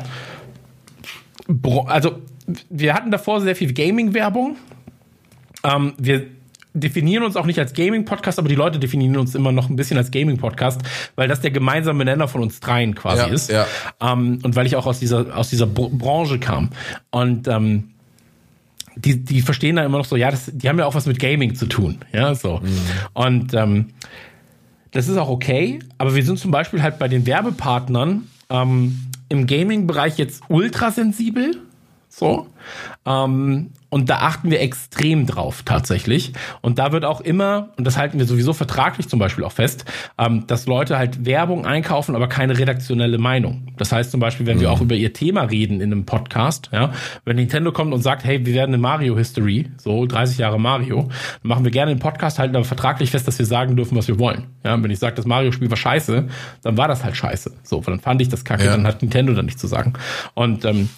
[1.87, 2.21] also
[2.71, 4.57] wir hatten davor sehr viel Gaming-Werbung.
[5.65, 6.27] Ähm, wir
[6.73, 9.97] definieren uns auch nicht als Gaming-Podcast, aber die Leute definieren uns immer noch ein bisschen
[9.97, 10.83] als Gaming-Podcast,
[11.17, 13.51] weil das der gemeinsame Nenner von uns dreien quasi ja, ist.
[13.51, 13.67] Ja.
[14.01, 16.71] Ähm, und weil ich auch aus dieser, aus dieser Branche kam.
[17.11, 17.91] Und ähm,
[18.97, 21.19] die, die verstehen da immer noch so, ja, das, die haben ja auch was mit
[21.19, 21.99] Gaming zu tun.
[22.13, 22.61] Ja, so.
[22.63, 22.79] Mhm.
[23.13, 23.87] Und ähm,
[24.91, 28.99] das ist auch okay, aber wir sind zum Beispiel halt bei den Werbepartnern ähm,
[29.29, 31.57] im Gaming-Bereich jetzt ultrasensibel.
[32.19, 32.47] So.
[33.05, 36.33] Ähm, und da achten wir extrem drauf tatsächlich.
[36.63, 39.85] Und da wird auch immer, und das halten wir sowieso vertraglich zum Beispiel auch fest,
[40.17, 43.69] ähm, dass Leute halt Werbung einkaufen, aber keine redaktionelle Meinung.
[43.77, 44.63] Das heißt zum Beispiel, wenn mhm.
[44.63, 46.93] wir auch über ihr Thema reden in einem Podcast, ja,
[47.27, 51.03] wenn Nintendo kommt und sagt, hey, wir werden eine Mario History, so 30 Jahre Mario,
[51.03, 54.09] dann machen wir gerne einen Podcast, halten aber vertraglich fest, dass wir sagen dürfen, was
[54.09, 54.47] wir wollen.
[54.65, 56.29] Ja, wenn ich sage, das Mario-Spiel war scheiße,
[56.63, 57.53] dann war das halt scheiße.
[57.63, 58.71] So, dann fand ich das kacke, ja.
[58.71, 59.93] dann hat Nintendo da nicht zu sagen.
[60.35, 60.89] Und ähm,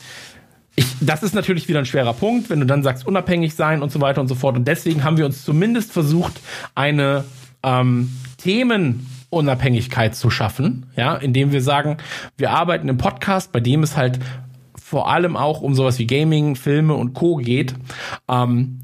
[0.78, 3.90] ich, das ist natürlich wieder ein schwerer Punkt, wenn du dann sagst, unabhängig sein und
[3.90, 4.56] so weiter und so fort.
[4.56, 6.40] Und deswegen haben wir uns zumindest versucht,
[6.76, 7.24] eine
[7.64, 11.96] ähm, Themenunabhängigkeit zu schaffen, ja, indem wir sagen,
[12.36, 14.20] wir arbeiten im Podcast, bei dem es halt
[14.80, 17.36] vor allem auch um sowas wie Gaming, Filme und Co.
[17.36, 17.74] geht.
[18.28, 18.78] Ähm,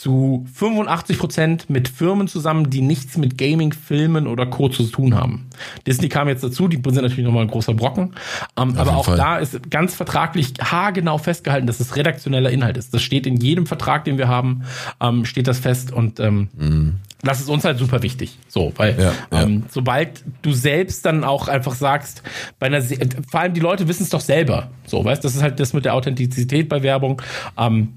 [0.00, 4.70] zu 85 Prozent mit Firmen zusammen, die nichts mit Gaming, Filmen oder Co.
[4.70, 5.50] zu tun haben.
[5.86, 8.14] Disney kam jetzt dazu, die sind natürlich nochmal ein großer Brocken.
[8.56, 9.18] Ähm, aber auch Fall.
[9.18, 12.94] da ist ganz vertraglich haargenau festgehalten, dass es redaktioneller Inhalt ist.
[12.94, 14.62] Das steht in jedem Vertrag, den wir haben,
[15.02, 16.94] ähm, steht das fest und ähm, mhm.
[17.22, 18.38] Das ist uns halt super wichtig.
[18.48, 19.42] So, weil ja, ja.
[19.42, 22.22] Ähm, sobald du selbst dann auch einfach sagst,
[22.58, 22.96] bei einer Se
[23.30, 24.70] vor allem die Leute wissen es doch selber.
[24.86, 27.20] So, weißt, das ist halt das mit der Authentizität bei Werbung.
[27.58, 27.88] Ähm,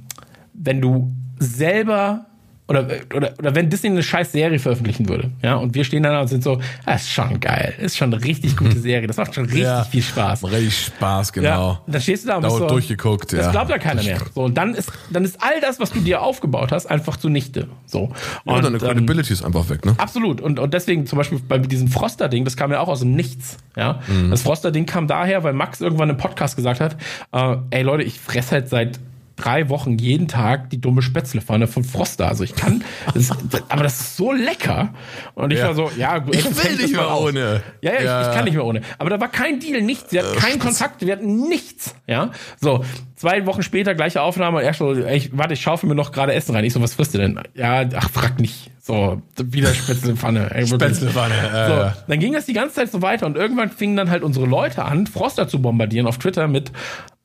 [0.53, 1.09] wenn du
[1.39, 2.25] selber
[2.67, 6.21] oder, oder, oder wenn Disney eine scheiß Serie veröffentlichen würde, ja, und wir stehen da
[6.21, 9.35] und sind so, das ist schon geil, ist schon eine richtig gute Serie, das macht
[9.35, 10.45] schon richtig ja, viel Spaß.
[10.45, 11.71] Richtig Spaß, genau.
[11.71, 13.51] Ja, da stehst du da und bist so, durchgeguckt, das ja.
[13.51, 14.19] glaubt ja keiner mehr.
[14.33, 17.67] So, und dann ist, dann ist all das, was du dir aufgebaut hast, einfach zunichte.
[17.85, 18.13] So.
[18.45, 19.95] Und, ja, deine Credibility ähm, ist einfach weg, ne?
[19.97, 20.39] Absolut.
[20.39, 23.57] Und, und deswegen zum Beispiel bei diesem Froster-Ding, das kam ja auch aus dem Nichts,
[23.75, 23.99] ja.
[24.07, 24.31] Mhm.
[24.31, 26.95] Das Froster-Ding kam daher, weil Max irgendwann im Podcast gesagt hat,
[27.33, 28.99] äh, ey Leute, ich fress halt seit
[29.35, 32.27] drei Wochen jeden Tag die dumme Spätzlepfanne von Froster.
[32.27, 32.83] Also ich kann,
[33.13, 33.31] das,
[33.69, 34.93] aber das ist so lecker.
[35.33, 35.67] Und ich ja.
[35.67, 37.63] war so, ja, ich will nicht mehr ohne.
[37.81, 38.21] Ja, ja, ja.
[38.21, 38.81] Ich, ich, kann nicht mehr ohne.
[38.97, 40.11] Aber da war kein Deal, nichts.
[40.11, 41.95] Wir hatten keinen Kontakt, wir hatten nichts.
[42.07, 42.83] Ja, so.
[43.15, 46.33] Zwei Wochen später, gleiche Aufnahme und er so, ey, warte, ich schaufel mir noch gerade
[46.33, 46.65] Essen rein.
[46.65, 47.39] Ich so, was frisst du denn?
[47.53, 48.69] Ja, ach, frag nicht.
[48.81, 50.49] So, wieder Spätzlepfanne.
[50.67, 51.33] Spätzlepfanne.
[51.33, 54.23] Äh, so, dann ging das die ganze Zeit so weiter und irgendwann fingen dann halt
[54.23, 56.73] unsere Leute an, Froster zu bombardieren auf Twitter mit,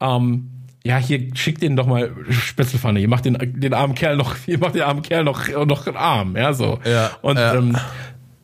[0.01, 0.58] ähm,
[0.89, 2.99] ja, hier schickt den doch mal Spätzlepfanne.
[2.99, 6.35] Ihr macht den, den armen Kerl noch, ihr macht den armen Kerl noch, noch arm,
[6.35, 6.81] ja, so.
[6.85, 7.55] Ja, und ja.
[7.55, 7.77] Ähm,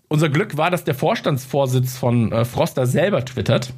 [0.08, 3.72] unser Glück war, dass der Vorstandsvorsitz von äh, Froster selber twittert.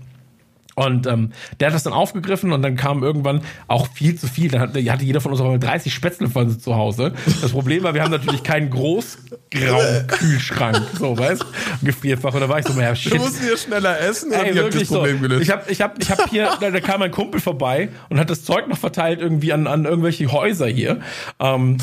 [0.77, 4.51] Und ähm, der hat das dann aufgegriffen und dann kam irgendwann auch viel zu viel.
[4.51, 7.15] Dann hatte, hatte jeder von uns auch mal 30 Spätzle von zu Hause.
[7.41, 11.47] Das Problem war, wir haben natürlich keinen Großraumkühlschrank, so weißt
[11.83, 12.35] Gefrierfach.
[12.35, 13.15] Und da war ich so, ja, shit.
[13.15, 15.23] Du musst hier schneller essen Ey, und das Problem so.
[15.23, 15.45] gelöst.
[15.45, 18.29] Ich habe ich hab, ich hab hier, da, da kam ein Kumpel vorbei und hat
[18.29, 21.01] das Zeug noch verteilt irgendwie an, an irgendwelche Häuser hier.
[21.41, 21.79] Ähm,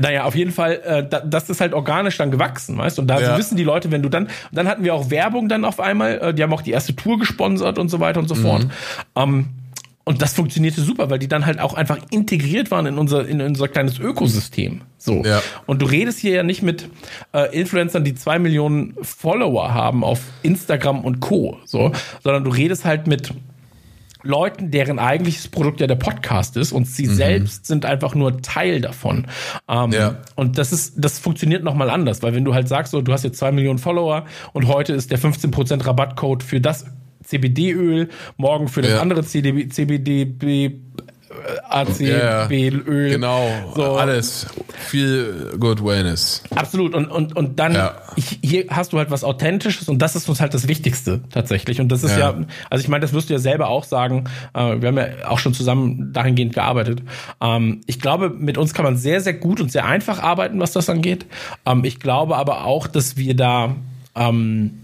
[0.00, 3.02] naja, auf jeden Fall, äh, da, das ist halt organisch dann gewachsen, weißt du?
[3.02, 3.38] Und da ja.
[3.38, 6.34] wissen die Leute, wenn du dann, dann hatten wir auch Werbung dann auf einmal, äh,
[6.34, 8.42] die haben auch die erste Tour gesponsert und so weiter und so mhm.
[8.42, 8.66] fort.
[9.16, 9.48] Ähm,
[10.04, 13.40] und das funktionierte super, weil die dann halt auch einfach integriert waren in unser, in
[13.40, 14.80] unser kleines Ökosystem.
[14.98, 15.22] So.
[15.24, 15.40] Ja.
[15.66, 16.88] Und du redest hier ja nicht mit
[17.32, 21.58] äh, Influencern, die zwei Millionen Follower haben auf Instagram und Co.
[21.66, 21.92] So,
[22.22, 23.32] sondern du redest halt mit
[24.22, 28.80] Leuten, deren eigentliches Produkt ja der Podcast ist und sie selbst sind einfach nur Teil
[28.80, 29.26] davon.
[29.68, 30.18] Ähm, Ja.
[30.36, 33.24] Und das ist, das funktioniert nochmal anders, weil wenn du halt sagst, so, du hast
[33.24, 36.86] jetzt zwei Millionen Follower und heute ist der 15% Rabattcode für das
[37.24, 39.00] CBD-Öl, morgen für das Ja.
[39.00, 39.22] andere
[41.70, 43.10] CDB, CBD, ACB-Öl.
[43.10, 43.96] Genau, So.
[43.96, 44.46] alles.
[44.78, 46.42] Viel Good Wellness.
[46.54, 46.94] Absolut.
[46.94, 47.94] Und, und, und dann Ja.
[48.16, 51.80] hier hast du halt was Authentisches und das ist uns halt das Wichtigste tatsächlich.
[51.80, 52.34] Und das ist ja, Ja.
[52.70, 54.24] also ich meine, das wirst du ja selber auch sagen.
[54.54, 57.02] Äh, wir haben ja auch schon zusammen dahingehend gearbeitet.
[57.40, 60.72] Ähm, ich glaube, mit uns kann man sehr, sehr gut und sehr einfach arbeiten, was
[60.72, 61.26] das angeht.
[61.66, 63.74] Ähm, ich glaube aber auch, dass wir da
[64.14, 64.81] ähm,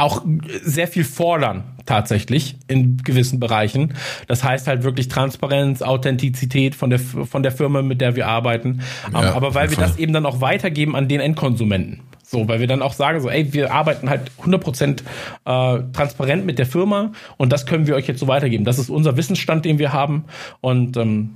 [0.00, 0.22] auch
[0.62, 3.94] sehr viel fordern tatsächlich in gewissen Bereichen.
[4.28, 8.80] Das heißt halt wirklich Transparenz, Authentizität von der von der Firma, mit der wir arbeiten.
[9.12, 10.00] Ja, aber weil wir jeden das Fall.
[10.00, 12.00] eben dann auch weitergeben an den Endkonsumenten.
[12.22, 16.60] So, weil wir dann auch sagen, so, ey, wir arbeiten halt 100% äh, transparent mit
[16.60, 18.64] der Firma und das können wir euch jetzt so weitergeben.
[18.64, 20.26] Das ist unser Wissensstand, den wir haben
[20.60, 21.30] und ähm,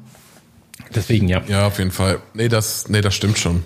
[0.94, 1.42] deswegen, ja.
[1.48, 2.20] Ja, auf jeden Fall.
[2.32, 3.64] Nee, das, nee, das stimmt schon.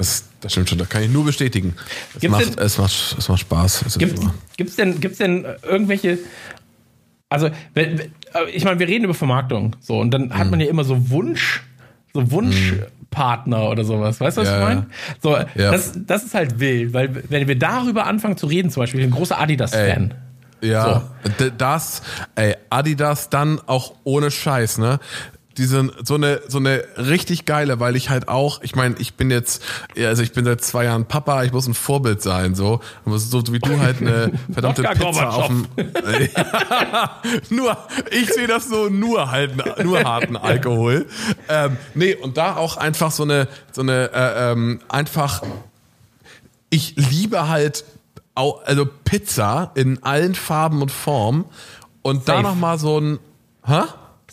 [0.00, 0.78] Das, das stimmt schon.
[0.78, 1.74] Das kann ich nur bestätigen.
[2.14, 3.82] Es, Gibt's macht, denn- es, macht, es macht Spaß.
[3.86, 4.18] Es Gibt
[4.56, 6.18] gibt's denn gibt's denn irgendwelche
[7.28, 8.08] also äh,
[8.52, 10.34] ich meine, wir reden über Vermarktung so und dann Mhm.
[10.38, 11.62] hat man ja immer so Wunsch
[12.12, 14.20] so Wunschpartner oder sowas.
[14.20, 14.86] Weißt du, was Ja, ich meine?
[15.22, 15.70] So, Ja.
[15.70, 19.06] das, das ist halt wild, weil wenn wir darüber anfangen zu reden, zum Beispiel, ich
[19.06, 20.14] bin ein großer Adidas-Fan.
[20.62, 21.04] Ja,
[21.38, 22.02] d- das,
[22.34, 24.98] ey, Adidas dann auch ohne Scheiß, ne?
[25.60, 29.30] Diese, so eine, so eine richtig geile, weil ich halt auch, ich meine, ich bin
[29.30, 29.62] jetzt,
[29.94, 32.80] ja, also ich bin seit zwei Jahren Papa, ich muss ein Vorbild sein, so.
[33.04, 35.66] So wie du halt eine verdammte Pizza auf dem,
[37.50, 37.76] nur,
[38.10, 41.06] ich sehe das so, nur halt, nur harten Alkohol.
[41.48, 45.42] Ähm, nee, und da auch einfach so eine, so eine, äh, ähm, einfach,
[46.70, 47.84] ich liebe halt
[48.34, 51.44] au- also Pizza in allen Farben und Formen
[52.02, 52.42] und da Safe.
[52.44, 53.18] noch mal so ein
[53.66, 53.82] hä?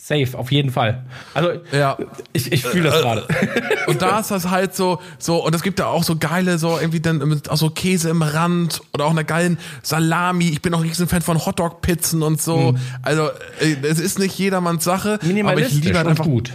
[0.00, 1.04] Safe, auf jeden Fall.
[1.34, 1.98] Also Ja.
[2.32, 3.26] ich, ich fühle das gerade.
[3.86, 6.78] Und da ist das halt so, so, und es gibt da auch so geile, so
[6.78, 10.48] irgendwie dann mit auch so Käse im Rand oder auch einer geilen Salami.
[10.50, 12.74] Ich bin auch ein riesen Fan von Hotdog-Pizzen und so.
[13.02, 13.30] Also,
[13.60, 16.52] äh, es ist nicht jedermanns Sache, aber ich liebe halt einfach gut.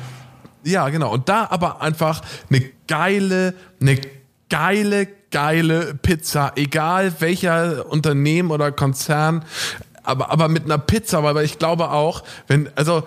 [0.64, 1.12] Ja, genau.
[1.12, 4.00] Und da aber einfach eine geile, eine
[4.50, 9.44] geile, geile Pizza, egal welcher Unternehmen oder Konzern,
[10.04, 13.04] aber, aber mit einer Pizza, weil ich glaube auch, wenn, also,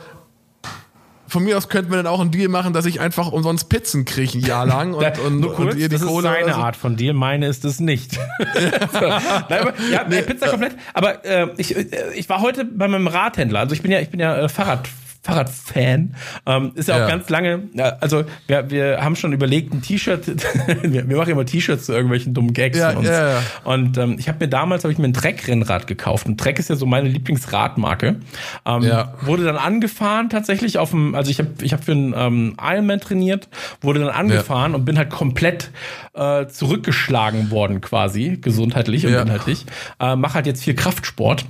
[1.28, 4.04] von mir aus könnten wir dann auch einen Deal machen, dass ich einfach umsonst Pizzen
[4.04, 6.22] kriege ein Jahr lang und, und, kurz, und ihr die das ist Kohle.
[6.22, 6.60] seine oder so.
[6.60, 8.14] Art von dir, meine ist es nicht.
[8.14, 8.20] so.
[9.00, 10.76] Nein, aber, ja, nee, Pizza komplett.
[10.94, 13.60] Aber äh, ich, äh, ich war heute bei meinem Radhändler.
[13.60, 14.88] Also ich bin ja, ich bin ja äh, Fahrrad.
[15.26, 16.14] Fahrradfan.
[16.46, 17.08] Ähm, ist ja auch Ja.
[17.08, 20.26] ganz lange, ja, also wir, wir haben schon überlegt, ein T-Shirt,
[20.82, 23.06] wir, wir machen immer T-Shirts zu irgendwelchen dummen Gags Ja, uns.
[23.08, 23.42] ja, ja.
[23.64, 26.26] Und ähm, ich habe mir damals habe ich mir ein Trek-Rennrad gekauft.
[26.26, 28.16] Und Trek ist ja so meine Lieblingsradmarke.
[28.64, 29.14] Ähm, Ja.
[29.22, 33.00] Wurde dann angefahren tatsächlich auf dem, also ich habe ich hab für einen ähm, Ironman
[33.00, 33.48] trainiert,
[33.80, 35.70] wurde dann angefahren und bin halt komplett
[36.14, 39.22] äh, zurückgeschlagen worden quasi, gesundheitlich und Ja.
[39.22, 39.66] inhaltlich.
[40.00, 41.44] Äh, mach halt jetzt viel Kraftsport.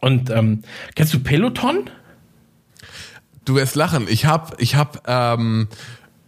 [0.00, 0.62] Und ähm,
[0.94, 1.90] kennst du Peloton?
[3.50, 4.06] Du wirst lachen.
[4.08, 5.66] Ich hab, ich hab, ähm,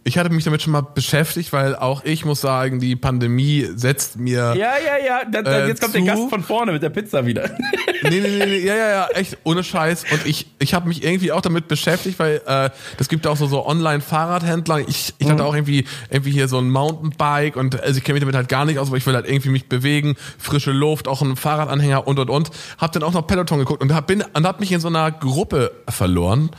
[0.03, 4.19] ich hatte mich damit schon mal beschäftigt, weil auch ich muss sagen, die Pandemie setzt
[4.19, 5.21] mir Ja, ja, ja.
[5.31, 6.01] Da, da, Äh, jetzt kommt zu?
[6.03, 7.49] der Gast von vorne mit der Pizza wieder.
[8.03, 10.03] Nee, nee, nee, nee, ja, ja, ja, echt, ohne Scheiß.
[10.11, 13.47] Und ich, ich habe mich irgendwie auch damit beschäftigt, weil äh, das gibt auch so,
[13.47, 14.79] so Online-Fahrradhändler.
[14.89, 18.19] Ich, ich hatte auch irgendwie, irgendwie hier so ein Mountainbike und also ich kenne mich
[18.23, 21.21] damit halt gar nicht aus, aber ich will halt irgendwie mich bewegen, frische Luft, auch
[21.21, 22.51] einen Fahrradanhänger und und und.
[22.77, 25.09] Hab dann auch noch Peloton geguckt und hab, bin, und hab mich in so einer
[25.09, 26.49] Gruppe verloren.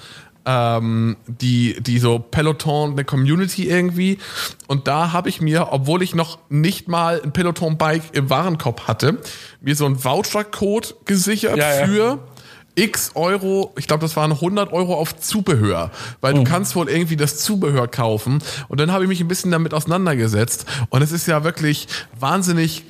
[0.46, 4.18] Ähm, die, die so Peloton, eine Community irgendwie.
[4.66, 9.18] Und da habe ich mir, obwohl ich noch nicht mal ein Peloton-Bike im Warenkorb hatte,
[9.62, 11.86] mir so einen Voucher-Code gesichert Ja, ja.
[11.86, 12.18] für
[12.76, 15.90] x Euro, ich glaube, das waren 100 Euro auf Zubehör,
[16.20, 16.38] weil Mhm.
[16.44, 18.42] du kannst wohl irgendwie das Zubehör kaufen.
[18.68, 20.66] Und dann habe ich mich ein bisschen damit auseinandergesetzt.
[20.90, 21.86] Und es ist ja wirklich
[22.18, 22.82] wahnsinnig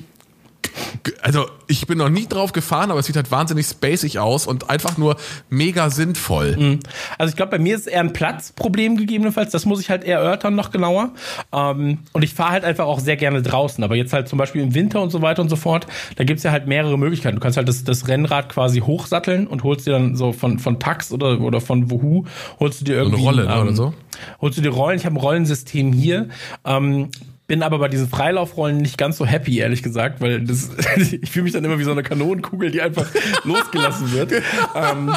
[1.21, 4.69] also ich bin noch nie drauf gefahren, aber es sieht halt wahnsinnig spacig aus und
[4.69, 5.15] einfach nur
[5.49, 6.79] mega sinnvoll.
[7.17, 9.51] Also ich glaube, bei mir ist eher ein Platzproblem gegebenenfalls.
[9.51, 11.11] Das muss ich halt eher erörtern noch genauer.
[11.53, 13.83] Ähm, und ich fahre halt einfach auch sehr gerne draußen.
[13.83, 16.43] Aber jetzt halt zum Beispiel im Winter und so weiter und so fort, da gibt's
[16.43, 17.35] ja halt mehrere Möglichkeiten.
[17.35, 20.79] Du kannst halt das, das Rennrad quasi hochsatteln und holst dir dann so von, von
[20.79, 22.25] Tax oder, oder von Woohoo,
[22.59, 23.23] holst du dir irgendwie...
[23.23, 23.93] Rolle, ne, oder so?
[24.41, 24.97] Holst du dir Rollen.
[24.97, 26.29] Ich habe ein Rollensystem hier.
[26.63, 27.09] Ähm,
[27.47, 31.43] bin aber bei diesen Freilaufrollen nicht ganz so happy, ehrlich gesagt, weil das, ich fühle
[31.43, 33.07] mich dann immer wie so eine Kanonenkugel, die einfach
[33.43, 34.31] losgelassen wird.
[34.31, 35.15] ähm,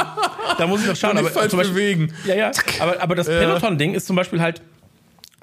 [0.59, 1.16] da muss ich noch schauen.
[1.16, 2.12] Aber zum Beispiel, bewegen.
[2.26, 2.50] ja, ja.
[2.80, 3.26] Aber, aber das.
[3.26, 4.62] Peloton-Ding ist zum Beispiel halt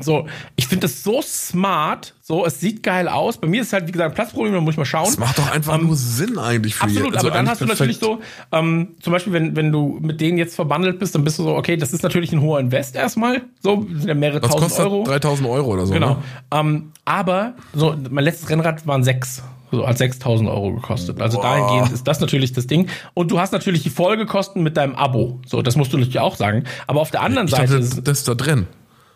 [0.02, 0.28] so,
[0.58, 3.38] ich finde das so smart, so, es sieht geil aus.
[3.38, 5.06] Bei mir ist es halt, wie gesagt, ein Platzproblem, da muss ich mal schauen.
[5.06, 7.80] Das macht doch einfach nur Sinn eigentlich für Absolut, also aber dann hast du perfekt.
[7.80, 8.20] natürlich so,
[8.52, 11.56] ähm, zum Beispiel, wenn, wenn du mit denen jetzt verbandelt bist, dann bist du so,
[11.56, 14.86] okay, das ist natürlich ein hoher Invest erstmal, so, sind ja mehrere Was tausend kostet
[14.86, 15.04] Euro.
[15.06, 15.94] 3000 Euro oder so?
[15.94, 16.16] Genau.
[16.16, 16.18] Ne?
[16.52, 19.44] Ähm, aber so, mein letztes Rennrad waren sechs.
[19.72, 21.22] So hat 6000 Euro gekostet.
[21.22, 21.44] Also Boah.
[21.44, 22.88] dahingehend ist das natürlich das Ding.
[23.14, 25.40] Und du hast natürlich die Folgekosten mit deinem Abo.
[25.46, 26.66] So, das musst du natürlich auch sagen.
[26.88, 28.68] Aber auf der anderen Ich Seite dachte, ist das, das ist da drin.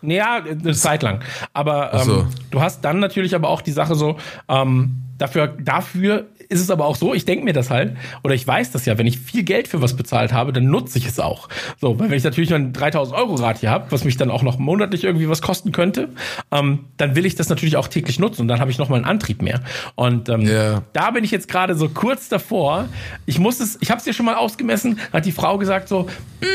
[0.02, 1.22] Ja, eine Zeit lang.
[1.52, 2.26] Aber ähm, so.
[2.50, 4.16] du hast dann natürlich aber auch die Sache so,
[4.48, 8.46] ähm, dafür, dafür ist es aber auch so, ich denke mir das halt, oder ich
[8.46, 11.18] weiß das ja, wenn ich viel Geld für was bezahlt habe, dann nutze ich es
[11.20, 11.48] auch.
[11.80, 14.42] So, weil wenn ich natürlich ein 3000 Euro Rad hier habe, was mich dann auch
[14.42, 16.08] noch monatlich irgendwie was kosten könnte,
[16.50, 18.96] ähm, dann will ich das natürlich auch täglich nutzen und dann habe ich noch mal
[18.96, 19.60] einen Antrieb mehr.
[19.94, 20.82] Und ähm, Ja.
[20.92, 22.88] da bin ich jetzt gerade so kurz davor.
[23.26, 26.08] Ich muss es, ich habe es dir schon mal ausgemessen, hat die Frau gesagt so,
[26.40, 26.46] "Mm,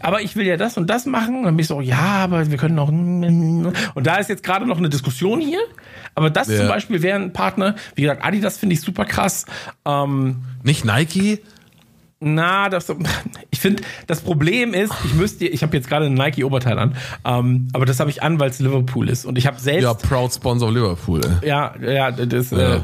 [0.00, 1.36] aber ich will ja das und das machen.
[1.38, 2.88] Und dann bin ich so, ja, aber wir können auch.
[2.88, 3.72] Und
[4.06, 5.60] da ist jetzt gerade noch eine Diskussion hier.
[6.14, 6.56] Aber das Ja.
[6.58, 9.35] zum Beispiel wäre ein Partner, wie gesagt, Adidas finde ich super krass.
[9.84, 11.40] Ähm, Nicht Nike?
[12.18, 12.86] Na, das,
[13.50, 17.68] ich finde, das Problem ist, ich müsste, ich habe jetzt gerade ein Nike-Oberteil an, ähm,
[17.74, 19.26] aber das habe ich an, weil es Liverpool ist.
[19.26, 21.20] Und ich habe selbst Ja, Proud Sponsor Liverpool.
[21.42, 21.48] ey.
[21.48, 22.76] ja, ja, das, Ja.
[22.76, 22.80] Äh,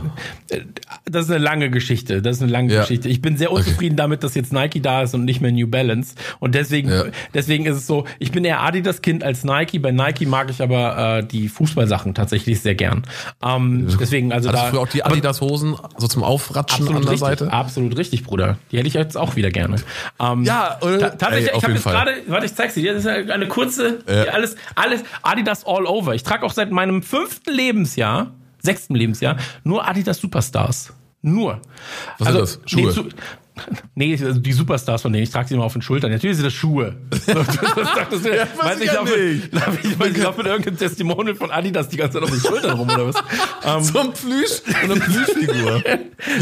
[1.06, 2.20] das ist eine lange Geschichte.
[2.20, 2.82] Das ist eine lange Ja.
[2.82, 3.08] Geschichte.
[3.08, 6.14] Ich bin sehr unzufrieden damit, dass jetzt Nike da ist und nicht mehr New Balance.
[6.40, 7.04] Und deswegen, Ja.
[7.32, 9.78] deswegen ist es so, ich bin eher Adidas-Kind als Nike.
[9.78, 13.04] Bei Nike mag ich aber äh, die Fußballsachen tatsächlich sehr gern.
[13.42, 14.66] Ähm, deswegen, also Hattest da.
[14.66, 17.50] du früher auch die aber- Adidas-Hosen so zum Aufratschen an der richtig, Seite?
[17.50, 18.58] absolut richtig, Bruder.
[18.70, 19.76] Die hätte ich jetzt auch wieder gerne.
[20.20, 20.98] Ähm, Ja, oder?
[20.98, 22.92] ta- tatsächlich, Ey, ich habe jetzt gerade, warte, ich zeig's dir.
[22.94, 24.32] Das ist eine eine kurze, Ja.
[24.32, 26.14] alles, alles Adidas all over.
[26.14, 30.92] Ich trage auch seit meinem fünften Lebensjahr, sechsten Lebensjahr, nur Adidas Superstars.
[31.24, 31.60] Nur.
[32.18, 32.60] Was sind das?
[32.66, 32.92] Schuhe?
[33.04, 33.10] Nee,
[33.94, 36.10] nee, also die Superstars von denen, ich trage sie immer auf den Schultern.
[36.10, 36.96] Natürlich sind das Schuhe.
[37.26, 39.52] So, das, das, dachtest du, weiß ich ich ja laufe, nicht.
[39.52, 42.78] laufe ich, ich laufe mit irgendeinem Testimonial von Adidas die ganze Zeit auf den Schultern
[42.78, 43.16] rum oder was?
[43.64, 45.82] Ähm, So ein Plüsch, so eine Plüschfigur.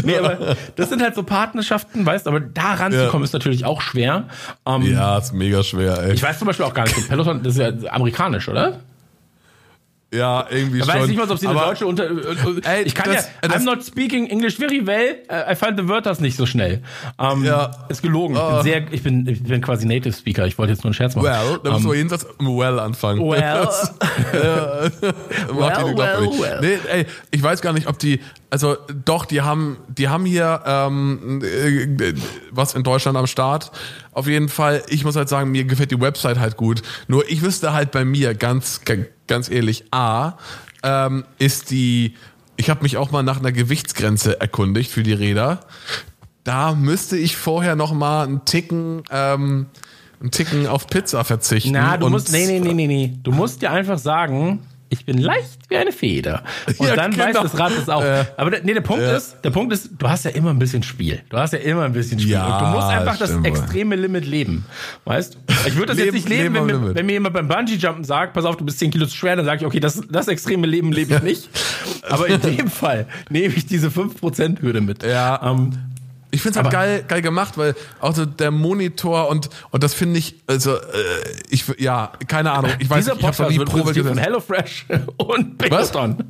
[0.03, 4.27] nee, aber das sind halt so Partnerschaften, weißt aber da ranzukommen ist natürlich auch schwer.
[4.65, 6.13] Ähm, ja, ist mega schwer, ey.
[6.13, 8.79] Ich weiß zum Beispiel auch gar nicht, Peloton, das ist ja amerikanisch, oder?
[10.13, 10.93] Ja, irgendwie Ich schon.
[10.93, 12.03] weiß nicht mal, ob sie eine Aber- deutsche unter.
[12.09, 12.15] äh,
[12.63, 13.47] Ey, ich kann das- ja.
[13.47, 15.15] das- I'm not speaking English very well.
[15.29, 16.81] äh, I find the Wörters nicht so schnell.
[17.19, 17.71] Ähm, Ja.
[17.89, 18.35] Ist gelogen.
[18.35, 20.45] Ich bin sehr, ich bin, ich bin quasi Native Speaker.
[20.47, 21.25] Ich wollte jetzt nur einen Scherz machen.
[21.27, 23.21] Well, da müssen wir jedenfalls mit Well anfangen.
[23.21, 23.41] Well.
[23.65, 23.93] Das-
[25.53, 26.59] Well, well, well.
[26.61, 28.19] Nee, ey, ich weiß gar nicht, ob die,
[28.51, 28.75] also
[29.05, 32.13] doch, die haben, die haben hier ähm, äh,
[32.51, 33.71] was in Deutschland am Start.
[34.11, 36.81] Auf jeden Fall, ich muss halt sagen, mir gefällt die Website halt gut.
[37.07, 38.81] Nur ich wüsste halt bei mir, ganz,
[39.27, 40.33] ganz ehrlich, A,
[40.83, 42.15] ähm, ist die,
[42.57, 45.61] ich habe mich auch mal nach einer Gewichtsgrenze erkundigt für die Räder.
[46.43, 49.67] Da müsste ich vorher noch mal einen Ticken, ähm,
[50.19, 51.71] einen Ticken auf Pizza verzichten.
[51.71, 53.13] Na, du musst, nee, nee, nee, nee, nee.
[53.23, 54.59] Du musst dir einfach sagen,
[54.91, 56.43] ich bin leicht wie eine Feder.
[56.77, 57.25] Und Ja, dann genau.
[57.25, 58.03] weiß das Rad es auch.
[58.03, 59.15] Äh, Aber der, nee, der Punkt ja.
[59.15, 61.21] ist, der Punkt ist, du hast ja immer ein bisschen Spiel.
[61.29, 62.33] Du hast ja immer ein bisschen Spiel.
[62.33, 63.45] Ja, und du musst einfach das wohl.
[63.45, 64.65] extreme Limit leben.
[65.05, 65.37] Weißt?
[65.65, 68.03] Ich würde das jetzt Leben- nicht leben, leben wenn, mir, wenn mir jemand beim Bungee-Jumpen
[68.03, 70.27] sagt, pass auf, du bist 10 Kilo zu schwer, dann sage ich, okay, das, das
[70.27, 71.49] extreme Leben lebe ich nicht.
[72.09, 75.03] Aber in dem Fall nehme ich diese 5%-Hürde mit.
[75.03, 75.39] Ja.
[75.43, 75.71] Ähm,
[76.33, 79.93] Ich finde es halt geil, geil gemacht, weil auch so der Monitor und, und das
[79.93, 80.79] finde ich, also, äh,
[81.49, 84.17] ich, ja, keine Ahnung, ich weiß dieser nicht, ich Podcast wird präsentiert von.
[84.17, 84.85] HelloFresh
[85.17, 86.23] und Peloton.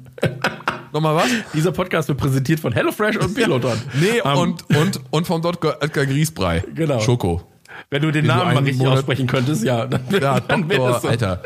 [0.94, 1.28] Nochmal was?
[1.53, 3.80] Dieser Podcast wird präsentiert von HelloFresh und Peloton.
[3.94, 5.78] Nee, Ähm, und, und, und vom Dr.
[5.82, 6.64] Edgar Griesbrei.
[6.73, 6.99] Genau.
[6.99, 7.44] Schoko.
[7.90, 9.86] Wenn du den du Namen mal richtig Monat- aussprechen könntest, ja.
[9.86, 11.10] Dann, Ja, dann wäre Doktor.
[11.11, 11.41] Alter.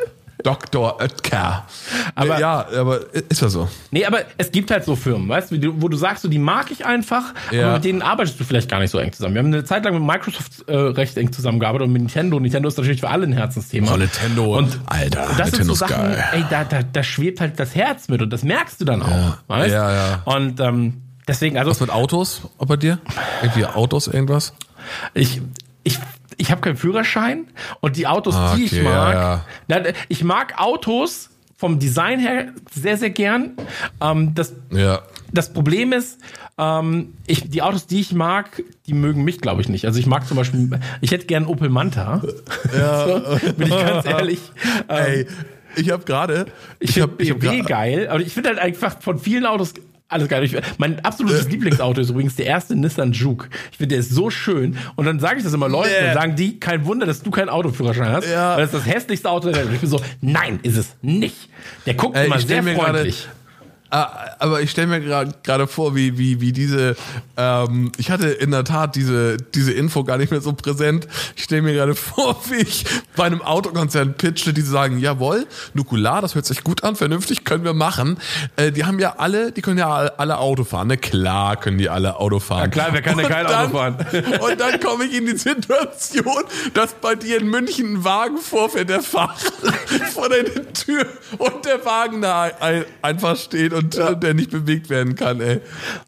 [0.46, 1.00] Dr.
[1.02, 1.66] Oetker.
[2.14, 3.00] Aber- Nee, ja, aber
[3.30, 3.68] ist ja so.
[3.92, 6.38] Nee, aber es gibt halt so Firmen, weißt du, du- wo du sagst, so, die
[6.40, 7.66] mag ich einfach, Ja.
[7.66, 9.34] aber mit denen arbeitest du vielleicht gar nicht so eng zusammen.
[9.36, 12.40] Wir haben eine Zeit lang mit Microsoft äh, recht eng zusammengearbeitet und mit Nintendo.
[12.40, 13.92] Nintendo ist natürlich für alle ein Herzensthema.
[13.94, 14.58] Oh, Nintendo.
[14.58, 16.24] Und, Alter, das Nintendo sind so ist Sachen, geil.
[16.34, 19.38] ey, da, da, da schwebt halt das Herz mit und das merkst du dann auch.
[19.48, 19.74] Weißt?
[19.74, 20.22] Ja, ja.
[20.26, 23.00] Und ähm, deswegen, also Was mit Autos bei dir?
[23.42, 24.54] Irgendwie Autos, irgendwas?
[25.14, 25.42] Ich,
[25.84, 25.98] ich,
[26.38, 27.48] ich habe keinen Führerschein
[27.82, 32.20] und die Autos, Ah, die ich okay, mag, ja, Na, ich mag Autos vom Design
[32.20, 33.52] her sehr, sehr gern.
[34.02, 35.04] Ähm, das, Ja.
[35.32, 36.20] das Problem ist,
[36.58, 39.86] ähm, ich, die Autos, die ich mag, die mögen mich, glaube ich, nicht.
[39.86, 42.22] Also ich mag zum Beispiel, ich hätte gern Opel Manta.
[42.78, 43.08] Ja.
[43.40, 44.40] so, bin ich ganz ehrlich.
[44.90, 45.28] Ähm, Ey,
[45.78, 46.46] ich habe gerade,
[46.80, 49.74] ich ich finde ich habe BMW geil, aber ich finde halt einfach von vielen Autos
[50.08, 50.44] alles geil.
[50.44, 53.48] Ich, mein absolutes Lieblingsauto ist übrigens der erste Nissan Juke.
[53.72, 54.78] Ich finde, der ist so schön.
[54.96, 56.06] Und dann sage ich das immer Leuten, Nee.
[56.06, 58.28] dann sagen die, kein Wunder, dass du keinen Autoführerschein hast.
[58.30, 58.56] Ja.
[58.56, 59.68] Weil das ist das hässlichste Auto der Welt.
[59.70, 61.50] Und ich bin so, nein, ist es nicht.
[61.86, 63.28] Der guckt Ey, immer sehr freundlich.
[63.28, 63.45] Ah,
[63.96, 65.02] aber ich stelle mir
[65.44, 66.96] gerade vor, wie, wie, wie diese,
[67.38, 71.08] ähm, ich hatte in der Tat diese, diese Info gar nicht mehr so präsent.
[71.36, 72.86] Ich stelle mir gerade vor, wie ich
[73.16, 77.64] bei einem Autokonzern pitche, die sagen, jawohl, Nukular, das hört sich gut an, vernünftig, können
[77.64, 78.18] wir machen.
[78.58, 80.98] Äh, die haben ja alle, die können ja alle Auto fahren, ne?
[80.98, 82.64] Klar können die alle Auto fahren.
[82.64, 83.96] Ja klar, wer kann denn kein Auto fahren?
[84.40, 86.44] und dann komme ich in die Situation,
[86.74, 89.36] dass bei dir in München ein Wagen vorfährt, der Fahrer
[90.14, 91.06] vor deine Tür
[91.38, 92.52] und der Wagen da
[93.02, 94.16] einfach steht und ja.
[94.16, 95.62] der nicht bewegt werden kann, ey.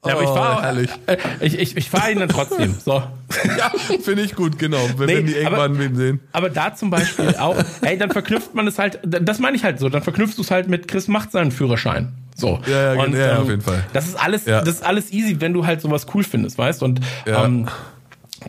[0.06, 1.12] Ja, aber ich fahre oh.
[1.12, 2.76] Äh, ich, ich, ich fahre ihn dann trotzdem.
[2.84, 3.04] So.
[3.58, 3.72] Ja,
[4.02, 4.80] finde ich gut, genau.
[4.96, 6.22] Wenn, nee, die irgendwann aber, sehen.
[6.32, 9.80] Aber da zum Beispiel auch, ey, dann verknüpft man es halt, das meine ich halt
[9.80, 12.14] so, dann verknüpfst du es halt mit Chris macht seinen Führerschein.
[12.36, 12.60] So.
[12.68, 13.84] Ja, ja, und, ja, ähm, auf jeden Fall.
[13.92, 14.62] Das ist alles, ja.
[14.62, 16.84] das ist alles easy, wenn du halt sowas cool findest, weißt?
[16.84, 17.44] Und ja.
[17.44, 17.68] ähm,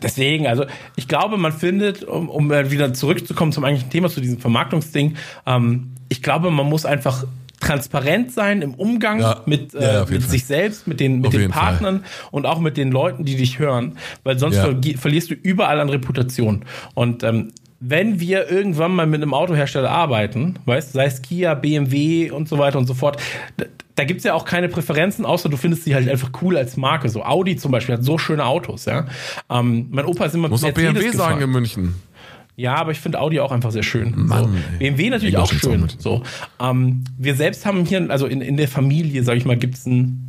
[0.01, 0.65] Deswegen, also
[0.95, 5.15] ich glaube, man findet, um, um wieder zurückzukommen zum eigentlichen Thema, zu diesem Vermarktungsding,
[5.45, 7.25] ähm, ich glaube, man muss einfach
[7.59, 9.41] transparent sein im Umgang ja.
[9.45, 12.29] mit, äh, ja, mit sich selbst, mit den, mit den Partnern Fall.
[12.31, 14.65] und auch mit den Leuten, die dich hören, weil sonst ja.
[14.65, 16.63] ver verlierst du überall an Reputation.
[16.93, 22.29] Und ähm, wenn wir irgendwann mal mit einem Autohersteller arbeiten, weißt, sei es Kia, BMW
[22.31, 23.21] und so weiter und so fort,
[23.57, 23.65] da,
[23.95, 27.09] da gibt's ja auch keine Präferenzen, außer du findest sie halt einfach cool als Marke.
[27.09, 29.07] So Audi zum Beispiel hat so schöne Autos, ja.
[29.49, 31.17] Ähm, mein Opa ist immer Muss auch BMW gefahren.
[31.17, 31.95] sagen in München.
[32.59, 34.13] Ja, aber ich finde Audi auch einfach sehr schön.
[34.17, 34.77] Mann, so.
[34.79, 35.87] BMW natürlich auch schön.
[35.97, 36.23] So,
[36.59, 40.27] ähm, wir selbst haben hier, also in, in der Familie, sag ich mal, gibt's ein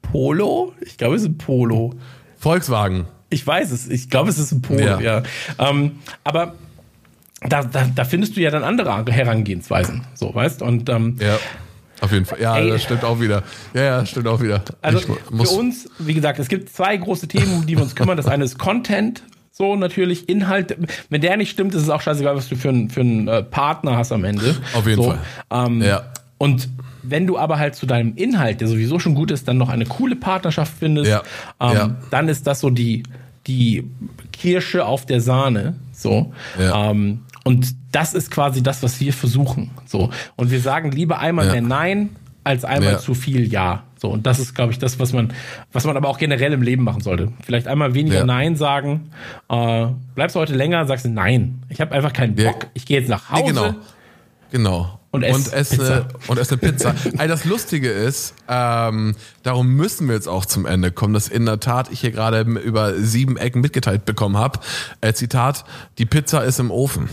[0.00, 0.72] Polo.
[0.80, 1.94] Ich glaube, es ist ein Polo.
[2.38, 3.04] Volkswagen.
[3.28, 3.86] Ich weiß es.
[3.86, 4.98] Ich glaube, es ist ein Polo, ja.
[4.98, 5.22] ja.
[5.58, 6.54] Ähm, aber
[7.42, 11.38] da, da, da findest du ja dann andere Herangehensweisen, so, weißt Und ähm, ja.
[12.00, 12.40] Auf jeden Fall.
[12.40, 12.70] Ja, Ey.
[12.70, 13.42] das stimmt auch wieder.
[13.74, 14.64] Ja, ja, stimmt auch wieder.
[14.80, 18.16] Also für uns, wie gesagt, es gibt zwei große Themen, um die wir uns kümmern.
[18.16, 19.22] Das eine ist Content,
[19.52, 20.76] so natürlich Inhalt.
[21.10, 23.42] Wenn der nicht stimmt, ist es auch scheißegal, was du für einen für einen äh,
[23.42, 24.56] Partner hast am Ende.
[24.74, 25.18] Auf jeden so, Fall.
[25.50, 26.02] Ähm, ja.
[26.38, 26.68] Und
[27.02, 29.84] wenn du aber halt zu deinem Inhalt, der sowieso schon gut ist, dann noch eine
[29.84, 31.22] coole Partnerschaft findest, ja.
[31.60, 31.96] Ähm, ja.
[32.10, 33.02] dann ist das so die
[33.46, 33.90] die
[34.32, 35.74] Kirsche auf der Sahne.
[35.92, 36.32] So.
[36.58, 36.90] Ja.
[36.90, 39.70] Ähm, und das ist quasi das, was wir versuchen.
[39.84, 40.10] So.
[40.36, 42.10] Und wir sagen lieber einmal mehr Nein
[42.44, 42.98] als einmal ja.
[42.98, 43.84] zu viel Ja.
[43.96, 44.10] So.
[44.10, 45.32] Und das ist, glaube ich, das, was man,
[45.72, 47.32] was man aber auch generell im Leben machen sollte.
[47.44, 48.24] Vielleicht einmal weniger ja.
[48.24, 49.10] Nein sagen.
[49.48, 49.86] Äh,
[50.16, 51.62] bleibst du heute länger, sagst du Nein.
[51.68, 52.66] Ich habe einfach keinen Bock.
[52.74, 53.42] Ich gehe jetzt nach Hause.
[53.42, 53.74] Nee, genau.
[54.50, 54.98] Genau.
[55.12, 56.06] Und esse, und esse, Pizza.
[56.26, 56.88] Und esse Pizza.
[57.18, 61.44] also das Lustige ist, ähm, darum müssen wir jetzt auch zum Ende kommen, dass in
[61.44, 64.60] der Tat ich hier gerade über sieben Ecken mitgeteilt bekommen habe.
[65.02, 65.64] Äh, Zitat,
[65.98, 67.10] die Pizza ist im Ofen.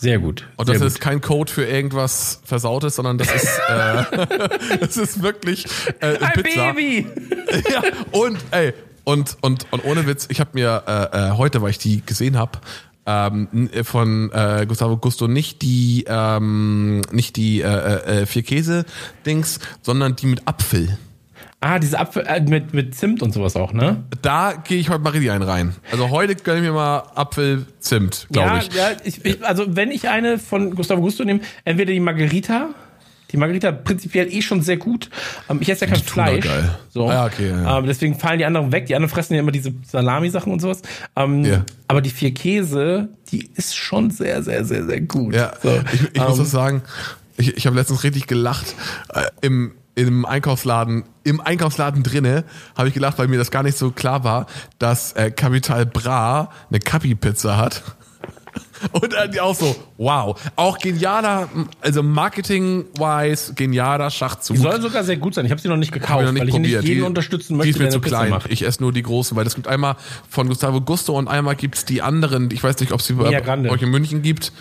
[0.00, 0.48] Sehr gut.
[0.56, 5.66] Und das ist kein Code für irgendwas Versautes, sondern das ist, äh, das ist wirklich
[6.00, 6.72] äh, Ein Pizza.
[6.72, 7.06] Baby!
[7.70, 7.82] ja,
[8.12, 8.72] und ey,
[9.04, 12.38] und, und, und ohne Witz, ich habe mir äh, äh, heute, weil ich die gesehen
[12.38, 12.60] habe,
[13.06, 18.84] ähm, von äh, Gustavo Gusto nicht die ähm, nicht die äh, äh, vier Käse
[19.26, 20.98] Dings, sondern die mit Apfel.
[21.62, 24.02] Ah, diese Apfel äh, mit, mit Zimt und sowas auch, ne?
[24.22, 25.74] Da gehe ich heute mal richtig ein rein.
[25.92, 28.74] Also heute gönne ich mir mal Apfel-Zimt, glaube ja, ich.
[28.74, 32.70] Ja, ich, ich, also wenn ich eine von Gustavo Gusto nehme, entweder die Margarita,
[33.30, 35.10] die Margarita prinzipiell eh schon sehr gut.
[35.50, 36.46] Ähm, ich esse ja kein Fleisch.
[36.46, 36.78] Geil.
[36.88, 37.10] So.
[37.10, 37.78] Ah, okay, ja.
[37.78, 38.86] ähm, deswegen fallen die anderen weg.
[38.86, 40.80] Die anderen fressen ja immer diese Salami-Sachen und sowas.
[41.14, 41.64] Ähm, yeah.
[41.88, 45.34] Aber die vier Käse, die ist schon sehr, sehr, sehr, sehr gut.
[45.34, 45.78] Ja, so.
[45.92, 46.82] ich, ich muss ähm, das sagen,
[47.36, 48.74] ich, ich habe letztens richtig gelacht.
[49.12, 52.44] Äh, Im im Einkaufsladen, im Einkaufsladen drinne,
[52.76, 54.46] habe ich gelacht, weil mir das gar nicht so klar war,
[54.78, 57.82] dass äh, Capital Bra eine Capi-Pizza hat.
[58.92, 60.40] Und äh, die auch so, wow.
[60.56, 61.48] Auch genialer,
[61.80, 64.56] also Marketing-wise, genialer Schachzug.
[64.56, 65.44] Die soll sogar sehr gut sein.
[65.44, 66.66] Ich habe sie noch nicht gekauft, noch nicht weil probiert.
[66.66, 68.30] ich nicht jeden die, unterstützen möchte, Die ist mir zu klein.
[68.30, 68.50] Macht.
[68.50, 69.96] Ich esse nur die großen, weil es gibt einmal
[70.28, 72.50] von Gustavo Gusto und einmal gibt's die anderen.
[72.50, 74.52] Ich weiß nicht, ob sie bei euch in München gibt.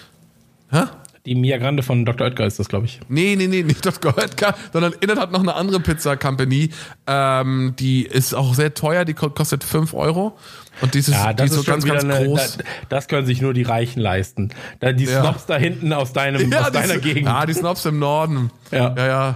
[0.71, 0.83] Hä?
[1.25, 2.27] Die Mia Grande von Dr.
[2.27, 2.99] Oetker ist das, glaube ich.
[3.09, 4.17] Nee, nee, nee, nicht Dr.
[4.17, 6.69] Oetker, sondern Innet hat noch eine andere Pizza-Company.
[7.07, 10.37] Ähm, die ist auch sehr teuer, die kostet 5 Euro.
[10.81, 12.57] Und dieses, ja, das die ist so ganz, ganz eine, groß.
[12.57, 14.49] Da, das können sich nur die Reichen leisten.
[14.79, 15.21] Da, die ja.
[15.21, 17.27] Snobs da hinten aus, deinem, ja, aus deiner die, Gegend.
[17.27, 18.51] Ja, die Snobs im Norden.
[18.71, 19.07] Ja, ja.
[19.07, 19.35] ja.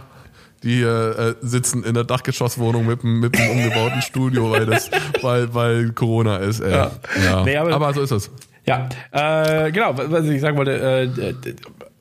[0.63, 4.89] Die äh, sitzen in der Dachgeschosswohnung mit, mit einem umgebauten Studio, weil, das,
[5.21, 6.61] weil, weil Corona ist.
[6.61, 6.71] Ey.
[6.71, 6.91] Ja.
[7.21, 7.43] Ja.
[7.43, 8.31] Nee, aber, aber so ist es.
[8.65, 11.53] Ja, äh, genau, was ich sagen wollte, äh,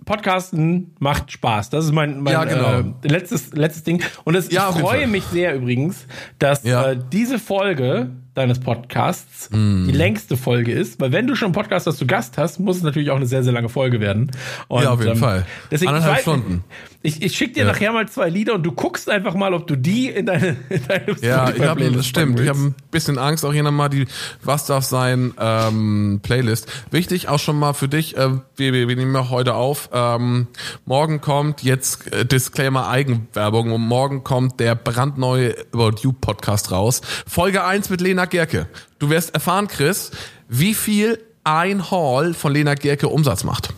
[0.05, 1.70] Podcasten macht Spaß.
[1.70, 2.80] Das ist mein, mein ja, genau.
[2.80, 4.02] äh, letztes, letztes Ding.
[4.24, 6.06] Und das, ja, ich freue mich sehr übrigens,
[6.39, 6.93] dass ja.
[6.93, 9.86] äh, diese Folge deines Podcasts mm.
[9.86, 12.78] die längste Folge ist, weil wenn du schon einen Podcast, das du Gast hast, muss
[12.78, 14.30] es natürlich auch eine sehr, sehr lange Folge werden.
[14.68, 15.47] Und, ja, auf jeden ähm, Fall.
[15.70, 16.64] Deswegen Anderthalb Stunden.
[17.04, 17.72] Ich, ich schicke dir ja.
[17.72, 20.86] nachher mal zwei Lieder und du guckst einfach mal, ob du die in deine, in
[20.86, 22.38] deine Ja, ich hab, das stimmt.
[22.38, 24.06] Ich habe ein bisschen Angst, auch hier nochmal die
[24.42, 26.70] Was darf sein ähm, Playlist.
[26.92, 30.46] Wichtig auch schon mal für dich, äh, wir, wir, wir nehmen ja heute auf, ähm,
[30.84, 37.00] morgen kommt jetzt äh, Disclaimer Eigenwerbung und morgen kommt der brandneue About You Podcast raus.
[37.26, 38.68] Folge 1 mit Lena Gerke.
[39.00, 40.12] Du wirst erfahren, Chris,
[40.48, 43.74] wie viel ein Hall von Lena Gerke Umsatz macht.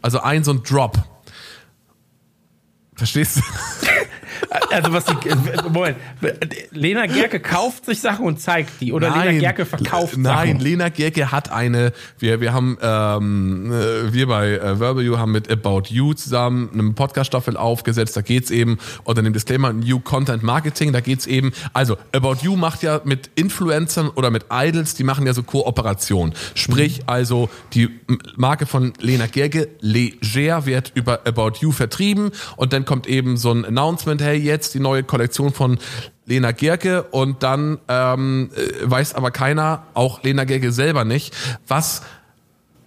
[0.00, 1.04] Also ein so ein Drop.
[2.96, 3.42] Verstehst du?
[4.70, 5.14] Also was die,
[5.70, 5.96] Moment,
[6.72, 10.60] Lena Gerke kauft sich Sachen und zeigt die oder nein, Lena Gerke verkauft nein, Sachen?
[10.60, 15.32] Lena Gerke hat eine, wir, wir haben, ähm, äh, wir bei äh, Verbal You haben
[15.32, 20.42] mit About You zusammen eine Podcast-Staffel aufgesetzt, da geht's eben, unter dem Disclaimer New Content
[20.42, 25.04] Marketing, da geht's eben, also About You macht ja mit Influencern oder mit Idols, die
[25.04, 26.34] machen ja so Kooperation.
[26.54, 27.04] Sprich, mhm.
[27.06, 27.88] also die
[28.36, 33.52] Marke von Lena Gerke, Leger, wird über About You vertrieben und dann kommt eben so
[33.52, 35.78] ein Announcement, hey, jetzt die neue Kollektion von
[36.26, 41.34] Lena Gerke und dann ähm, äh, weiß aber keiner, auch Lena Gerke selber nicht,
[41.66, 42.02] was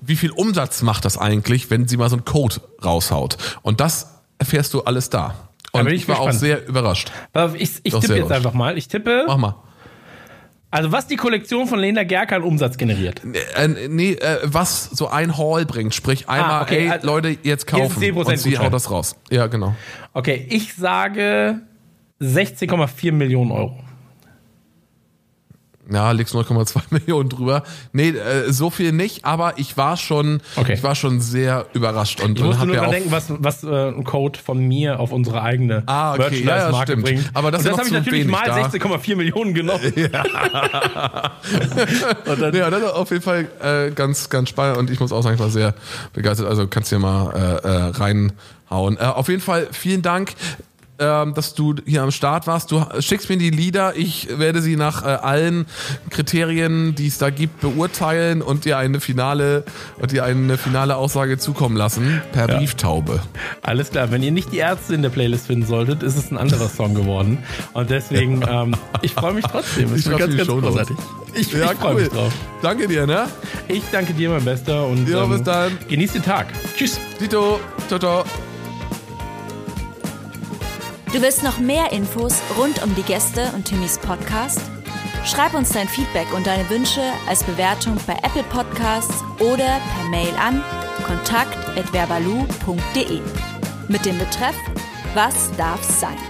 [0.02, 3.38] wie viel Umsatz macht das eigentlich, wenn sie mal so einen Code raushaut.
[3.62, 5.50] Und das erfährst du alles da.
[5.72, 6.36] Und ich, ich war gespannt.
[6.36, 7.12] auch sehr überrascht.
[7.56, 8.78] Ich, ich tippe jetzt einfach mal.
[8.78, 9.26] Ich tippe.
[9.28, 9.56] Mach mal.
[10.72, 13.22] Also was die Kollektion von Lena Gerke an Umsatz generiert?
[13.56, 15.96] Äh, nee, äh, was so ein Haul bringt.
[15.96, 16.86] Sprich einmal, ah, okay.
[16.86, 18.02] ey, also, Leute, jetzt kaufen.
[18.02, 19.16] Jetzt und sie haut das raus.
[19.32, 19.76] Ja, genau.
[20.14, 21.62] Okay, ich sage
[22.22, 23.84] 16,4 Millionen Euro.
[25.92, 27.64] Ja, liegst 0,2 Millionen drüber.
[27.94, 30.74] Nee, äh, so viel nicht, aber ich war schon, okay.
[30.74, 34.04] ich war schon sehr überrascht und, ich musste nur ja denken, was, was äh, ein
[34.04, 36.44] Code von mir auf unsere eigene ah, okay.
[36.44, 37.32] Merchandise-Marke ja, ja, bringt.
[37.34, 39.80] Aber das, das habe ich natürlich mal 16,4 Millionen genommen.
[40.00, 40.24] Ja.
[42.26, 45.22] dann, ja, das ist auf jeden Fall äh, ganz, ganz spannend und ich muss auch
[45.22, 45.74] sagen, ich war sehr
[46.14, 46.48] begeistert.
[46.48, 48.98] Also kannst du dir mal äh, äh, reinhauen.
[48.98, 50.34] Äh, auf jeden Fall vielen Dank
[51.00, 52.72] ähm, dass du hier am Start warst.
[52.72, 55.66] Du schickst mir die Lieder, ich werde sie nach äh, allen
[56.10, 59.64] Kriterien, die es da gibt, beurteilen und dir eine finale
[59.98, 62.58] und dir eine finale Aussage zukommen lassen per ja.
[62.58, 63.22] Brieftaube.
[63.62, 66.38] Alles klar, wenn ihr nicht die Ärzte in der Playlist finden solltet, ist es ein
[66.38, 67.40] anderer Song geworden
[67.74, 69.96] und deswegen ähm, ich freue mich trotzdem.
[69.96, 70.98] Ich, ich ganz, ganz großartig.
[71.34, 72.02] Ich, ja, ich freue cool.
[72.02, 72.34] mich drauf.
[72.62, 73.28] Danke dir, ne?
[73.68, 75.78] Ich danke dir, mein Bester und ja, ähm, bis dann.
[75.88, 76.48] genieß den Tag.
[76.76, 77.00] Tschüss.
[77.20, 77.60] Tito.
[77.88, 78.49] Ciao, ciao.
[81.12, 84.62] Du willst noch mehr Infos rund um die Gäste und Timmys Podcast?
[85.26, 90.36] Schreib uns dein Feedback und deine Wünsche als Bewertung bei Apple Podcasts oder per Mail
[90.36, 90.64] an
[91.08, 93.22] kontakt@verbalu.de
[93.88, 94.56] mit dem Betreff
[95.16, 96.29] Was darf's sein?